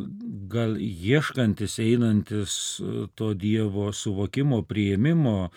[0.50, 2.82] gal ieškantis, einantis
[3.16, 5.52] to Dievo suvokimo, prieimimo,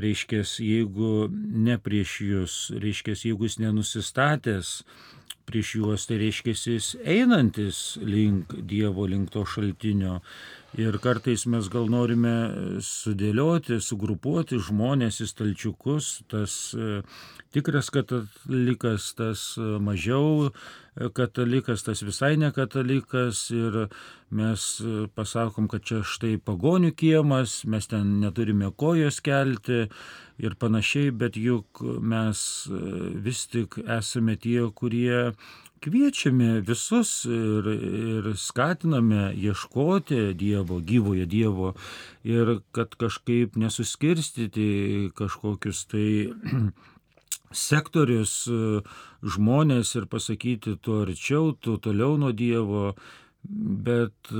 [0.00, 4.72] reiškia, jeigu ne prieš jūs, reiškia, jeigu jis nenusistatęs
[5.46, 10.20] prieš juos, tai reiškia, jis einantis link Dievo, link to šaltinio.
[10.76, 12.34] Ir kartais mes gal norime
[12.84, 16.52] sudėlioti, sugrupuoti žmonės į stalčiukus, tas
[17.56, 20.50] tikras katalikas, tas mažiau
[21.16, 23.46] katalikas, tas visai ne katalikas.
[23.56, 23.86] Ir
[24.28, 24.68] mes
[25.16, 29.86] pasakom, kad čia štai pagonių kiemas, mes ten neturime kojos kelti
[30.36, 32.68] ir panašiai, bet juk mes
[33.24, 35.32] vis tik esame tie, kurie
[35.84, 41.74] kviečiame visus ir, ir skatiname ieškoti Dievo, gyvojo Dievo
[42.24, 46.08] ir kad kažkaip nesuskirstyti kažkokius tai
[47.68, 48.46] sektorius
[49.26, 52.92] žmonės ir pasakyti, tu arčiau, tu toliau nuo Dievo,
[53.46, 54.30] bet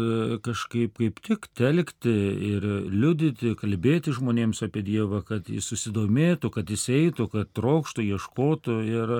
[0.43, 2.15] kažkaip kaip tik telkti
[2.51, 8.79] ir liudyti, kalbėti žmonėms apie Dievą, kad jis susidomėtų, kad jis eitų, kad trokštų, ieškotų
[8.91, 9.15] ir,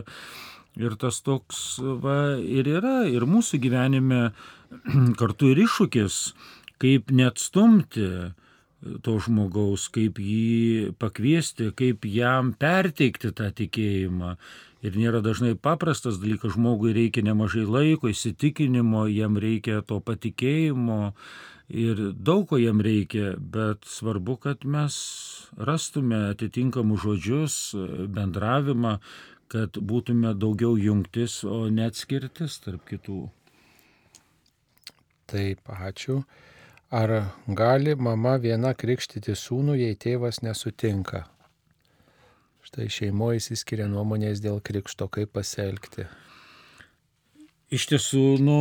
[0.77, 4.31] ir tas toks va, ir yra, ir mūsų gyvenime
[5.21, 6.21] kartu ir iššūkis,
[6.83, 8.11] kaip neatstumti
[9.03, 14.37] to žmogaus, kaip jį pakviesti, kaip jam perteikti tą tikėjimą.
[14.87, 21.15] Ir nėra dažnai paprastas dalykas, žmogui reikia nemažai laiko, įsitikinimo, jam reikia to patikėjimo
[21.69, 24.97] ir daug ko jam reikia, bet svarbu, kad mes
[25.59, 27.57] rastume atitinkamus žodžius,
[28.07, 28.99] bendravimą,
[29.53, 33.27] kad būtume daugiau jungtis, o neatskirtis tarp kitų.
[35.31, 36.21] Taip, ačiū.
[36.95, 37.13] Ar
[37.49, 41.25] gali mama viena krikštyti sūnų, jei tėvas nesutinka?
[42.67, 46.07] Štai šeimoje įsiskiria nuomonės dėl krikšto, kaip pasielgti.
[47.75, 48.59] Iš tiesų, nu,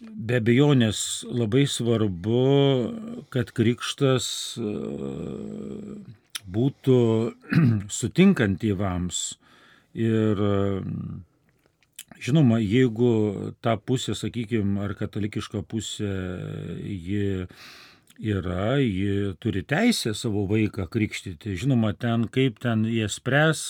[0.00, 2.42] be abejonės labai svarbu,
[3.32, 4.26] kad krikštas
[6.48, 6.98] būtų
[8.00, 9.22] sutinkant tėvams.
[9.92, 10.40] Ir
[12.22, 16.12] žinoma, jeigu ta pusė, sakykime, ar katalikiška pusė,
[16.80, 17.26] ji
[18.22, 21.56] yra, ji turi teisę savo vaiką krikštyti.
[21.60, 23.64] Žinoma, ten kaip ten jie spręs,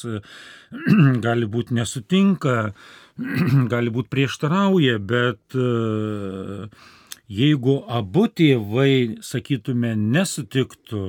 [1.26, 2.72] gali būti nesutinka,
[3.72, 5.58] gali būti prieštarauja, bet
[7.32, 11.06] jeigu abu tėvai, sakytume, nesutiktų,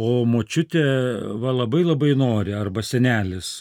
[0.00, 0.82] o močiutė
[1.42, 3.60] va labai labai nori, arba senelis.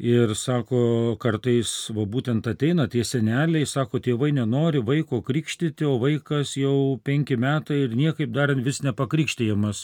[0.00, 0.78] Ir sako,
[1.20, 7.36] kartais, va būtent ateina tie seneliai, sako, tėvai nenori vaiko krikštyti, o vaikas jau penki
[7.36, 9.82] metai ir niekaip dar vis nepakrikštyjamas.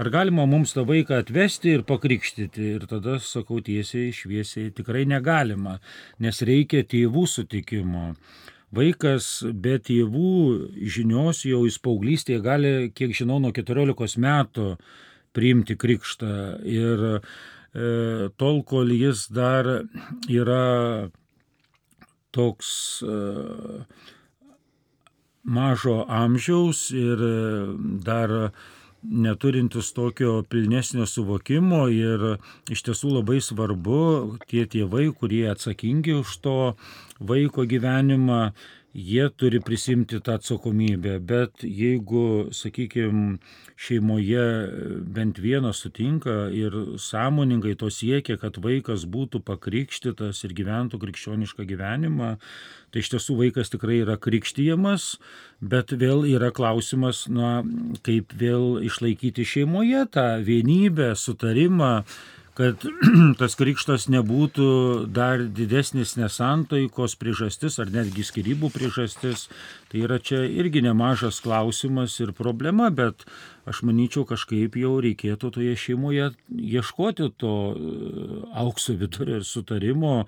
[0.00, 2.70] Ar galima mums tą vaiką atvesti ir pakrikštyti?
[2.78, 5.76] Ir tada sakau tiesiai, šviesiai, tikrai negalima,
[6.16, 8.14] nes reikia tėvų sutikimo.
[8.72, 10.32] Vaikas be tėvų
[10.96, 14.72] žinios jau į paauglystėje gali, kiek žinau, nuo 14 metų
[15.36, 16.32] priimti krikštą.
[16.66, 17.20] Ir e,
[18.40, 19.68] tol, kol jis dar
[20.28, 21.08] yra
[22.34, 22.70] toks
[23.02, 23.20] e,
[25.48, 27.22] mažo amžiaus ir
[28.04, 28.50] dar
[29.02, 32.24] neturintis tokio pilnesnio suvokimo ir
[32.70, 34.00] iš tiesų labai svarbu
[34.50, 36.56] tie tėvai, kurie atsakingi už to
[37.18, 38.50] vaiko gyvenimą,
[38.98, 43.38] jie turi prisimti tą atsakomybę, bet jeigu, sakykime,
[43.78, 44.44] šeimoje
[45.14, 52.32] bent vienas sutinka ir sąmoningai to siekia, kad vaikas būtų pakrikštytas ir gyventų krikščionišką gyvenimą,
[52.90, 55.12] tai iš tiesų vaikas tikrai yra krikštyjamas,
[55.60, 57.60] bet vėl yra klausimas, na,
[58.02, 61.92] kaip vėl išlaikyti šeimoje tą vienybę, sutarimą,
[62.58, 62.82] kad
[63.40, 64.68] tas krikštas nebūtų
[65.14, 69.46] dar didesnis nesantaikos priežastis ar netgi skirybų priežastis.
[69.88, 73.22] Tai yra čia irgi nemažas klausimas ir problema, bet
[73.68, 77.92] aš manyčiau kažkaip jau reikėtų toje šeimoje ieškoti to e,
[78.62, 80.24] aukso vidurio ir sutarimo,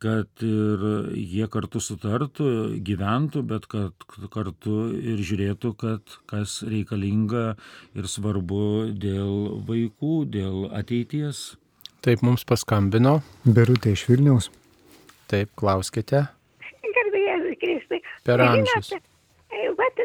[0.00, 2.50] kad ir jie kartu sutartų,
[2.86, 7.54] gyventų, bet kad kartu ir žiūrėtų, kad kas reikalinga
[7.92, 11.58] ir svarbu dėl vaikų, dėl ateities.
[12.00, 13.18] Taip mums paskambino.
[13.44, 14.48] Berutė iš Vilniaus.
[15.28, 16.24] Taip, klauskite.
[16.80, 18.00] Garbėjai Kristai.
[18.24, 18.94] Per amžius.
[19.76, 20.00] Vat,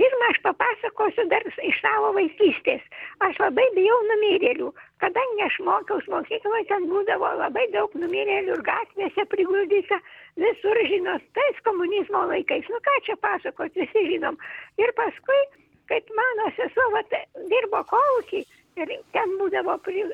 [0.00, 2.82] da, pirmą aš papasakosiu dar iš savo vaikystės.
[3.20, 4.72] Aš labai bijau numirėlių.
[5.00, 10.00] Kadangi aš mokiausi mokykloje, ten būdavo labai daug numirėlių ir gatvėse priguldyta
[10.36, 12.68] visur, žinot, tais komunizmo laikais.
[12.68, 14.36] Nu ką čia pasakot, visi žinom.
[14.78, 15.40] Ir paskui,
[15.88, 17.12] kaip mano sesuo vat,
[17.48, 18.44] dirbo kolkį,
[18.76, 20.04] ir ten būdavo pri,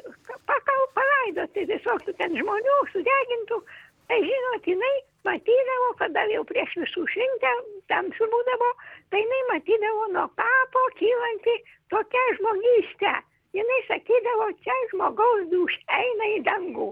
[0.48, 3.60] pakal palaidoti visokių ten žmonių, sudegintų.
[4.06, 4.96] Tai žinot, jinai
[5.26, 7.52] matydavo, kada jau prieš visų šventę
[7.90, 8.68] tamsu būdavo,
[9.10, 11.56] tai jinai matydavo nuo kapo kylanti
[11.94, 13.14] tokia žmogystė.
[13.56, 16.90] Jinai sakydavo, čia žmogaus duš eina į dangų.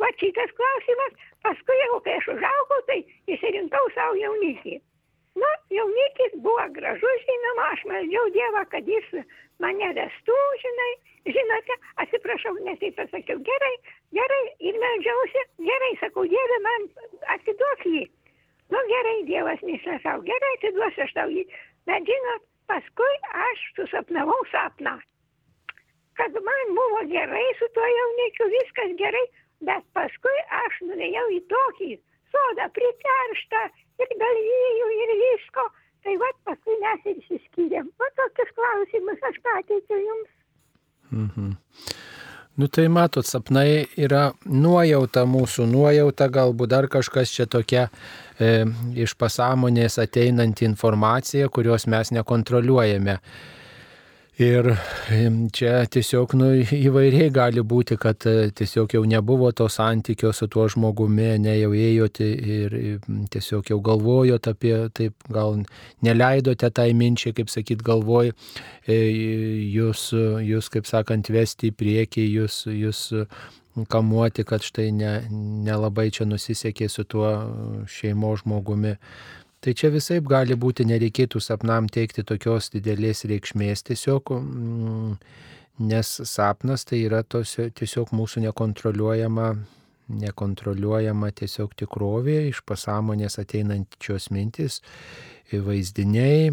[0.00, 4.78] Va šitas klausimas, paskui jau kai aš užaugau, tai įsirinkau savo jaunikį.
[5.40, 9.06] Na, jaunikis buvo gražus, žinoma, aš meldžiau Dievą, kad jis
[9.64, 10.90] mane vestų, žinai,
[11.36, 13.72] žinote, atsiprašau, netaip pasakiau, gerai,
[14.18, 16.88] gerai, ir meldžiausi, gerai, sakau, Dieve, man
[17.36, 18.04] atiduok jį.
[18.72, 21.46] Nu gerai, Dievas nesakau, gerai, atiduosiu aš tau jį.
[21.88, 23.14] Bet žinot, paskui
[23.46, 24.98] aš susapnavau sapną,
[26.20, 29.24] kad man buvo gerai su tuo jaunikiu, viskas gerai,
[29.68, 31.92] bet paskui aš nuėjau į tokį
[32.32, 33.62] sodą priterštą
[34.00, 35.68] ir galvijų ir visko.
[36.02, 37.90] Tai va, paskui mes ir išsiskyrėm.
[38.02, 40.32] O tokius klausimus aš pateikiu jums.
[41.12, 41.52] Mhm.
[42.54, 47.86] Nu tai matot, sapnai yra nuojauta mūsų, nuojauta galbūt dar kažkas čia tokia
[48.36, 53.16] e, iš pasąmonės ateinanti informacija, kurios mes nekontroliuojame.
[54.40, 54.64] Ir
[55.52, 60.64] čia tiesiog nu, įvairiai gali būti, kad e, tiesiog jau nebuvo to santykio su tuo
[60.72, 62.76] žmogumi, ne jau ėjote ir
[63.28, 65.60] tiesiog jau galvojot apie, taip gal
[66.00, 68.32] neleidote tai minčiai, kaip sakyt, galvoj,
[68.88, 68.96] e,
[69.76, 70.08] jūs,
[70.48, 73.04] jūs, kaip sakant, vesti į priekį, jūs, jūs
[73.92, 77.36] kamuoti, kad štai nelabai ne, ne čia nusisekė su tuo
[77.84, 78.96] šeimo žmogumi.
[79.62, 85.12] Tai čia visai gali būti, nereikėtų sapnam teikti tokios didelės reikšmės tiesiog, mm,
[85.86, 89.52] nes sapnas tai yra tos, tiesiog mūsų nekontroliuojama,
[90.08, 94.80] nekontroliuojama tiesiog tikrovė, iš pasąmonės ateinančios mintis,
[95.52, 96.52] vaizdiniai,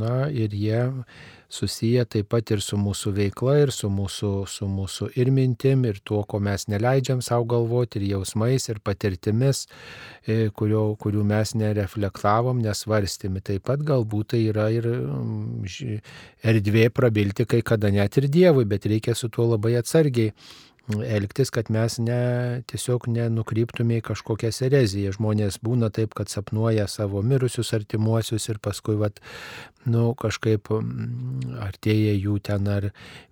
[0.00, 0.80] na ir jie
[1.50, 5.98] susiję taip pat ir su mūsų veikla, ir su mūsų, su mūsų ir mintim, ir
[6.04, 9.64] tuo, ko mes neleidžiam savo galvoti, ir jausmais, ir patirtimis,
[10.54, 13.42] kurio, kurių mes nereflektavom, nesvarstėmi.
[13.42, 14.86] Taip pat galbūt tai yra ir
[16.44, 20.34] erdvė prabilti kai kada net ir Dievui, bet reikia su tuo labai atsargiai
[20.88, 22.20] elgtis, kad mes ne,
[22.70, 25.14] tiesiog nenukryptume į kažkokią ereziją.
[25.16, 29.20] Žmonės būna taip, kad sapnuoja savo mirusius artimuosius ir paskui, vat,
[29.88, 30.68] nu, kažkaip
[31.64, 32.90] artėja jų ten ar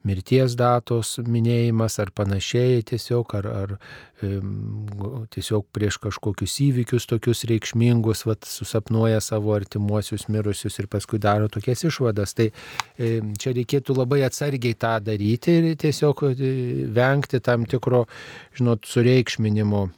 [0.08, 3.74] mirties datos minėjimas, ar panašiai tiesiog, ar, ar
[5.34, 11.84] tiesiog prieš kažkokius įvykius tokius reikšmingus, vat, susapnuoja savo artimuosius mirusius ir paskui daro tokias
[11.84, 12.34] išvadas.
[12.38, 12.48] Tai
[12.96, 16.52] čia reikėtų labai atsargiai tą daryti ir tiesiog e,
[16.94, 18.06] vengti tam tikro,
[18.56, 19.88] žinot, sureikšminimo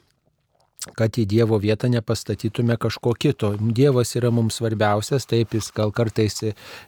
[0.96, 3.50] kad į Dievo vietą nepastatytume kažko kito.
[3.60, 6.40] Dievas yra mums svarbiausias, taip jis gal kartais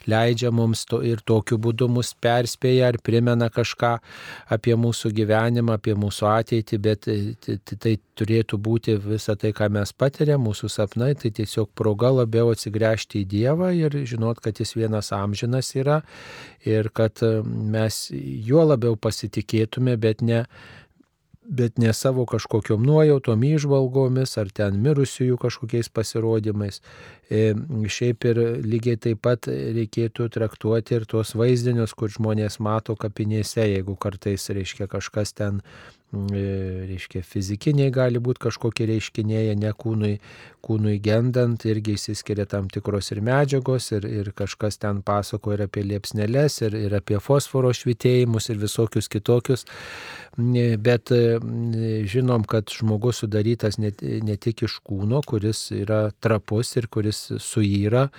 [0.08, 3.92] leidžia mums to, ir tokiu būdu mus perspėja ar primena kažką
[4.56, 9.92] apie mūsų gyvenimą, apie mūsų ateitį, bet tai, tai turėtų būti visa tai, ką mes
[9.92, 15.12] patiriam, mūsų sapnai, tai tiesiog proga labiau atsigręžti į Dievą ir žinot, kad jis vienas
[15.12, 16.00] amžinas yra
[16.64, 20.46] ir kad mes juo labiau pasitikėtume, bet ne
[21.44, 26.80] bet ne savo kažkokiom nuojautom, išvalgomis ar ten mirusiųjų kažkokiais pasirodymais.
[27.30, 27.54] E,
[27.88, 33.96] šiaip ir lygiai taip pat reikėtų traktuoti ir tuos vaizdinius, kur žmonės mato kapinėse, jeigu
[33.96, 35.62] kartais reiškia kažkas ten
[36.12, 40.18] reiškia fizikiniai gali būti kažkokie reiškiniai, ne kūnui,
[40.62, 45.86] kūnui gendant, irgi įsiskiria tam tikros ir medžiagos, ir, ir kažkas ten pasako ir apie
[45.86, 49.64] liepsneles, ir, ir apie fosforo švitėjimus, ir visokius kitokius.
[50.36, 51.22] Bet e,
[52.08, 58.10] žinom, kad žmogus sudarytas ne, ne tik iš kūno, kuris yra trapus ir kuris suyra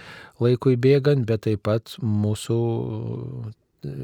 [0.41, 2.61] laikui bėgant, bet taip pat mūsų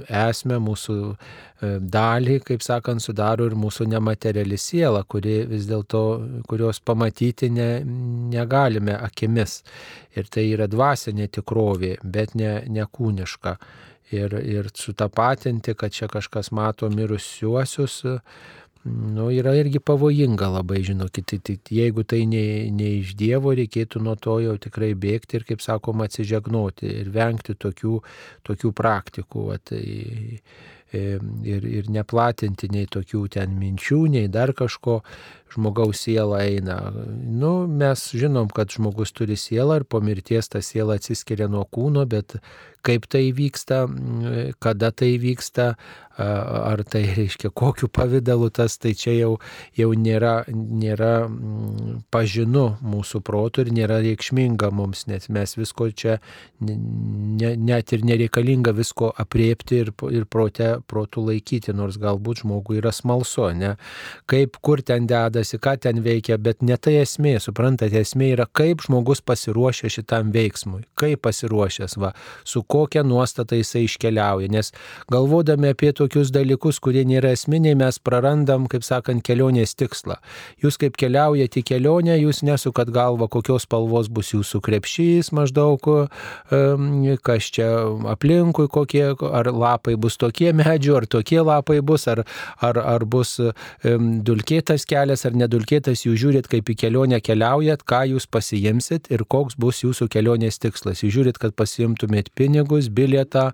[0.08, 6.04] esmę, mūsų e, dalį, kaip sakant, sudaro ir mūsų nemateriali siela, kuri vis dėlto,
[6.50, 7.70] kurios pamatyti ne,
[8.34, 9.62] negalime akimis.
[10.18, 13.58] Ir tai yra dvasinė tikrovė, bet ne, ne kūniška.
[14.10, 18.00] Ir, ir sutapatinti, kad čia kažkas mato mirusiuosius,
[18.86, 24.02] nu, yra irgi pavojinga labai, žinokit, tai, tai, jeigu tai ne, ne iš Dievo, reikėtų
[24.06, 28.00] nuo to jau tikrai bėgti ir, kaip sakoma, atsižegnoti ir vengti tokių,
[28.48, 29.48] tokių praktikų.
[29.52, 29.84] Va, tai,
[30.94, 35.00] ir, ir neplatinti nei tokių ten minčių, nei dar kažko,
[35.54, 36.80] žmogaus siela eina.
[37.26, 42.06] Nu, mes žinom, kad žmogus turi sielą ir po mirties ta siela atsiskiria nuo kūno,
[42.10, 42.38] bet
[42.86, 43.86] kaip tai vyksta,
[44.64, 45.74] kada tai vyksta,
[46.20, 49.32] ar tai reiškia kokiu pavydalu tas, tai čia jau,
[49.78, 56.18] jau nėra, nėra mm, pažinu mūsų protų ir nėra reikšminga mums, nes mes visko čia
[56.60, 62.92] ne, net ir nereikalinga visko apriepti ir, ir prote, protų laikyti, nors galbūt žmogui yra
[62.96, 63.76] smalsu, ne?
[64.30, 65.08] Kaip, kur ten
[65.40, 70.32] dedasi, ką ten veikia, bet ne tai esmė, suprantate, esmė yra, kaip žmogus pasiruošia šitam
[70.36, 72.14] veiksmui, kaip pasiruošęs, va,
[72.44, 74.72] su kokia nuostata jisai iškeliauja, nes
[75.12, 80.20] galvodami apie to tokius dalykus, kurie nėra esminiai, mes prarandam, kaip sakant, kelionės tikslą.
[80.64, 85.84] Jūs kaip keliaujate į kelionę, jūs nesukat galvą, kokios spalvos bus jūsų krepšys maždaug,
[87.26, 87.70] kas čia
[88.12, 92.24] aplinkui, kokie, ar lapai bus tokie medžių, ar tokie lapai bus, ar,
[92.64, 93.38] ar, ar bus
[93.84, 99.58] dulkėtas kelias, ar nedulkėtas, jūs žiūrit, kaip į kelionę keliaujat, ką jūs pasiimsit ir koks
[99.60, 101.04] bus jūsų kelionės tikslas.
[101.06, 103.50] Jūs žiūrit, kad pasiimtumėt pinigus, bilietą,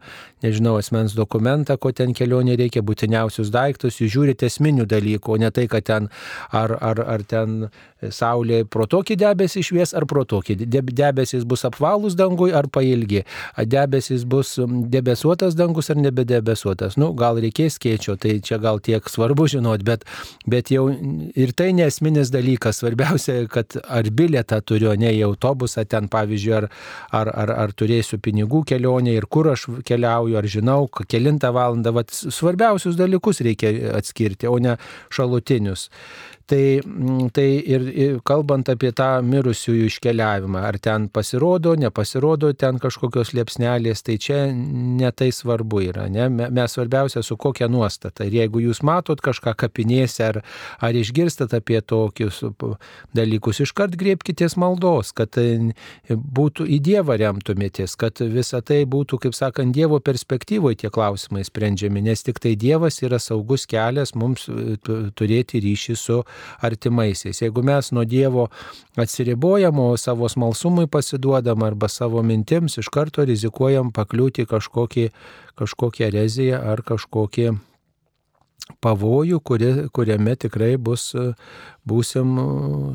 [0.45, 5.52] nežinau, asmens dokumentą, ko ten kelionė reikia būtiniausius daiktus, jūs žiūrite esminių dalykų, o ne
[5.56, 6.10] tai, kad ten
[6.56, 7.68] ar, ar, ar ten
[8.14, 10.57] Saulė pro tokį debesį švies ar pro tokį.
[10.65, 13.23] Debesis bus apvalus dangui ar pailgi.
[13.65, 14.56] Debesis bus
[14.91, 16.98] debesuotas dangus ar nebedebesuotas.
[17.02, 20.06] Nu, gal reikės keičio, tai čia gal tiek svarbu žinot, bet,
[20.49, 22.82] bet jau ir tai nesminis dalykas.
[22.82, 26.69] Svarbiausia, kad ar bilietą turiu, ne į autobusą ten, pavyzdžiui, ar,
[27.15, 31.95] ar, ar, ar turėsiu pinigų kelionė ir kur aš keliauju, ar žinau, kelintą valandą.
[31.95, 34.77] Vat svarbiausius dalykus reikia atskirti, o ne
[35.14, 35.90] šalutinius.
[36.45, 36.61] Tai,
[37.34, 37.88] tai ir
[38.27, 45.11] kalbant apie tą mirusiųjų iškeliavimą, ar ten pasirodo, nepasirodo ten kažkokios liepsnelės, tai čia ne
[45.15, 46.07] tai svarbu yra.
[46.11, 46.27] Ne?
[46.30, 48.27] Mes svarbiausia su kokia nuostata.
[48.27, 50.41] Ir jeigu jūs matot kažką kapinėse ar,
[50.84, 52.41] ar išgirstat apie tokius
[53.15, 55.38] dalykus, iškart griebkitės maldos, kad
[56.09, 62.03] būtų į Dievą remtumėtės, kad visa tai būtų, kaip sakant, Dievo perspektyvoje tie klausimai sprendžiami,
[62.09, 64.49] nes tik tai Dievas yra saugus kelias mums
[65.17, 66.22] turėti ryšį su
[66.65, 67.41] artimaisiais.
[67.41, 68.48] Jeigu mes nuo Dievo
[68.98, 75.10] atsiribojam, o savo smalsumui pasiduodam arba savo mintims, iš karto rizikuojam pakliūti kažkokį,
[75.60, 77.53] kažkokią ereziją ar kažkokį
[78.82, 81.12] pavojų, kuri, kuriame tikrai bus,
[81.86, 82.34] būsim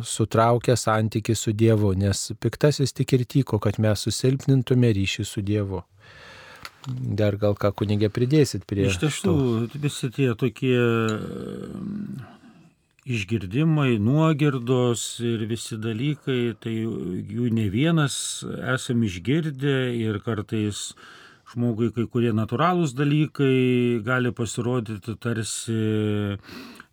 [0.07, 5.85] sutraukę santyki su Dievu, nes piktasis tik ir tyko, kad mes susilpnintume ryšį su Dievu.
[6.89, 8.87] Dar gal ką kunigė pridėsit prie.
[8.89, 9.33] Iš tiesų,
[9.83, 10.79] visi tie tokie
[13.11, 18.17] išgirdimai, nuogirdos ir visi dalykai, tai jų ne vienas
[18.75, 20.91] esam išgirdę ir kartais
[21.51, 26.39] žmogui kai kurie natūralūs dalykai gali pasirodyti tarsi e,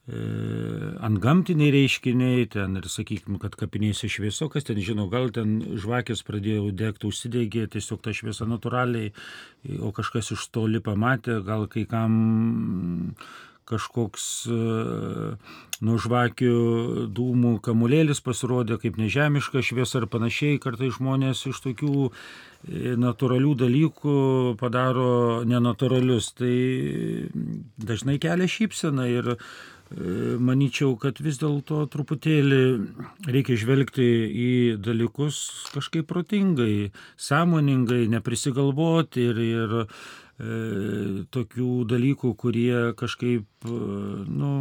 [0.08, 6.24] ant gamtiniai reiškiniai, ten ir sakykime, kad kapinėse švieso, kas ten žino, gal ten žvakės
[6.28, 9.12] pradėjo degti, užsidegė, tiesiog ta šviesa natūraliai,
[9.84, 12.18] o kažkas iš toli pamatė, gal kai kam
[13.68, 14.58] kažkoks e,
[15.84, 20.62] nuo žvakių dūmų kamulėlis pasirodė kaip nežemiška šviesa ir panašiai.
[20.64, 22.12] Kartai žmonės iš tokių e,
[23.00, 24.18] natūralių dalykų
[24.62, 26.34] padaro nenatūralius.
[26.40, 26.54] Tai
[27.78, 29.40] dažnai kelia šypseną ir e,
[30.50, 32.62] manyčiau, kad vis dėlto truputėlį
[33.28, 34.54] reikia žvelgti į
[34.84, 35.42] dalykus
[35.76, 39.78] kažkaip protingai, sąmoningai, neprisigalvoti ir, ir
[40.38, 43.78] tokių dalykų, kurie kažkaip, e,
[44.30, 44.52] nu,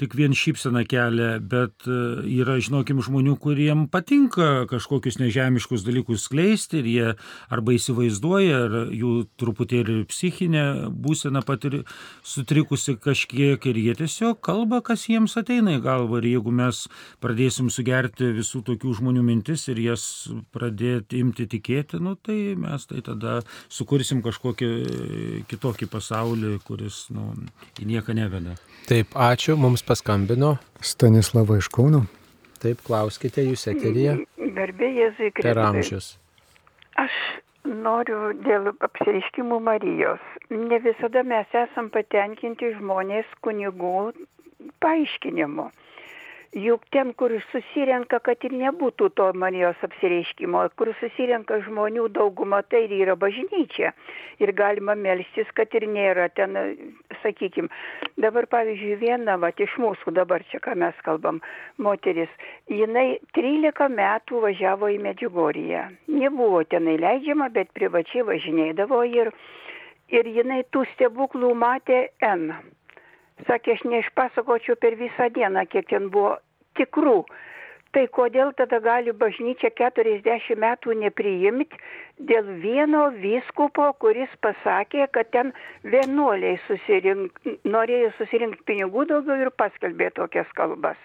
[0.00, 1.96] tik vien šypseną kelia, bet e,
[2.36, 7.06] yra, žinokim, žmonių, kuriem patinka kažkokius nežemiškus dalykus skleisti ir jie
[7.52, 11.78] arba įsivaizduoja, ar jų truputėlį psichinė būsena patir
[12.26, 16.20] sutrikusi kažkiek ir jie tiesiog kalba, kas jiems ateina į galvą.
[16.20, 16.84] Ir jeigu mes
[17.24, 20.06] pradėsim sugerti visų tokių žmonių mintis ir jas
[20.52, 23.40] pradėti imti tikėti, nu, tai mes tai tada
[23.72, 24.72] sukursim kažkokį
[25.48, 27.32] kitokį pasaulį, kuris nu,
[27.80, 28.56] į nieką neveda.
[28.86, 30.56] Taip, ačiū, mums paskambino.
[30.78, 32.04] Stanislava iš Kauno.
[32.62, 34.14] Taip, klauskite, jūs eterija.
[34.38, 35.64] Garbė Jėzui Per Kristui.
[35.64, 36.06] amžius.
[37.02, 37.16] Aš
[37.66, 40.22] noriu dėl apsireiškimų Marijos.
[40.50, 44.12] Ne visada mes esam patenkinti žmonės kunigų
[44.80, 45.66] paaiškinimu.
[46.56, 52.86] Juk ten, kur susirenka, kad ir nebūtų to Marijos apsireiškimo, kur susirenka žmonių dauguma, tai
[52.86, 53.90] ir yra bažnyčia.
[54.40, 56.56] Ir galima melstis, kad ir nėra ten,
[57.20, 57.68] sakykime,
[58.24, 61.42] dabar pavyzdžiui viena, va, iš mūsų dabar čia, ką mes kalbam,
[61.76, 62.32] moteris,
[62.72, 65.84] jinai 13 metų važiavo į Medžiugoriją.
[66.08, 69.28] Nebuvo tenai leidžiama, bet privačiai važinėdavo ir,
[70.08, 72.48] ir jinai tų stebuklų matė N.
[73.44, 76.38] Sakė, aš neišpasakočiau per visą dieną, kiek ten buvo
[76.78, 77.20] tikrų.
[77.96, 81.78] Tai kodėl tada gali bažnyčia 40 metų nepriimti
[82.28, 85.52] dėl vieno vyskupo, kuris pasakė, kad ten
[85.94, 90.98] vienuoliai susirink, norėjo susirinkti pinigų daugiau ir paskelbė tokias kalbas.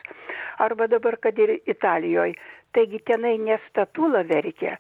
[0.60, 2.36] Arba dabar, kad ir Italijoje.
[2.76, 4.78] Taigi tenai nestatula verkia,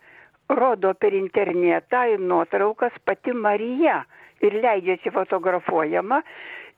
[0.51, 4.01] rodo per internetą ir nuotraukas pati Marija
[4.43, 6.21] ir leidžiasi fotografuojama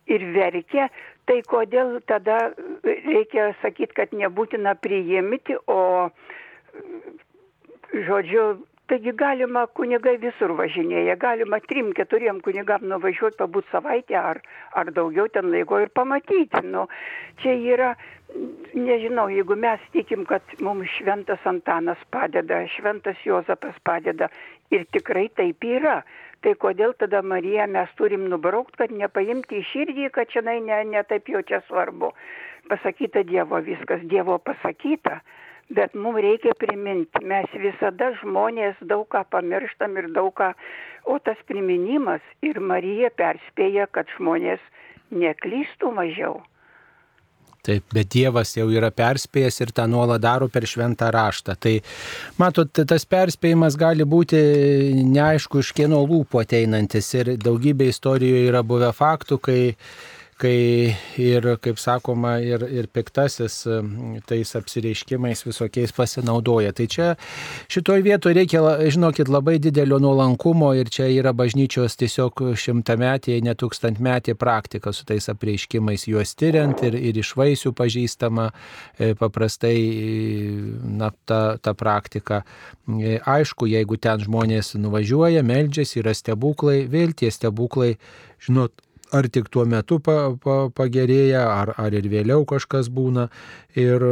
[0.10, 0.90] ir verkia,
[1.30, 2.38] tai kodėl tada
[2.84, 6.10] reikia sakyti, kad nebūtina priimti, o
[7.94, 8.46] žodžiu,
[8.92, 14.42] taigi galima kunigai visur važinėja, galima trim, keturiem kunigam nuvažiuoti, pabūti savaitę ar,
[14.76, 16.64] ar daugiau ten laiko ir pamatyti.
[16.68, 16.88] Nu,
[17.42, 17.94] čia yra,
[18.74, 24.30] nežinau, jeigu mes tikim, kad mums šventas Antanas padeda, šventas Jozapas padeda
[24.74, 26.02] ir tikrai taip yra.
[26.44, 30.60] Tai kodėl tada Mariją mes turim nubraukti, kad nepaimti į širdį, kad čia ne,
[30.92, 32.12] ne taip jau čia svarbu.
[32.68, 35.22] Pasakyta Dievo viskas, Dievo pasakyta.
[35.72, 40.52] Bet mums reikia priminti, mes visada žmonės daug ką pamirštam ir daug ką,
[41.08, 44.60] o tas priminimas ir Marija perspėja, kad žmonės
[45.12, 46.42] neklystų mažiau.
[47.64, 51.54] Taip, bet Dievas jau yra perspėjęs ir tą nuolat daro per šventą raštą.
[51.56, 51.78] Tai
[52.36, 54.42] matot, tas perspėjimas gali būti
[55.08, 59.62] neaišku iš kieno lūpų ateinantis ir daugybė istorijoje yra buvę faktų, kai
[60.40, 63.64] kai ir, kaip sakoma, ir, ir piktasis
[64.28, 66.74] tais apsireiškimais visokiais pasinaudoja.
[66.76, 67.08] Tai čia
[67.72, 68.62] šitoj vietoje reikia,
[68.94, 75.30] žinokit, labai didelio nuolankumo ir čia yra bažnyčios tiesiog šimtametė, net tūkstantmetė praktika su tais
[75.32, 79.76] apreiškimais, juos tyriant ir, ir iš vaisių pažįstama e, paprastai
[80.84, 82.44] na, ta, ta praktika.
[83.00, 87.94] E, aišku, jeigu ten žmonės nuvažiuoja, meldžiasi, yra stebuklai, vėl tie stebuklai,
[88.44, 88.74] žinot,
[89.14, 93.30] ar tik tuo metu pa, pa, pagerėja, ar, ar ir vėliau kažkas būna.
[93.74, 94.04] Ir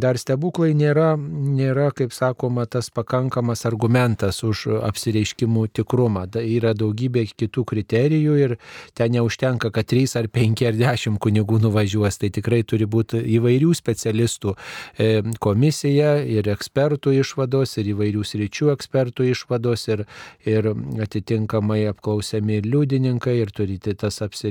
[0.00, 6.24] dar stebuklai nėra, nėra, kaip sakoma, tas pakankamas argumentas už apsireiškimų tikrumą.
[6.32, 8.54] Da, yra daugybė kitų kriterijų ir
[8.96, 12.16] ten neužtenka, kad 3 ar 5 ar 10 kunigų nuvažiuos.
[12.20, 15.10] Tai tikrai turi būti įvairių specialistų e,
[15.40, 20.06] komisija ir ekspertų išvados, ir įvairių sričių ekspertų išvados, ir,
[20.48, 20.72] ir
[21.04, 24.49] atitinkamai apklausiami ir liudininkai, ir turite tas apsireiškimas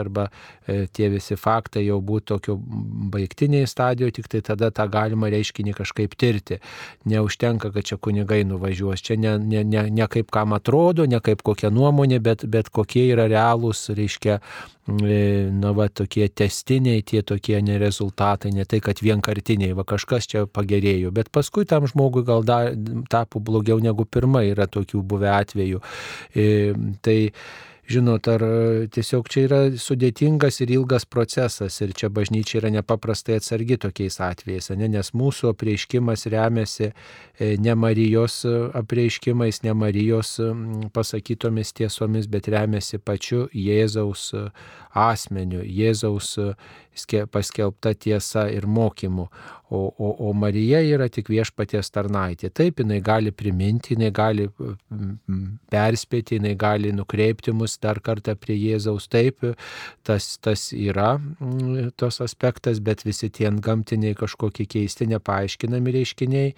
[0.00, 0.28] arba
[0.66, 2.56] e, tie visi faktai jau būtų tokio
[3.12, 6.60] baigtiniai stadijoje, tik tai tada tą galima reiškinį kažkaip tirti.
[7.04, 9.02] Neužtenka, kad čia kunigai nuvažiuos.
[9.02, 13.08] Čia ne, ne, ne, ne kaip kam atrodo, ne kaip kokia nuomonė, bet, bet kokie
[13.12, 14.40] yra realūs, reiškia,
[14.90, 21.12] na, va, tokie testiniai, tie tokie nerezultatai, ne tai, kad vienkartiniai, va kažkas čia pagerėjo,
[21.14, 22.62] bet paskui tam žmogui gal da,
[23.10, 25.82] tapo blogiau negu pirmai yra tokių buvę atvejų.
[26.34, 26.46] E,
[27.04, 27.18] tai
[27.90, 28.42] žinot, ar
[28.94, 34.70] tiesiog čia yra sudėtingas ir ilgas procesas ir čia bažnyčia yra nepaprastai atsargi tokiais atvejais,
[34.78, 34.88] ne?
[34.92, 36.92] nes mūsų apreiškimas remiasi
[37.40, 38.42] ne Marijos
[38.78, 40.36] apreiškimais, ne Marijos
[40.94, 44.30] pasakytomis tiesomis, bet remiasi pačiu Jėzaus
[44.94, 46.36] asmeniu, Jėzaus
[47.32, 49.28] paskelbta tiesa ir mokymu.
[49.70, 52.50] o, o, o Marija yra tik viešpaties tarnaitė.
[52.50, 54.48] Taip, jinai gali priminti, jinai gali
[55.70, 59.06] perspėti, jinai gali nukreipti mus dar kartą prie Jėzaus.
[59.10, 59.46] Taip,
[60.06, 61.12] tas, tas yra
[62.00, 66.50] tos aspektas, bet visi tie gamtiniai kažkokie keisti, nepaaiškinami reiškiniai,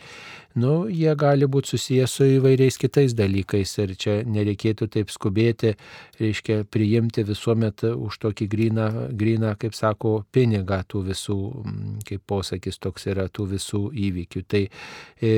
[0.62, 5.76] nu, jie gali būti susijęs su įvairiais kitais dalykais ir čia nereikėtų taip skubėti,
[6.20, 11.38] reiškia, priimti visuomet už tokį gryną, gryną kaip sako, pinigą tų visų,
[12.08, 14.42] kaip posakis toks yra, tų visų įvykių.
[14.48, 15.32] Tai e,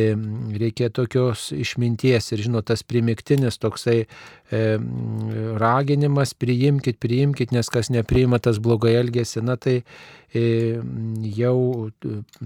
[0.60, 4.62] reikia tokios išminties ir, žinot, tas primiktinis toksai e,
[5.60, 9.80] raginimas, priimkit, priimkit, nes kas nepriima, tas blogai elgesi, na tai
[10.34, 10.80] e,
[11.36, 11.90] jau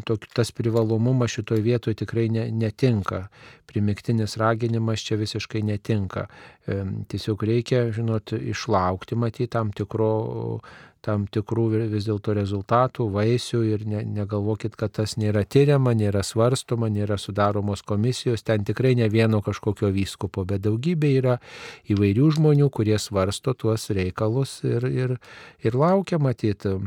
[0.08, 3.26] tok, tas privalomumas šitoje vietoje tikrai ne, netinka.
[3.68, 6.26] Primiktinis raginimas čia visiškai netinka.
[6.66, 10.12] E, tiesiog reikia, žinot, išlaukti, matyti tam tikro
[11.04, 16.90] tam tikrų vis dėlto rezultatų, vaisių ir ne, negalvokit, kad tas nėra tyriama, nėra svarstoma,
[16.92, 21.36] nėra sudaromos komisijos, ten tikrai ne vieno kažkokio vyskupo, bet daugybė yra
[21.90, 25.18] įvairių žmonių, kurie svarsto tuos reikalus ir, ir,
[25.64, 26.78] ir laukia matyti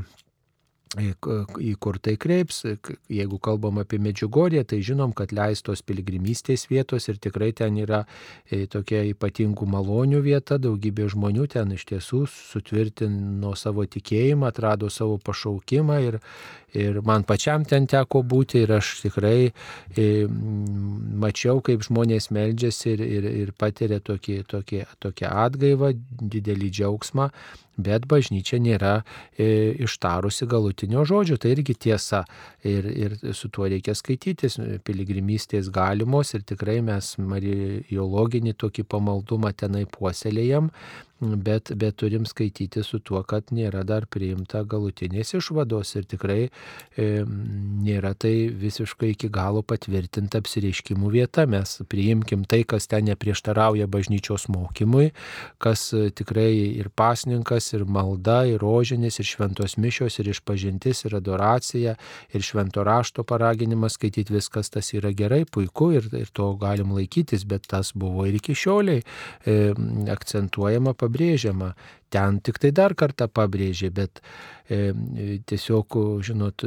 [0.99, 2.65] į kur tai kreips.
[3.11, 8.03] Jeigu kalbam apie Medžiugorję, tai žinom, kad leistos piligrimystės vietos ir tikrai ten yra
[8.49, 15.17] e, tokia ypatingų malonių vieta, daugybė žmonių ten iš tiesų sutvirtino savo tikėjimą, atrado savo
[15.17, 16.19] pašaukimą ir,
[16.73, 19.51] ir man pačiam ten teko būti ir aš tikrai
[19.97, 20.05] e,
[21.23, 27.29] mačiau, kaip žmonės meldžiasi ir, ir, ir patiria tokį, tokį, tokią atgaivą, didelį džiaugsmą
[27.81, 28.93] bet bažnyčia nėra
[29.39, 32.23] e, ištarusi galutinio žodžio, tai irgi tiesa.
[32.67, 39.87] Ir, ir su tuo reikia skaitytis, piligrimystės galimos ir tikrai mes marijologinį tokį pamaldumą tenai
[39.89, 40.69] puoselėjam,
[41.21, 47.07] bet, bet turim skaityti su tuo, kad nėra dar priimta galutinės išvados ir tikrai e,
[47.85, 51.45] nėra tai visiškai iki galo patvirtinta apsireiškimų vieta.
[51.49, 55.11] Mes priimkim tai, kas ten neprieštarauja bažnyčios mokymui,
[55.61, 56.49] kas e, tikrai
[56.81, 61.95] ir pasninkas, ir malda, ir rožinis, ir šventos mišios, ir išpažintis, ir adoracija,
[62.33, 67.45] ir švento rašto paraginimas skaityti viskas tas yra gerai, puiku ir, ir to galim laikytis,
[67.45, 69.05] bet tas buvo ir iki šioliai
[69.45, 69.57] e,
[70.11, 71.75] akcentuojama pabrėžti pabrėžiama.
[72.11, 74.19] Ten tik tai dar kartą pabrėžė, bet
[74.67, 74.91] e,
[75.47, 75.95] tiesiog,
[76.27, 76.65] žinot,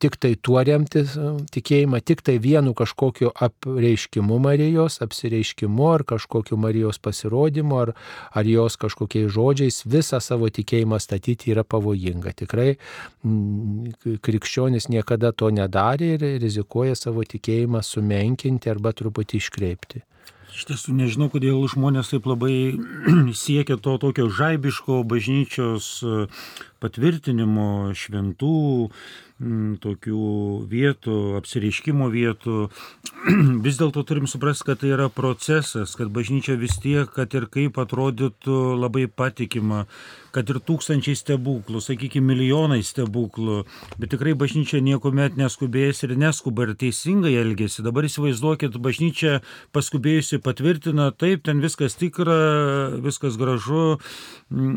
[0.00, 6.56] tik tai tuo remtis e, tikėjimą, tik tai vienu kažkokiu apreiškimu Marijos, apsireiškimu ar kažkokiu
[6.56, 7.92] Marijos pasirodymu ar,
[8.32, 12.32] ar jos kažkokiais žodžiais visą savo tikėjimą statyti yra pavojinga.
[12.32, 12.78] Tikrai
[13.24, 13.92] m,
[14.24, 20.08] krikščionis niekada to nedarė ir rizikuoja savo tikėjimą sumenkinti arba truputį iškreipti.
[20.48, 22.74] Iš tiesų nežinau, kodėl žmonės taip labai
[23.44, 26.26] siekia to tokio žaibiško bažnyčios e,
[26.80, 28.56] patvirtinimo šventų,
[29.82, 30.22] tokių
[30.66, 32.56] vietų, apsireiškimo vietų.
[33.66, 37.78] Vis dėlto turim suprasti, kad tai yra procesas, kad bažnyčia vis tiek, kad ir kaip
[37.78, 39.84] atrodytų labai patikima,
[40.34, 43.62] kad ir tūkstančiai stebuklų, sakykime, milijonai stebuklų,
[44.00, 47.84] bet tikrai bažnyčia niekuomet neskubės ir neskuba ir teisingai elgesi.
[47.86, 49.38] Dabar įsivaizduokit, bažnyčia
[49.76, 52.38] paskubėjusi patvirtina, taip, ten viskas tikra,
[53.04, 53.98] viskas gražu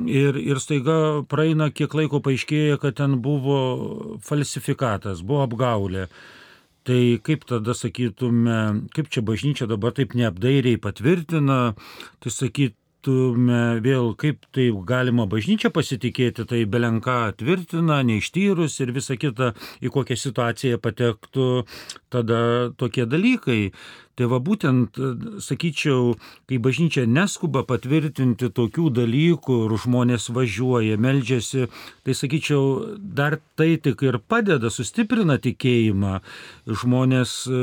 [0.07, 0.99] ir, ir staiga
[1.29, 6.07] praeina kiek laiko paaiškėja, kad ten buvo falsifikatas, buvo apgaulė.
[6.81, 11.75] Tai kaip tada sakytume, kaip čia bažnyčia dabar taip neapdairiai patvirtina,
[12.23, 19.15] tai sakyt, matytume vėl, kaip tai galima bažnyčia pasitikėti, tai belenka tvirtina, neištyrus ir visa
[19.15, 21.65] kita, į kokią situaciją patektų
[22.09, 23.71] tada tokie dalykai.
[24.19, 24.97] Tai va būtent,
[25.39, 26.15] sakyčiau,
[26.49, 31.69] kai bažnyčia neskuba patvirtinti tokių dalykų ir žmonės važiuoja, meldžiasi,
[32.03, 36.19] tai sakyčiau, dar tai tik ir padeda, sustiprina tikėjimą.
[36.81, 37.61] Žmonės e,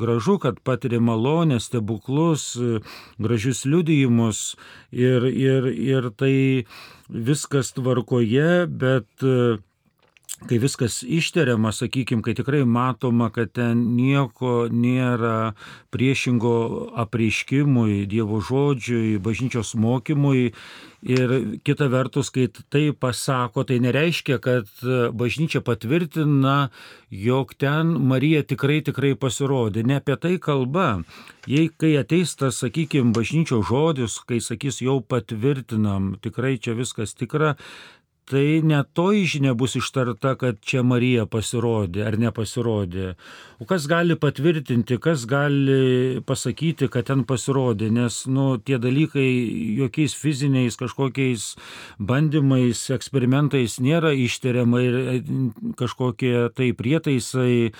[0.00, 2.82] gražu, kad patiria malonę, stebuklus, e,
[3.22, 4.42] gražius liudijimus
[4.90, 6.34] ir, ir, ir tai
[7.08, 9.58] viskas tvarkoje, bet e,
[10.44, 15.54] kai viskas išteriama, sakykime, kai tikrai matoma, kad ten nieko nėra
[15.94, 16.56] priešingo
[17.04, 20.52] apreiškimui, Dievo žodžiui, bažnyčios mokymui.
[21.06, 21.32] Ir
[21.64, 24.68] kita vertus, kai tai pasako, tai nereiškia, kad
[25.16, 26.68] bažnyčia patvirtina,
[27.10, 29.86] jog ten Marija tikrai tikrai pasirodė.
[29.86, 31.04] Ne apie tai kalba.
[31.46, 37.54] Jei kai ateis tas, sakykime, bažnyčio žodis, kai sakys jau patvirtinam, tikrai čia viskas tikra,
[38.26, 43.12] tai ne toji žinia bus ištarta, kad čia Marija pasirodė ar nepasirodė.
[43.62, 49.28] O kas gali patvirtinti, kas gali pasakyti, kad ten pasirodė, nes nu, tie dalykai
[49.78, 51.46] jokiais fiziniais kažkokiais
[52.02, 55.16] bandymais, eksperimentais nėra ištiriama ir e,
[55.78, 57.70] kažkokie tai prietaisai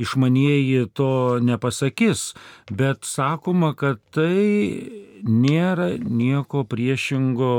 [0.00, 1.12] išmanieji to
[1.44, 2.30] nepasakys.
[2.72, 7.54] Bet sakoma, kad tai nėra nieko priešingo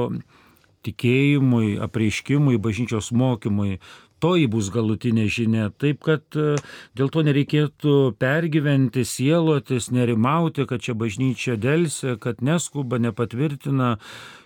[0.86, 3.80] tikėjimui, apreiškimui, bažnyčios mokymui.
[4.22, 5.72] Toji bus galutinė žinia.
[5.82, 6.54] Taip, kad e,
[6.98, 13.96] dėl to nereikėtų pergyventi, sielotis, nerimauti, kad čia bažnyčia dėlse, kad neskuba, nepatvirtina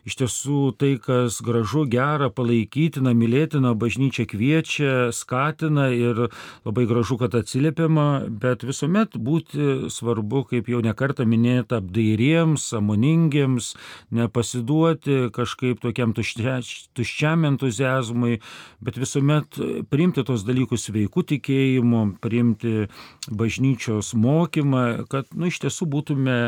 [0.06, 6.28] iš tiesų tai, kas gražu, gera, palaikytina, mylėtina, bažnyčia kviečia, skatina ir
[6.66, 13.74] labai gražu, kad atsiliepiama, bet visuomet būti svarbu, kaip jau nekartą minėta, apdairiems, samoningiems,
[14.16, 16.60] nepasiduoti kažkaip tokiam tuščia,
[16.98, 18.40] tuščiam entuzijazmui,
[18.86, 19.60] bet visuomet
[19.90, 22.88] priimti tos dalykus veikų tikėjimu, priimti
[23.34, 26.40] bažnyčios mokymą, kad nu, iš tiesų būtume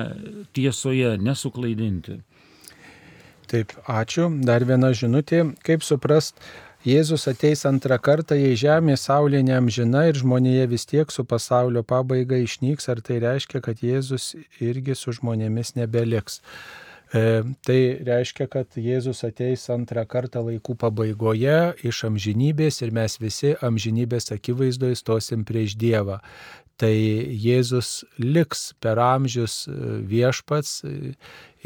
[0.54, 2.22] tiesoje, nesuklaidinti.
[3.48, 4.28] Taip, ačiū.
[4.44, 5.44] Dar viena žinutė.
[5.64, 6.36] Kaip suprast,
[6.88, 12.38] Jėzus ateis antrą kartą, jei žemė saulė neamžina ir žmonėje vis tiek su pasaulio pabaiga
[12.40, 16.40] išnyks, ar tai reiškia, kad Jėzus irgi su žmonėmis nebeliks.
[17.16, 23.56] E, tai reiškia, kad Jėzus ateis antrą kartą laikų pabaigoje iš amžinybės ir mes visi
[23.64, 26.22] amžinybės akivaizdoje stosim prieš Dievą
[26.82, 26.94] tai
[27.42, 29.76] Jėzus liks per amžius e,
[30.08, 31.14] viešpats e,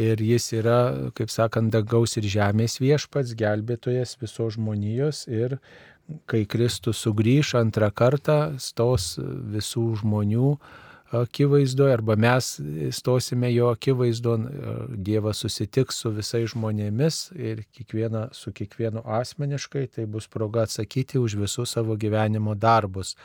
[0.01, 5.59] ir jis yra, kaip sakant, dangaus ir žemės viešpats, gelbėtojas visos žmonijos ir
[6.31, 10.55] kai Kristus sugrįž antrą kartą, stos visų žmonių
[11.11, 12.59] akivaizdoje arba mes
[12.91, 14.37] stosime jo akivaizdo,
[14.95, 21.35] Dievas susitiks su visais žmonėmis ir kiekviena, su kiekvienu asmeniškai, tai bus proga atsakyti už
[21.41, 23.15] visus savo gyvenimo darbus.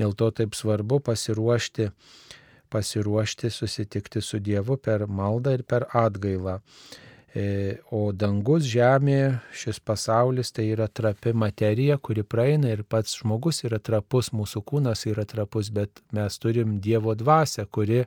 [0.00, 1.90] Dėl to taip svarbu pasiruošti,
[2.72, 6.58] pasiruošti susitikti su Dievu per maldą ir per atgailą.
[7.36, 13.60] E, o dangus, žemė, šis pasaulis tai yra trapi materija, kuri praeina ir pats žmogus
[13.68, 18.06] yra trapus, mūsų kūnas yra trapus, bet mes turim Dievo dvasę, kuri e,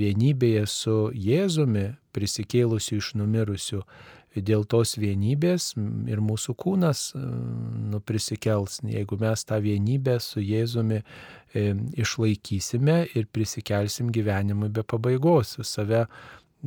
[0.00, 3.84] vienybėje su Jėzumi prisikėlusiu iš numirusių.
[4.32, 5.74] Dėl tos vienybės
[6.08, 11.66] ir mūsų kūnas nu, prisikels, jeigu mes tą vienybę su Jėzumi e,
[12.00, 16.06] išlaikysime ir prisikelsim gyvenimui be pabaigos, save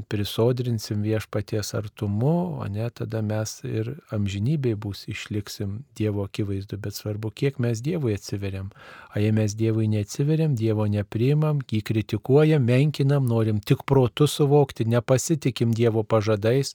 [0.10, 7.32] prisodrinsim viešpaties artumu, o ne tada mes ir amžinybėj bus išliksim Dievo akivaizdu, bet svarbu,
[7.32, 8.72] kiek mes Dievui atsiveriam.
[9.16, 15.72] O jei mes Dievui neatsiveriam, Dievo nepriimam, jį kritikuojam, menkinam, norim tik protų suvokti, nepasitikim
[15.76, 16.74] Dievo pažadais,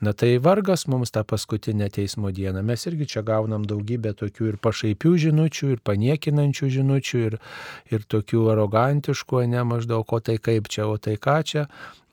[0.00, 2.60] na tai vargas mums tą paskutinę teismo dieną.
[2.62, 7.40] Mes irgi čia gaunam daugybę tokių ir pašaipių žinučių, ir paniekinančių žinučių, ir,
[7.88, 11.66] ir tokių arogantiškų, ne maždaug, o tai kaip čia, o tai ką čia.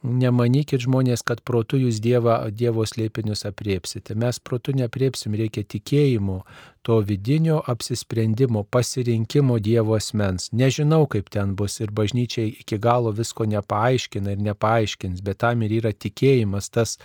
[0.05, 4.13] Nemanykit žmonės, kad protu jūs dievą, Dievo slėpinius apriepsite.
[4.13, 6.43] Mes protu nepriepsim, reikia tikėjimo,
[6.85, 10.51] to vidinio apsisprendimo, pasirinkimo Dievo asmens.
[10.53, 15.73] Nežinau, kaip ten bus ir bažnyčiai iki galo visko nepaaiškina ir nepaaiškins, bet tam ir
[15.81, 16.99] yra tikėjimas, tas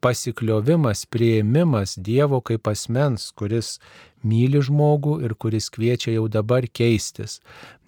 [0.00, 3.76] pasikliovimas, prieimimas Dievo kaip asmens, kuris
[4.22, 7.38] myli žmogų ir kuris kviečia jau dabar keistis.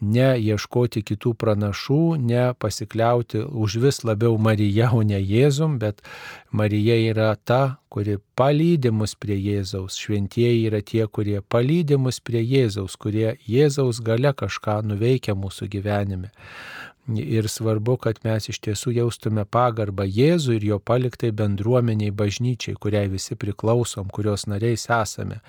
[0.01, 6.01] Ne ieškoti kitų pranašų, ne pasikliauti už vis labiau Marija, o ne Jėzum, bet
[6.51, 9.99] Marija yra ta, kuri palydi mus prie Jėzaus.
[10.01, 16.31] Šventieji yra tie, kurie palydi mus prie Jėzaus, kurie Jėzaus gale kažką nuveikia mūsų gyvenime.
[17.09, 23.09] Ir svarbu, kad mes iš tiesų jaustume pagarbą Jėzui ir jo paliktai bendruomeniai bažnyčiai, kuriai
[23.11, 25.41] visi priklausom, kurios nariais esame.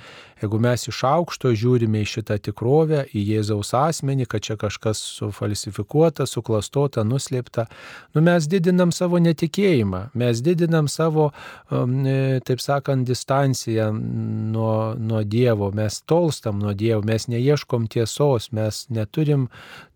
[0.42, 6.26] Jeigu mes iš aukšto žiūrime į šitą tikrovę, į Jėzaus asmenį, kad čia kažkas sufalsifikuota,
[6.26, 7.68] suklastota, nuslėpta,
[8.16, 11.30] nu mes didinam savo netikėjimą, mes didinam savo,
[11.70, 18.50] um, e, taip sakant, distanciją nuo, nuo Dievo, mes tolstam nuo Dievo, mes neieškom tiesos,
[18.56, 19.46] mes neturim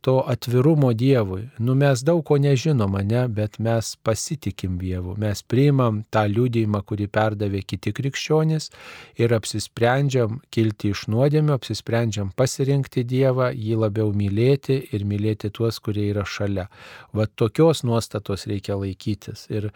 [0.05, 1.47] to atvirumo Dievui.
[1.57, 7.07] Nu mes daug ko nežinom, ne, bet mes pasitikim Dievu, mes priimam tą liūdėjimą, kurį
[7.09, 8.69] perdavė kiti krikščionys
[9.17, 16.11] ir apsisprendžiam kilti iš nuodėmio, apsisprendžiam pasirinkti Dievą, jį labiau mylėti ir mylėti tuos, kurie
[16.11, 16.67] yra šalia.
[17.09, 19.71] Va tokios nuostatos reikia laikytis ir,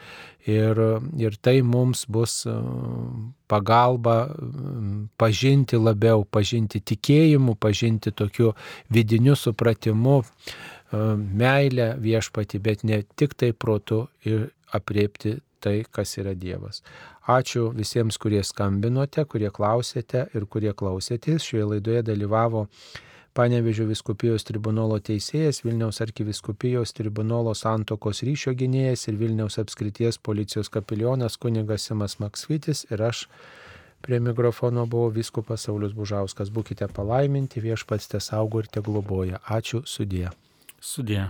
[0.46, 0.86] ir,
[1.18, 2.44] ir tai mums bus
[3.50, 4.30] pagalba
[5.20, 8.54] pažinti labiau, pažinti tikėjimu, pažinti tokiu
[8.94, 10.22] vidiniu supratimu,
[11.42, 16.82] meilę viešpati, bet ne tik tai protu ir apriepti tai, kas yra Dievas.
[17.30, 21.46] Ačiū visiems, kurie skambinote, kurie klausėte ir kurie klausėtės.
[21.46, 22.66] Šioje laidoje dalyvavo
[23.40, 31.40] Panevežio viskupijos tribunolo teisėjas, Vilniaus arkiviskupijos tribunolo santokos ryšio gynėjas ir Vilniaus apskrities policijos kapilionas
[31.40, 33.22] kunigas Simas Maksvitis ir aš
[34.04, 36.52] prie mikrofono buvau viskupas Saulis Bužauskas.
[36.52, 39.40] Būkite palaiminti, viešpats te saugo ir te globoja.
[39.48, 40.34] Ačiū sudė.
[40.84, 41.30] Sudė.